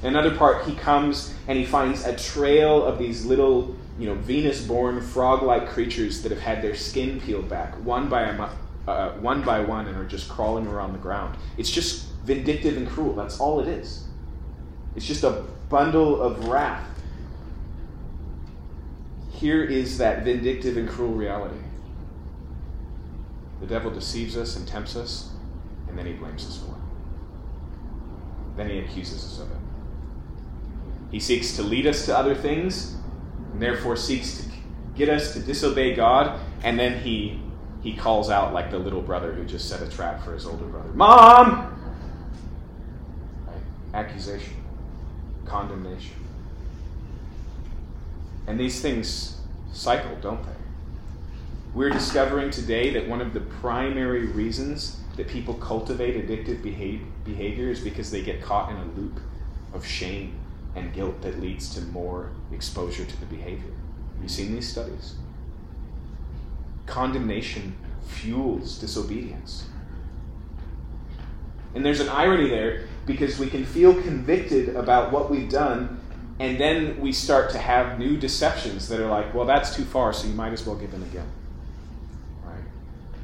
In 0.03 0.09
another 0.09 0.37
part, 0.37 0.66
he 0.66 0.74
comes 0.74 1.33
and 1.49 1.59
he 1.59 1.64
finds 1.64 2.05
a 2.05 2.14
trail 2.16 2.85
of 2.85 2.99
these 2.99 3.24
little, 3.24 3.74
you 3.99 4.07
know, 4.07 4.14
Venus-born 4.14 5.01
frog-like 5.01 5.68
creatures 5.68 6.22
that 6.22 6.31
have 6.31 6.41
had 6.41 6.62
their 6.62 6.74
skin 6.74 7.20
peeled 7.20 7.49
back, 7.49 7.74
one 7.85 8.09
by 8.09 8.22
a, 8.22 8.51
uh, 8.87 9.12
one 9.14 9.43
by 9.43 9.61
one, 9.61 9.87
and 9.87 9.97
are 9.97 10.05
just 10.05 10.29
crawling 10.29 10.66
around 10.66 10.93
the 10.93 10.99
ground. 10.99 11.37
It's 11.57 11.70
just 11.70 12.09
vindictive 12.24 12.77
and 12.77 12.87
cruel. 12.87 13.14
That's 13.14 13.41
all 13.41 13.61
it 13.61 13.68
is. 13.68 14.05
It's 14.97 15.07
just 15.07 15.24
a 15.24 15.45
bundle 15.68 16.20
of 16.20 16.49
wrath. 16.49 16.87
Here 19.33 19.62
is 19.62 19.99
that 19.99 20.24
vindictive 20.24 20.77
and 20.77 20.89
cruel 20.89 21.12
reality. 21.12 21.59
The 23.61 23.66
devil 23.66 23.91
deceives 23.91 24.37
us 24.37 24.57
and 24.57 24.66
tempts 24.66 24.97
us, 24.97 25.31
and 25.97 26.05
then 26.05 26.12
he 26.12 26.18
blames 26.18 26.47
us 26.47 26.59
for 26.59 26.72
it. 26.72 28.57
Then 28.59 28.68
he 28.68 28.80
accuses 28.80 29.24
us 29.24 29.40
of 29.40 29.51
it. 29.51 29.57
He 31.11 31.18
seeks 31.18 31.57
to 31.57 31.62
lead 31.62 31.86
us 31.86 32.05
to 32.05 32.16
other 32.16 32.34
things, 32.34 32.97
and 33.53 33.62
therefore 33.62 33.97
seeks 33.97 34.42
to 34.42 34.51
get 34.94 35.09
us 35.09 35.32
to 35.32 35.40
disobey 35.40 35.94
God, 35.94 36.38
and 36.62 36.78
then 36.78 37.01
he 37.01 37.40
he 37.82 37.94
calls 37.94 38.28
out 38.28 38.53
like 38.53 38.70
the 38.70 38.78
little 38.78 39.01
brother 39.01 39.32
who 39.32 39.44
just 39.47 39.70
set 39.70 39.80
a 39.80 39.88
trap 39.88 40.22
for 40.22 40.34
his 40.34 40.44
older 40.44 40.64
brother. 40.66 40.90
Mom! 40.92 41.72
Right? 43.47 43.57
Accusation, 43.94 44.57
condemnation. 45.47 46.16
And 48.47 48.61
these 48.61 48.82
things 48.82 49.40
cycle, 49.72 50.14
don't 50.20 50.42
they? 50.42 50.51
We're 51.72 51.90
discovering 51.90 52.51
today 52.51 52.90
that 52.94 53.09
one 53.09 53.22
of 53.22 53.32
the 53.32 53.40
primary 53.40 54.26
reasons 54.26 54.99
that 55.16 55.28
people 55.28 55.54
cultivate 55.54 56.26
addictive 56.26 56.62
behavior 56.62 57.70
is 57.70 57.80
because 57.80 58.10
they 58.10 58.22
get 58.22 58.42
caught 58.42 58.70
in 58.70 58.76
a 58.76 58.84
loop 58.96 59.18
of 59.72 59.84
shame 59.84 60.34
and 60.74 60.92
guilt 60.92 61.22
that 61.22 61.40
leads 61.40 61.74
to 61.74 61.80
more 61.86 62.30
exposure 62.52 63.04
to 63.04 63.20
the 63.20 63.26
behavior. 63.26 63.72
Have 64.14 64.22
you 64.22 64.28
seen 64.28 64.52
these 64.54 64.68
studies? 64.68 65.14
Condemnation 66.84 67.76
fuels 68.06 68.78
disobedience. 68.78 69.66
And 71.74 71.84
there's 71.84 72.00
an 72.00 72.08
irony 72.08 72.48
there 72.48 72.86
because 73.06 73.38
we 73.38 73.48
can 73.48 73.64
feel 73.64 73.94
convicted 73.94 74.76
about 74.76 75.12
what 75.12 75.30
we've 75.30 75.50
done, 75.50 76.00
and 76.38 76.58
then 76.60 77.00
we 77.00 77.12
start 77.12 77.50
to 77.50 77.58
have 77.58 77.98
new 77.98 78.16
deceptions 78.16 78.88
that 78.88 79.00
are 79.00 79.08
like, 79.08 79.34
well, 79.34 79.46
that's 79.46 79.74
too 79.74 79.84
far, 79.84 80.12
so 80.12 80.26
you 80.26 80.34
might 80.34 80.52
as 80.52 80.66
well 80.66 80.76
give 80.76 80.92
in 80.92 81.02
again. 81.02 81.26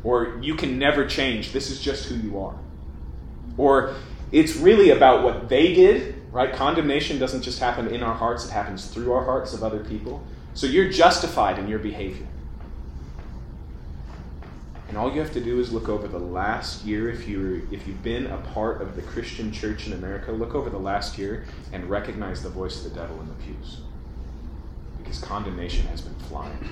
Or 0.05 0.39
you 0.43 0.55
can 0.55 0.79
never 0.79 1.07
change, 1.07 1.53
this 1.53 1.71
is 1.71 1.81
just 1.81 2.07
who 2.07 2.17
you 2.17 2.41
are. 2.41 2.59
Or 3.57 3.95
it's 4.33 4.57
really 4.57 4.91
about 4.91 5.23
what 5.23 5.49
they 5.49 5.75
did, 5.75 6.15
right? 6.33 6.53
Condemnation 6.53 7.19
doesn't 7.19 7.43
just 7.43 7.61
happen 7.61 7.89
in 7.89 8.03
our 8.03 8.15
hearts, 8.15 8.47
it 8.47 8.51
happens 8.51 8.87
through 8.87 9.13
our 9.13 9.25
hearts 9.25 9.53
of 9.53 9.63
other 9.63 9.85
people. 9.85 10.25
So 10.55 10.67
you're 10.67 10.91
justified 10.91 11.59
in 11.59 11.69
your 11.69 11.79
behavior. 11.79 12.27
And 14.89 14.99
all 14.99 15.11
you 15.11 15.21
have 15.21 15.33
to 15.33 15.41
do 15.41 15.59
is 15.59 15.73
look 15.73 15.89
over 15.89 16.07
the 16.07 16.19
last 16.19 16.85
year, 16.85 17.09
if, 17.09 17.27
you 17.27 17.67
if 17.71 17.87
you've 17.87 18.03
been 18.03 18.27
a 18.27 18.37
part 18.37 18.83
of 18.83 18.95
the 18.95 19.01
Christian 19.01 19.51
church 19.51 19.87
in 19.87 19.95
America, 19.95 20.33
look 20.33 20.55
over 20.55 20.69
the 20.69 20.79
last 20.79 21.17
year 21.17 21.47
and 21.73 21.89
recognize 21.89 22.43
the 22.43 22.51
voice 22.51 22.85
of 22.85 22.93
the 22.93 23.01
devil 23.01 23.19
in 23.21 23.27
the 23.27 23.35
pews. 23.35 23.79
Because 24.99 25.19
condemnation 25.19 25.87
has 25.87 26.03
been 26.03 26.15
flying. 26.27 26.69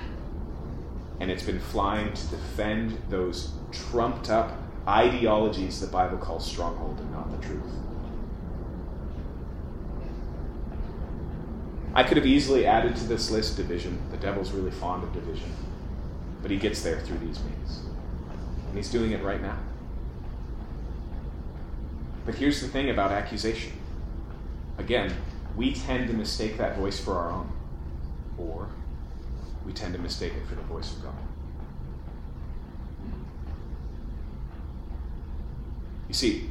And 1.21 1.29
it's 1.29 1.43
been 1.43 1.59
flying 1.59 2.11
to 2.13 2.27
defend 2.29 2.99
those 3.09 3.51
trumped 3.71 4.31
up 4.31 4.57
ideologies 4.87 5.79
the 5.79 5.85
Bible 5.85 6.17
calls 6.17 6.49
stronghold 6.49 6.99
and 6.99 7.11
not 7.11 7.29
the 7.39 7.47
truth. 7.47 7.71
I 11.93 12.01
could 12.01 12.17
have 12.17 12.25
easily 12.25 12.65
added 12.65 12.95
to 12.95 13.03
this 13.03 13.29
list 13.29 13.55
division. 13.55 14.01
The 14.09 14.17
devil's 14.17 14.49
really 14.49 14.71
fond 14.71 15.03
of 15.03 15.13
division. 15.13 15.53
But 16.41 16.49
he 16.49 16.57
gets 16.57 16.81
there 16.81 16.99
through 17.01 17.19
these 17.19 17.39
means. 17.43 17.81
And 18.69 18.75
he's 18.75 18.89
doing 18.89 19.11
it 19.11 19.21
right 19.21 19.43
now. 19.43 19.59
But 22.25 22.33
here's 22.33 22.61
the 22.61 22.67
thing 22.67 22.89
about 22.89 23.11
accusation. 23.11 23.73
Again, 24.79 25.13
we 25.55 25.75
tend 25.75 26.07
to 26.07 26.15
mistake 26.15 26.57
that 26.57 26.77
voice 26.77 26.99
for 26.99 27.13
our 27.13 27.29
own, 27.29 27.51
or 28.39 28.69
we 29.65 29.73
tend 29.73 29.93
to 29.93 29.99
mistake 29.99 30.33
it 30.33 30.47
for 30.47 30.55
the 30.55 30.61
voice 30.61 30.93
of 30.93 31.03
God. 31.03 31.13
You 36.07 36.13
see, 36.13 36.49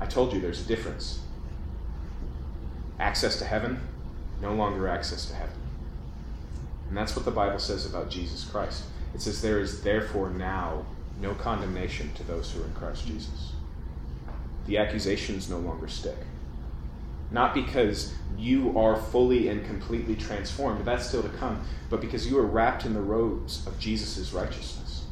I 0.00 0.06
told 0.06 0.32
you 0.32 0.40
there's 0.40 0.60
a 0.60 0.68
difference. 0.68 1.20
Access 3.00 3.38
to 3.38 3.44
heaven, 3.44 3.80
no 4.42 4.52
longer 4.52 4.88
access 4.88 5.26
to 5.26 5.34
heaven. 5.34 5.56
And 6.88 6.96
that's 6.96 7.16
what 7.16 7.24
the 7.24 7.30
Bible 7.30 7.58
says 7.58 7.86
about 7.86 8.10
Jesus 8.10 8.44
Christ. 8.44 8.84
It 9.14 9.20
says, 9.20 9.40
There 9.40 9.60
is 9.60 9.82
therefore 9.82 10.30
now 10.30 10.84
no 11.20 11.34
condemnation 11.34 12.12
to 12.14 12.22
those 12.24 12.50
who 12.50 12.62
are 12.62 12.66
in 12.66 12.74
Christ 12.74 13.06
Jesus. 13.06 13.52
The 14.66 14.78
accusations 14.78 15.48
no 15.48 15.58
longer 15.58 15.88
stick. 15.88 16.18
Not 17.30 17.54
because 17.54 18.14
you 18.36 18.78
are 18.78 18.96
fully 18.96 19.48
and 19.48 19.64
completely 19.66 20.16
transformed, 20.16 20.84
that's 20.84 21.06
still 21.06 21.22
to 21.22 21.28
come, 21.28 21.62
but 21.90 22.00
because 22.00 22.26
you 22.26 22.38
are 22.38 22.46
wrapped 22.46 22.84
in 22.84 22.94
the 22.94 23.00
robes 23.00 23.66
of 23.66 23.78
Jesus' 23.78 24.32
righteousness. 24.32 25.04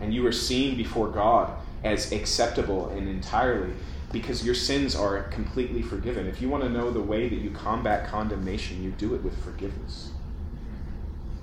And 0.00 0.12
you 0.12 0.26
are 0.26 0.32
seen 0.32 0.76
before 0.76 1.08
God 1.08 1.52
as 1.84 2.12
acceptable 2.12 2.88
and 2.90 3.08
entirely 3.08 3.72
because 4.12 4.44
your 4.44 4.54
sins 4.54 4.96
are 4.96 5.22
completely 5.24 5.82
forgiven. 5.82 6.26
If 6.26 6.42
you 6.42 6.48
want 6.48 6.64
to 6.64 6.68
know 6.68 6.90
the 6.90 7.00
way 7.00 7.28
that 7.28 7.36
you 7.36 7.50
combat 7.50 8.08
condemnation, 8.08 8.82
you 8.82 8.90
do 8.90 9.14
it 9.14 9.22
with 9.22 9.42
forgiveness. 9.44 10.10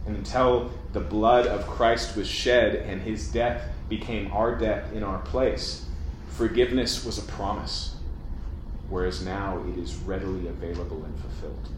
And 0.06 0.16
until 0.16 0.72
the 0.94 1.00
blood 1.00 1.48
of 1.48 1.66
Christ 1.68 2.16
was 2.16 2.28
shed 2.28 2.76
and 2.76 3.02
his 3.02 3.32
death 3.32 3.64
became 3.90 4.32
our 4.34 4.56
death 4.56 4.92
in 4.94 5.04
our 5.04 5.20
place, 5.20 5.86
forgiveness 6.30 7.06
was 7.06 7.18
a 7.18 7.24
promise, 7.24 7.96
whereas 8.90 9.24
now 9.24 9.64
it 9.68 9.78
is 9.78 9.96
readily 9.96 10.48
available 10.48 11.04
and 11.04 11.20
fulfilled. 11.20 11.70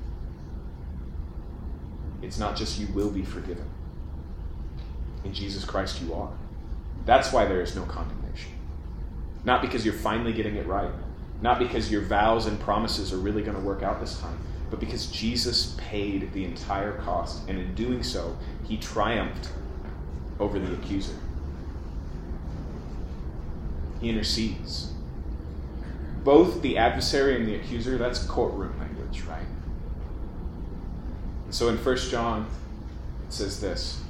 It's 2.21 2.37
not 2.37 2.55
just 2.55 2.79
you 2.79 2.87
will 2.87 3.09
be 3.09 3.23
forgiven. 3.23 3.69
In 5.23 5.33
Jesus 5.33 5.65
Christ, 5.65 6.01
you 6.01 6.13
are. 6.13 6.31
That's 7.05 7.31
why 7.31 7.45
there 7.45 7.61
is 7.61 7.75
no 7.75 7.83
condemnation. 7.83 8.51
Not 9.43 9.61
because 9.61 9.85
you're 9.85 9.93
finally 9.93 10.33
getting 10.33 10.55
it 10.55 10.67
right, 10.67 10.91
not 11.41 11.59
because 11.59 11.91
your 11.91 12.01
vows 12.01 12.45
and 12.45 12.59
promises 12.59 13.13
are 13.13 13.17
really 13.17 13.41
going 13.41 13.55
to 13.55 13.63
work 13.63 13.83
out 13.83 13.99
this 13.99 14.19
time, 14.19 14.37
but 14.69 14.79
because 14.79 15.07
Jesus 15.07 15.75
paid 15.77 16.31
the 16.33 16.43
entire 16.43 16.93
cost, 16.99 17.47
and 17.47 17.57
in 17.57 17.73
doing 17.73 18.03
so, 18.03 18.37
he 18.67 18.77
triumphed 18.77 19.49
over 20.39 20.59
the 20.59 20.73
accuser. 20.73 21.15
He 23.99 24.09
intercedes. 24.09 24.93
Both 26.29 26.61
the 26.61 26.77
adversary 26.77 27.37
and 27.37 27.47
the 27.47 27.55
accuser, 27.55 27.97
that's 27.97 28.23
courtroom 28.23 28.77
language, 28.77 29.23
right? 29.23 29.47
So 31.49 31.69
in 31.69 31.77
1 31.77 31.97
John, 31.97 32.45
it 33.27 33.33
says 33.33 33.59
this. 33.59 34.03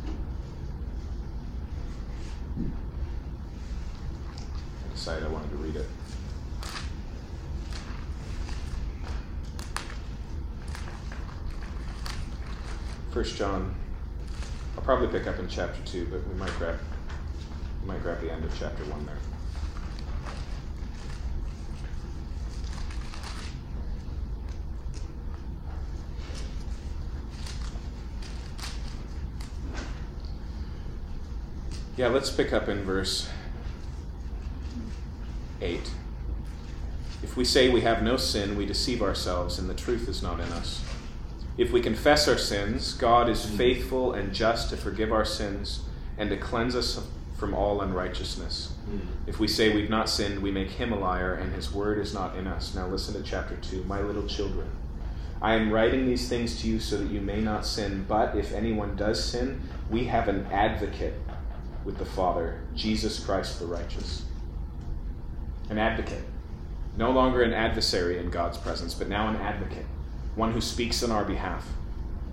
I 2.57 2.61
decided 4.93 5.23
I 5.23 5.29
wanted 5.29 5.49
to 5.51 5.55
read 5.55 5.77
it. 5.77 5.85
First 13.11 13.37
John. 13.37 13.73
I'll 14.75 14.83
probably 14.83 15.07
pick 15.07 15.25
up 15.25 15.39
in 15.39 15.47
chapter 15.47 15.81
two, 15.85 16.05
but 16.11 16.27
we 16.27 16.33
might 16.33 16.51
grab 16.57 16.79
we 17.81 17.87
might 17.87 18.03
grab 18.03 18.19
the 18.19 18.29
end 18.29 18.43
of 18.43 18.53
chapter 18.59 18.83
one 18.83 19.05
there. 19.05 19.28
Yeah, 31.99 32.07
let's 32.07 32.31
pick 32.31 32.53
up 32.53 32.69
in 32.69 32.83
verse 32.83 33.27
8. 35.59 35.81
If 37.21 37.35
we 37.35 37.43
say 37.43 37.67
we 37.67 37.81
have 37.81 38.01
no 38.01 38.15
sin, 38.15 38.55
we 38.55 38.65
deceive 38.65 39.01
ourselves, 39.01 39.59
and 39.59 39.69
the 39.69 39.73
truth 39.73 40.07
is 40.07 40.23
not 40.23 40.39
in 40.39 40.49
us. 40.53 40.81
If 41.57 41.73
we 41.73 41.81
confess 41.81 42.25
our 42.29 42.37
sins, 42.37 42.93
God 42.93 43.27
is 43.27 43.43
faithful 43.43 44.13
and 44.13 44.33
just 44.33 44.69
to 44.69 44.77
forgive 44.77 45.11
our 45.11 45.25
sins 45.25 45.81
and 46.17 46.29
to 46.29 46.37
cleanse 46.37 46.73
us 46.73 47.05
from 47.37 47.53
all 47.53 47.81
unrighteousness. 47.81 48.71
If 49.27 49.41
we 49.41 49.49
say 49.49 49.75
we've 49.75 49.89
not 49.89 50.09
sinned, 50.09 50.41
we 50.41 50.51
make 50.51 50.69
him 50.69 50.93
a 50.93 50.97
liar, 50.97 51.33
and 51.33 51.53
his 51.53 51.73
word 51.73 51.99
is 51.99 52.13
not 52.13 52.37
in 52.37 52.47
us. 52.47 52.73
Now 52.73 52.87
listen 52.87 53.13
to 53.15 53.29
chapter 53.29 53.57
2. 53.57 53.83
My 53.83 53.99
little 53.99 54.25
children, 54.25 54.69
I 55.41 55.55
am 55.55 55.69
writing 55.69 56.05
these 56.05 56.29
things 56.29 56.61
to 56.61 56.67
you 56.69 56.79
so 56.79 56.97
that 56.97 57.11
you 57.11 57.19
may 57.19 57.41
not 57.41 57.65
sin. 57.65 58.05
But 58.07 58.37
if 58.37 58.53
anyone 58.53 58.95
does 58.95 59.21
sin, 59.21 59.59
we 59.89 60.05
have 60.05 60.29
an 60.29 60.45
advocate 60.45 61.15
with 61.89 61.97
the 61.97 62.05
Father, 62.05 62.59
Jesus 62.75 63.19
Christ 63.19 63.59
the 63.59 63.65
righteous. 63.65 64.23
An 65.71 65.79
advocate. 65.79 66.23
No 66.95 67.09
longer 67.09 67.41
an 67.41 67.51
adversary 67.51 68.19
in 68.19 68.29
God's 68.29 68.59
presence, 68.59 68.93
but 68.93 69.09
now 69.09 69.27
an 69.27 69.37
advocate 69.37 69.87
one 70.35 70.51
who 70.51 70.61
speaks 70.61 71.01
on 71.01 71.09
our 71.09 71.25
behalf, 71.25 71.65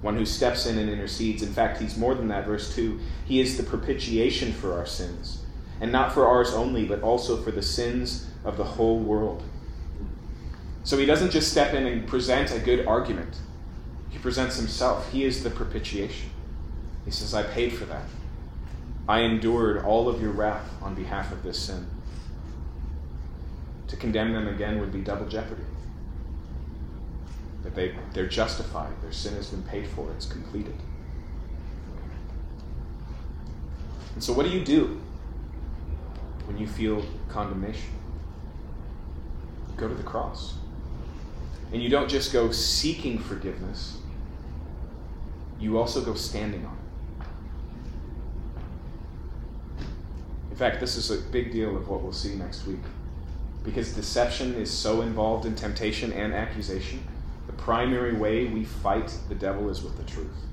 one 0.02 0.14
who 0.14 0.26
steps 0.26 0.66
in 0.66 0.76
and 0.76 0.90
intercedes. 0.90 1.42
In 1.42 1.54
fact, 1.54 1.80
he's 1.80 1.96
more 1.96 2.14
than 2.14 2.28
that. 2.28 2.44
Verse 2.44 2.74
2 2.74 3.00
He 3.24 3.40
is 3.40 3.56
the 3.56 3.62
propitiation 3.62 4.52
for 4.52 4.74
our 4.74 4.84
sins, 4.84 5.42
and 5.80 5.90
not 5.90 6.12
for 6.12 6.26
ours 6.26 6.52
only, 6.52 6.84
but 6.84 7.00
also 7.00 7.42
for 7.42 7.50
the 7.50 7.62
sins 7.62 8.28
of 8.44 8.58
the 8.58 8.64
whole 8.64 8.98
world. 8.98 9.42
So 10.84 10.98
he 10.98 11.06
doesn't 11.06 11.30
just 11.30 11.50
step 11.50 11.72
in 11.72 11.86
and 11.86 12.06
present 12.06 12.52
a 12.52 12.58
good 12.58 12.86
argument, 12.86 13.38
he 14.10 14.18
presents 14.18 14.56
himself. 14.56 15.10
He 15.10 15.24
is 15.24 15.42
the 15.42 15.50
propitiation. 15.50 16.28
He 17.06 17.10
says, 17.10 17.32
I 17.32 17.42
paid 17.42 17.72
for 17.72 17.86
that. 17.86 18.04
I 19.08 19.20
endured 19.20 19.84
all 19.84 20.08
of 20.08 20.20
your 20.20 20.32
wrath 20.32 20.68
on 20.82 20.94
behalf 20.94 21.32
of 21.32 21.42
this 21.42 21.58
sin. 21.58 21.86
To 23.88 23.96
condemn 23.96 24.32
them 24.32 24.48
again 24.48 24.80
would 24.80 24.92
be 24.92 25.00
double 25.00 25.26
jeopardy 25.26 25.62
that 27.66 27.74
they, 27.74 27.92
they're 28.12 28.28
justified, 28.28 28.92
their 29.02 29.10
sin 29.10 29.34
has 29.34 29.48
been 29.48 29.62
paid 29.64 29.88
for, 29.88 30.08
it's 30.12 30.26
completed. 30.26 30.76
And 34.14 34.22
so, 34.22 34.32
what 34.32 34.46
do 34.46 34.52
you 34.52 34.64
do 34.64 35.00
when 36.44 36.56
you 36.56 36.68
feel 36.68 37.04
condemnation? 37.28 37.90
You 39.68 39.74
go 39.76 39.88
to 39.88 39.94
the 39.94 40.04
cross. 40.04 40.54
And 41.72 41.82
you 41.82 41.88
don't 41.88 42.08
just 42.08 42.32
go 42.32 42.52
seeking 42.52 43.18
forgiveness, 43.18 43.98
you 45.58 45.76
also 45.76 46.04
go 46.04 46.14
standing 46.14 46.64
on 46.64 46.72
it. 46.72 46.85
In 50.56 50.58
fact, 50.58 50.80
this 50.80 50.96
is 50.96 51.10
a 51.10 51.18
big 51.18 51.52
deal 51.52 51.76
of 51.76 51.86
what 51.86 52.00
we'll 52.00 52.14
see 52.14 52.34
next 52.34 52.66
week. 52.66 52.80
Because 53.62 53.92
deception 53.92 54.54
is 54.54 54.70
so 54.70 55.02
involved 55.02 55.44
in 55.44 55.54
temptation 55.54 56.14
and 56.14 56.32
accusation 56.32 57.06
the 57.46 57.52
primary 57.52 58.14
way 58.14 58.46
we 58.46 58.64
fight 58.64 59.14
the 59.28 59.34
devil 59.34 59.68
is 59.68 59.82
with 59.82 59.98
the 59.98 60.04
truth. 60.04 60.46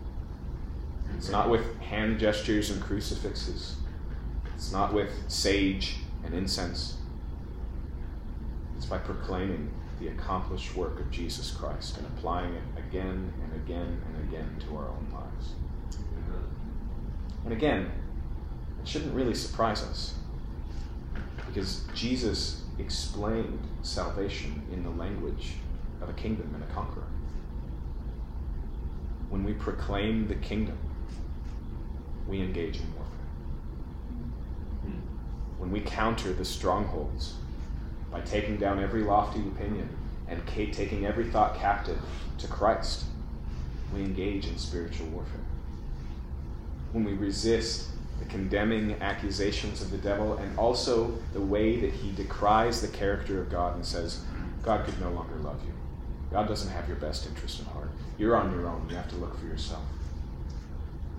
It's 1.16 1.30
not 1.30 1.49
with 1.49 1.80
hand 1.80 2.20
gestures 2.20 2.70
and 2.70 2.84
crucifixes. 2.84 3.78
It's 4.54 4.74
not 4.74 4.93
with 4.93 5.10
sage 5.30 5.99
and 6.26 6.34
incense. 6.34 6.97
It's 8.76 8.86
by 8.86 8.97
proclaiming 8.97 9.72
the 10.01 10.10
accomplished 10.10 10.76
work 10.76 10.99
of 10.99 11.10
Jesus 11.12 11.49
Christ 11.51 11.97
and 11.97 12.08
applying 12.08 12.54
it 12.54 12.64
again 12.78 13.32
and 13.41 13.54
again 13.64 14.01
and 14.06 14.28
again 14.28 14.62
to 14.68 14.76
our 14.76 14.89
own 14.89 15.08
lives. 15.14 15.54
And 17.45 17.54
again, 17.54 17.89
shouldn't 18.84 19.14
really 19.14 19.34
surprise 19.36 19.82
us 19.84 20.16
because 21.48 21.84
Jesus 21.94 22.64
explained 22.80 23.60
salvation 23.82 24.62
in 24.72 24.84
the 24.84 24.90
language 24.90 25.54
of 26.02 26.10
a 26.10 26.14
kingdom 26.14 26.52
and 26.54 26.64
a 26.64 26.74
conqueror. 26.74 27.08
When 29.30 29.44
we 29.44 29.54
proclaim 29.54 30.28
the 30.28 30.36
kingdom, 30.36 30.78
we 32.28 32.42
engage 32.42 32.78
in 32.78 32.94
warfare. 32.96 33.10
When 35.58 35.72
we 35.72 35.80
counter 35.80 36.34
the 36.34 36.44
strongholds 36.44 37.36
by 38.12 38.22
taking 38.22 38.58
down 38.58 38.84
every 38.84 39.04
lofty 39.04 39.40
opinion 39.40 39.90
and 40.28 40.46
taking 40.48 41.06
every 41.06 41.26
thought 41.26 41.56
captive 41.56 42.00
to 42.40 42.48
Christ, 42.48 43.06
we 43.94 44.02
engage 44.02 44.48
in 44.48 44.58
spiritual 44.58 45.08
warfare. 45.08 45.40
When 46.92 47.04
we 47.04 47.14
resist 47.14 47.90
the 48.24 48.30
condemning 48.30 48.95
accusations 49.01 49.82
of 49.82 49.91
the 49.91 49.97
devil 49.97 50.38
and 50.38 50.57
also 50.57 51.13
the 51.34 51.41
way 51.41 51.80
that 51.80 51.91
he 51.91 52.11
decries 52.11 52.82
the 52.82 52.88
character 52.88 53.41
of 53.41 53.49
God 53.49 53.76
and 53.76 53.86
says, 53.86 54.21
God 54.61 54.86
could 54.86 54.99
no 55.01 55.09
longer 55.11 55.36
love 55.36 55.59
you. 55.65 55.74
God 56.32 56.47
doesn't 56.47 56.71
have 56.71 56.88
your 56.88 56.97
best 56.97 57.28
interest 57.28 57.59
in 57.59 57.65
heart. 57.65 57.89
You're 58.17 58.36
on 58.36 58.51
your 58.51 58.67
own. 58.67 58.88
You 58.89 58.95
have 58.95 59.09
to 59.09 59.15
look 59.15 59.38
for 59.38 59.45
yourself. 59.45 59.84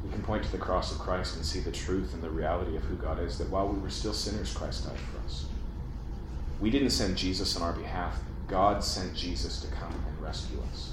We 0.02 0.11
can 0.11 0.22
point 0.22 0.44
to 0.44 0.52
the 0.52 0.59
cross 0.59 0.92
of 0.92 0.98
Christ 0.98 1.36
and 1.36 1.44
see 1.44 1.61
the 1.61 1.72
truth 1.72 2.14
and 2.14 2.22
the 2.22 2.30
reality 2.30 2.76
of 2.76 2.84
who 2.84 2.96
God 2.96 3.20
is 3.20 3.38
that 3.38 3.50
while 3.50 3.68
we 3.68 3.80
were 3.80 3.90
still 3.90 4.12
sinners, 4.14 4.55
Christ 4.55 4.86
died 4.86 4.98
for 4.98 5.26
us. 5.26 5.46
We 6.61 6.70
didn't 6.70 6.90
send 6.90 7.16
Jesus 7.16 7.57
on 7.57 7.62
our 7.62 7.72
behalf, 7.72 8.18
God 8.48 8.82
sent 8.82 9.14
Jesus 9.14 9.61
to 9.61 9.68
come 9.68 9.92
and 9.92 10.22
rescue 10.22 10.59
us. 10.72 10.92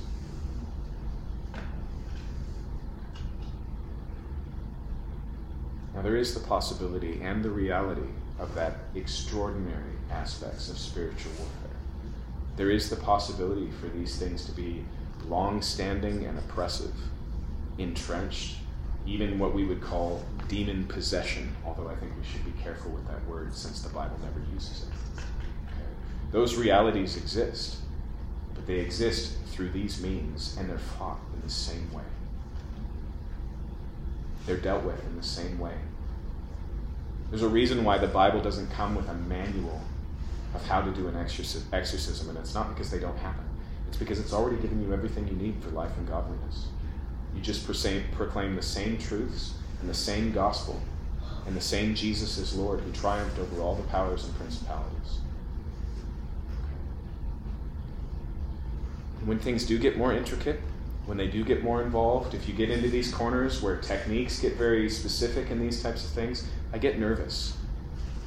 Now, 6.01 6.07
there 6.07 6.17
is 6.17 6.33
the 6.33 6.39
possibility 6.39 7.21
and 7.21 7.43
the 7.43 7.51
reality 7.51 8.09
of 8.39 8.55
that 8.55 8.73
extraordinary 8.95 9.93
aspects 10.09 10.67
of 10.67 10.79
spiritual 10.79 11.31
warfare. 11.37 11.77
There 12.57 12.71
is 12.71 12.89
the 12.89 12.95
possibility 12.95 13.69
for 13.69 13.85
these 13.85 14.17
things 14.17 14.45
to 14.45 14.51
be 14.51 14.83
long 15.27 15.61
standing 15.61 16.25
and 16.25 16.39
oppressive, 16.39 16.95
entrenched, 17.77 18.55
even 19.05 19.37
what 19.37 19.53
we 19.53 19.63
would 19.63 19.79
call 19.79 20.25
demon 20.47 20.85
possession, 20.87 21.55
although 21.63 21.87
I 21.87 21.95
think 21.97 22.13
we 22.17 22.25
should 22.25 22.45
be 22.45 22.63
careful 22.63 22.89
with 22.89 23.07
that 23.07 23.23
word 23.27 23.55
since 23.55 23.83
the 23.83 23.89
Bible 23.89 24.17
never 24.23 24.41
uses 24.55 24.87
it. 24.87 25.23
Those 26.31 26.55
realities 26.55 27.15
exist, 27.15 27.77
but 28.55 28.65
they 28.65 28.79
exist 28.79 29.37
through 29.51 29.69
these 29.69 30.01
means, 30.01 30.57
and 30.57 30.67
they're 30.67 30.79
fought 30.79 31.19
in 31.35 31.41
the 31.43 31.53
same 31.53 31.93
way. 31.93 32.01
They're 34.45 34.57
dealt 34.57 34.83
with 34.83 35.05
in 35.05 35.15
the 35.15 35.23
same 35.23 35.59
way. 35.59 35.75
There's 37.29 37.43
a 37.43 37.49
reason 37.49 37.83
why 37.83 37.97
the 37.97 38.07
Bible 38.07 38.41
doesn't 38.41 38.71
come 38.71 38.95
with 38.95 39.07
a 39.07 39.13
manual 39.13 39.81
of 40.53 40.65
how 40.67 40.81
to 40.81 40.91
do 40.91 41.07
an 41.07 41.15
exorcism, 41.15 42.29
and 42.29 42.37
it's 42.37 42.53
not 42.53 42.69
because 42.69 42.91
they 42.91 42.99
don't 42.99 43.17
happen. 43.17 43.45
It's 43.87 43.97
because 43.97 44.19
it's 44.19 44.33
already 44.33 44.57
given 44.61 44.81
you 44.81 44.93
everything 44.93 45.27
you 45.27 45.35
need 45.35 45.61
for 45.61 45.69
life 45.69 45.95
and 45.97 46.07
godliness. 46.07 46.67
You 47.35 47.41
just 47.41 47.65
proclaim 47.65 48.55
the 48.55 48.61
same 48.61 48.97
truths 48.97 49.53
and 49.79 49.89
the 49.89 49.93
same 49.93 50.31
gospel 50.31 50.81
and 51.45 51.55
the 51.55 51.61
same 51.61 51.95
Jesus 51.95 52.37
is 52.37 52.55
Lord 52.55 52.81
who 52.81 52.91
triumphed 52.91 53.39
over 53.39 53.61
all 53.61 53.75
the 53.75 53.83
powers 53.83 54.25
and 54.25 54.35
principalities. 54.35 55.19
When 59.25 59.39
things 59.39 59.65
do 59.65 59.77
get 59.77 59.97
more 59.97 60.13
intricate, 60.13 60.59
when 61.05 61.17
they 61.17 61.27
do 61.27 61.43
get 61.43 61.63
more 61.63 61.81
involved, 61.81 62.33
if 62.33 62.47
you 62.47 62.53
get 62.53 62.69
into 62.69 62.89
these 62.89 63.11
corners 63.13 63.61
where 63.61 63.77
techniques 63.77 64.39
get 64.39 64.55
very 64.55 64.89
specific 64.89 65.49
in 65.49 65.59
these 65.59 65.81
types 65.81 66.05
of 66.05 66.11
things, 66.11 66.47
I 66.73 66.77
get 66.77 66.99
nervous. 66.99 67.57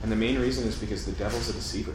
And 0.03 0.11
the 0.11 0.17
main 0.17 0.39
reason 0.39 0.67
is 0.67 0.77
because 0.77 1.07
the 1.07 1.13
devil's 1.13 1.49
a 1.49 1.53
deceiver. 1.53 1.95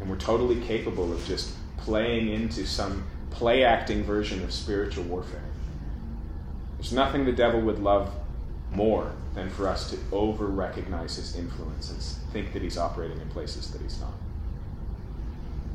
And 0.00 0.08
we're 0.08 0.16
totally 0.16 0.60
capable 0.60 1.12
of 1.12 1.24
just 1.26 1.52
playing 1.76 2.28
into 2.28 2.64
some 2.64 3.04
play 3.30 3.64
acting 3.64 4.04
version 4.04 4.42
of 4.42 4.52
spiritual 4.52 5.04
warfare. 5.04 5.42
There's 6.78 6.92
nothing 6.92 7.26
the 7.26 7.32
devil 7.32 7.60
would 7.60 7.80
love 7.80 8.14
more 8.72 9.12
than 9.34 9.50
for 9.50 9.68
us 9.68 9.90
to 9.90 9.98
over 10.12 10.46
recognize 10.46 11.16
his 11.16 11.36
influence 11.36 11.90
and 11.90 12.32
think 12.32 12.52
that 12.52 12.62
he's 12.62 12.78
operating 12.78 13.20
in 13.20 13.28
places 13.28 13.70
that 13.72 13.82
he's 13.82 14.00
not. 14.00 14.14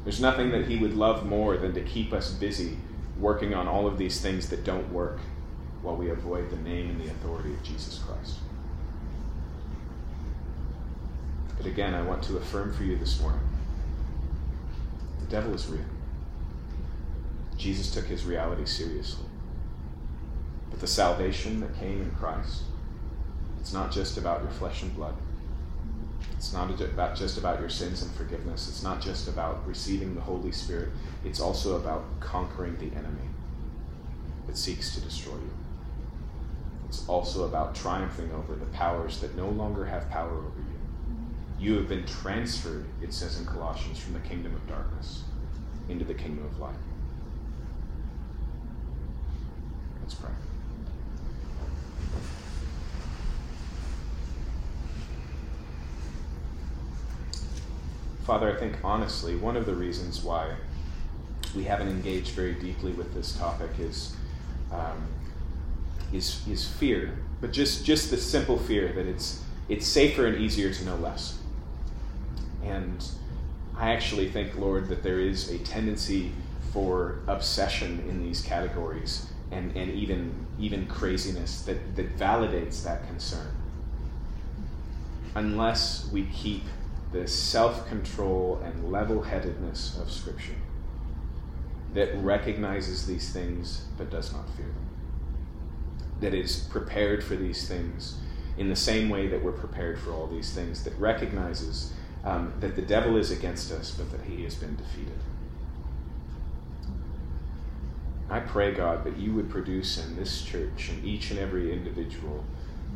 There's 0.06 0.22
nothing 0.22 0.52
that 0.52 0.68
he 0.68 0.78
would 0.78 0.96
love 0.96 1.26
more 1.26 1.58
than 1.58 1.74
to 1.74 1.82
keep 1.82 2.14
us 2.14 2.32
busy 2.32 2.78
working 3.20 3.54
on 3.54 3.68
all 3.68 3.88
of 3.88 3.98
these 3.98 4.22
things 4.22 4.50
that 4.50 4.64
don't 4.64 4.94
work 4.94 5.20
while 5.82 5.96
we 5.96 6.12
avoid 6.12 6.50
the 6.52 6.58
name 6.58 6.92
and 6.92 7.02
the 7.02 7.08
authority 7.08 7.52
of 7.52 7.64
Jesus 7.64 8.00
Christ. 8.00 8.38
But 11.58 11.66
again, 11.66 11.96
I 11.96 12.04
want 12.04 12.24
to 12.24 12.38
affirm 12.38 12.72
for 12.74 12.84
you 12.84 12.98
this 12.98 13.20
morning 13.20 13.42
the 15.20 15.32
devil 15.32 15.56
is 15.56 15.66
real. 15.68 15.82
Jesus 17.58 17.92
took 17.92 18.06
his 18.06 18.26
reality 18.26 18.66
seriously. 18.66 19.26
But 20.70 20.82
the 20.82 20.88
salvation 20.88 21.62
that 21.62 21.80
came 21.80 22.02
in 22.02 22.12
Christ, 22.12 22.64
it's 23.60 23.74
not 23.74 23.92
just 23.92 24.18
about 24.18 24.44
your 24.44 24.52
flesh 24.52 24.84
and 24.84 24.96
blood. 24.96 25.16
It's 26.46 26.54
not 26.54 26.80
about 26.80 27.16
just 27.16 27.40
about 27.40 27.60
your 27.60 27.70
sins 27.70 28.04
and 28.04 28.12
forgiveness. 28.14 28.70
It's 28.70 28.84
not 28.84 29.02
just 29.02 29.28
about 29.28 29.68
receiving 29.68 30.14
the 30.14 30.22
Holy 30.22 30.52
Spirit. 30.52 30.90
It's 31.24 31.40
also 31.40 31.76
about 31.76 32.06
conquering 32.20 32.78
the 32.78 32.96
enemy 32.96 33.30
that 34.46 34.56
seeks 34.56 34.94
to 34.94 35.02
destroy 35.02 35.34
you. 35.34 35.54
It's 36.88 37.10
also 37.10 37.46
about 37.46 37.74
triumphing 37.74 38.32
over 38.32 38.54
the 38.54 38.68
powers 38.68 39.22
that 39.22 39.36
no 39.36 39.50
longer 39.50 39.86
have 39.86 40.08
power 40.12 40.38
over 40.38 40.60
you. 40.60 40.78
You 41.60 41.78
have 41.78 41.90
been 41.90 42.06
transferred, 42.06 42.86
it 43.02 43.12
says 43.12 43.40
in 43.40 43.48
Colossians, 43.48 43.98
from 43.98 44.14
the 44.14 44.20
kingdom 44.20 44.54
of 44.54 44.68
darkness 44.68 45.24
into 45.90 46.06
the 46.06 46.14
kingdom 46.14 46.46
of 46.46 46.60
light. 46.60 46.76
Let's 50.00 50.14
pray. 50.14 50.30
Father, 58.26 58.52
I 58.52 58.60
think 58.60 58.78
honestly, 58.84 59.36
one 59.36 59.56
of 59.56 59.68
the 59.68 59.76
reasons 59.76 60.24
why 60.24 60.56
we 61.56 61.64
haven't 61.64 61.90
engaged 61.90 62.32
very 62.32 62.54
deeply 62.54 62.92
with 62.92 63.14
this 63.14 63.38
topic 63.38 63.70
is, 63.80 64.16
um, 64.72 65.08
is, 66.12 66.42
is 66.50 66.68
fear, 66.68 67.20
but 67.40 67.52
just, 67.52 67.86
just 67.86 68.10
the 68.10 68.18
simple 68.18 68.58
fear 68.58 68.92
that 68.94 69.06
it's, 69.06 69.44
it's 69.70 69.86
safer 69.86 70.26
and 70.26 70.38
easier 70.38 70.74
to 70.74 70.86
know 70.86 70.96
less. 70.96 71.38
And 72.64 73.06
I 73.78 73.92
actually 73.92 74.30
think, 74.30 74.58
Lord, 74.58 74.90
that 74.90 75.04
there 75.04 75.20
is 75.20 75.52
a 75.52 75.60
tendency 75.60 76.32
for 76.74 77.20
obsession 77.28 78.06
in 78.10 78.24
these 78.24 78.42
categories 78.42 79.28
and, 79.52 79.76
and 79.78 79.92
even, 79.92 80.34
even 80.60 80.88
craziness 80.88 81.62
that, 81.62 81.96
that 81.96 82.18
validates 82.18 82.84
that 82.86 83.06
concern. 83.08 83.56
Unless 85.36 86.10
we 86.12 86.24
keep 86.26 86.64
the 87.16 87.28
self 87.28 87.88
control 87.88 88.62
and 88.66 88.92
level 88.92 89.22
headedness 89.22 89.98
of 89.98 90.12
Scripture 90.12 90.56
that 91.94 92.14
recognizes 92.18 93.08
these 93.08 93.32
things 93.32 93.86
but 93.98 94.10
does 94.10 94.34
not 94.34 94.50
fear 94.58 94.66
them, 94.66 94.90
that 96.20 96.34
is 96.34 96.68
prepared 96.70 97.24
for 97.24 97.38
these 97.38 97.70
things 97.70 98.18
in 98.58 98.68
the 98.68 98.76
same 98.76 99.08
way 99.08 99.28
that 99.28 99.42
we're 99.42 99.54
prepared 99.54 99.98
for 99.98 100.12
all 100.12 100.28
these 100.28 100.52
things, 100.54 100.84
that 100.84 100.94
recognizes 101.00 101.94
um, 102.26 102.52
that 102.60 102.76
the 102.76 102.82
devil 102.82 103.16
is 103.16 103.32
against 103.32 103.72
us 103.72 103.92
but 103.92 104.12
that 104.12 104.26
he 104.26 104.44
has 104.44 104.56
been 104.56 104.76
defeated. 104.76 105.20
I 108.30 108.42
pray, 108.42 108.74
God, 108.74 109.06
that 109.06 109.18
you 109.18 109.34
would 109.36 109.50
produce 109.50 110.04
in 110.04 110.18
this 110.18 110.42
church 110.42 110.90
and 110.90 111.06
each 111.06 111.32
and 111.32 111.40
every 111.40 111.72
individual 111.72 112.44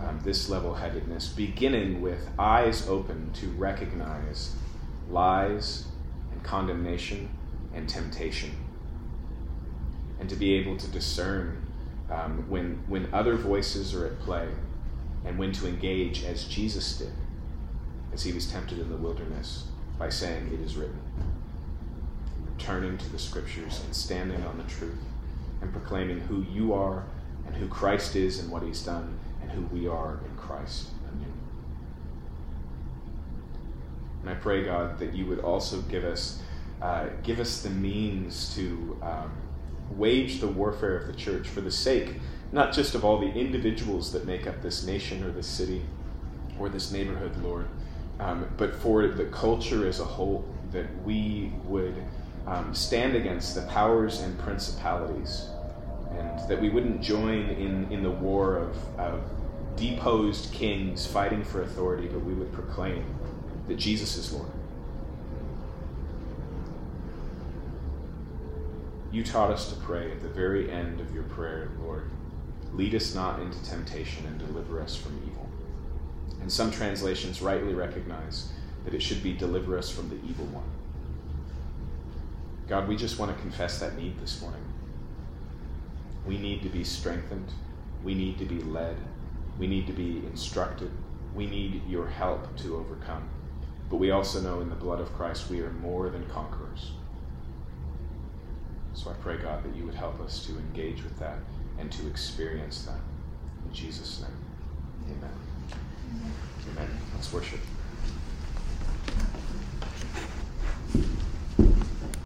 um, 0.05 0.19
this 0.23 0.49
level 0.49 0.75
headedness, 0.75 1.27
beginning 1.27 2.01
with 2.01 2.29
eyes 2.37 2.87
open 2.87 3.31
to 3.33 3.47
recognize 3.51 4.55
lies 5.09 5.85
and 6.31 6.43
condemnation 6.43 7.29
and 7.73 7.89
temptation, 7.89 8.51
and 10.19 10.29
to 10.29 10.35
be 10.35 10.53
able 10.53 10.77
to 10.77 10.87
discern 10.87 11.65
um, 12.09 12.49
when, 12.49 12.83
when 12.87 13.13
other 13.13 13.35
voices 13.35 13.93
are 13.93 14.05
at 14.05 14.19
play 14.19 14.47
and 15.25 15.37
when 15.37 15.51
to 15.51 15.67
engage 15.67 16.23
as 16.23 16.45
Jesus 16.45 16.97
did, 16.97 17.13
as 18.13 18.23
he 18.23 18.31
was 18.31 18.49
tempted 18.49 18.79
in 18.79 18.89
the 18.89 18.97
wilderness 18.97 19.65
by 19.97 20.09
saying, 20.09 20.49
It 20.53 20.61
is 20.61 20.75
written. 20.75 20.99
Returning 22.45 22.97
to 22.97 23.09
the 23.09 23.19
scriptures 23.19 23.81
and 23.85 23.95
standing 23.95 24.43
on 24.43 24.57
the 24.57 24.63
truth 24.63 24.97
and 25.61 25.71
proclaiming 25.71 26.21
who 26.21 26.45
you 26.51 26.73
are 26.73 27.03
and 27.45 27.55
who 27.55 27.67
Christ 27.67 28.15
is 28.15 28.39
and 28.39 28.49
what 28.49 28.63
he's 28.63 28.83
done 28.83 29.19
who 29.49 29.61
we 29.75 29.87
are 29.87 30.19
in 30.25 30.37
Christ 30.37 30.89
anew. 31.11 31.33
And 34.21 34.29
I 34.29 34.35
pray, 34.35 34.63
God, 34.63 34.99
that 34.99 35.13
you 35.13 35.25
would 35.25 35.39
also 35.39 35.81
give 35.81 36.03
us, 36.03 36.41
uh, 36.81 37.07
give 37.23 37.39
us 37.39 37.61
the 37.61 37.69
means 37.69 38.53
to 38.55 38.97
um, 39.01 39.31
wage 39.91 40.39
the 40.39 40.47
warfare 40.47 40.97
of 40.97 41.07
the 41.07 41.13
church 41.13 41.47
for 41.47 41.61
the 41.61 41.71
sake 41.71 42.15
not 42.51 42.73
just 42.73 42.95
of 42.95 43.05
all 43.05 43.19
the 43.19 43.31
individuals 43.31 44.11
that 44.11 44.25
make 44.25 44.47
up 44.47 44.61
this 44.61 44.83
nation 44.83 45.23
or 45.23 45.31
this 45.31 45.47
city 45.47 45.81
or 46.59 46.69
this 46.69 46.91
neighborhood, 46.91 47.35
Lord, 47.43 47.67
um, 48.19 48.47
but 48.57 48.75
for 48.75 49.07
the 49.07 49.25
culture 49.25 49.87
as 49.87 49.99
a 49.99 50.05
whole, 50.05 50.45
that 50.71 50.87
we 51.03 51.53
would 51.65 51.95
um, 52.47 52.73
stand 52.73 53.15
against 53.15 53.55
the 53.55 53.61
powers 53.63 54.21
and 54.21 54.37
principalities 54.39 55.47
and 56.17 56.49
that 56.49 56.59
we 56.59 56.69
wouldn't 56.69 57.01
join 57.01 57.49
in, 57.49 57.87
in 57.91 58.03
the 58.03 58.09
war 58.09 58.57
of, 58.57 58.99
of 58.99 59.21
deposed 59.79 60.51
kings 60.51 61.05
fighting 61.05 61.43
for 61.43 61.61
authority, 61.61 62.07
but 62.07 62.23
we 62.23 62.33
would 62.33 62.51
proclaim 62.51 63.05
that 63.67 63.77
Jesus 63.77 64.17
is 64.17 64.33
Lord. 64.33 64.51
You 69.11 69.23
taught 69.23 69.51
us 69.51 69.69
to 69.69 69.79
pray 69.79 70.11
at 70.11 70.21
the 70.21 70.27
very 70.27 70.69
end 70.69 70.99
of 70.99 71.13
your 71.13 71.23
prayer, 71.23 71.69
Lord, 71.81 72.11
lead 72.73 72.93
us 72.93 73.15
not 73.15 73.39
into 73.39 73.63
temptation 73.63 74.25
and 74.27 74.37
deliver 74.37 74.81
us 74.81 74.95
from 74.95 75.19
evil. 75.25 75.49
And 76.41 76.51
some 76.51 76.71
translations 76.71 77.41
rightly 77.41 77.73
recognize 77.73 78.51
that 78.85 78.93
it 78.93 79.01
should 79.01 79.23
be 79.23 79.33
deliver 79.33 79.77
us 79.77 79.89
from 79.89 80.09
the 80.09 80.15
evil 80.15 80.45
one. 80.47 80.69
God, 82.67 82.87
we 82.87 82.95
just 82.95 83.17
want 83.17 83.35
to 83.35 83.41
confess 83.41 83.79
that 83.79 83.97
need 83.97 84.19
this 84.19 84.41
morning. 84.41 84.61
We 86.27 86.37
need 86.37 86.61
to 86.61 86.69
be 86.69 86.83
strengthened. 86.83 87.51
We 88.03 88.13
need 88.13 88.37
to 88.37 88.45
be 88.45 88.61
led. 88.61 88.97
We 89.59 89.67
need 89.67 89.85
to 89.87 89.93
be 89.93 90.23
instructed. 90.25 90.89
We 91.35 91.45
need 91.45 91.87
your 91.87 92.07
help 92.07 92.55
to 92.57 92.77
overcome. 92.77 93.29
But 93.89 93.97
we 93.97 94.11
also 94.11 94.39
know 94.41 94.61
in 94.61 94.69
the 94.69 94.75
blood 94.75 95.01
of 95.01 95.13
Christ 95.13 95.49
we 95.49 95.61
are 95.61 95.71
more 95.71 96.09
than 96.09 96.25
conquerors. 96.29 96.91
So 98.93 99.09
I 99.11 99.13
pray, 99.13 99.37
God, 99.37 99.63
that 99.63 99.75
you 99.75 99.85
would 99.85 99.95
help 99.95 100.19
us 100.21 100.45
to 100.45 100.57
engage 100.57 101.03
with 101.03 101.17
that 101.19 101.39
and 101.77 101.91
to 101.91 102.07
experience 102.07 102.83
that. 102.83 102.99
In 103.65 103.73
Jesus' 103.73 104.21
name, 104.21 105.17
amen. 105.17 105.31
Amen. 106.71 106.89
Let's 107.15 107.31
worship. 107.31 107.59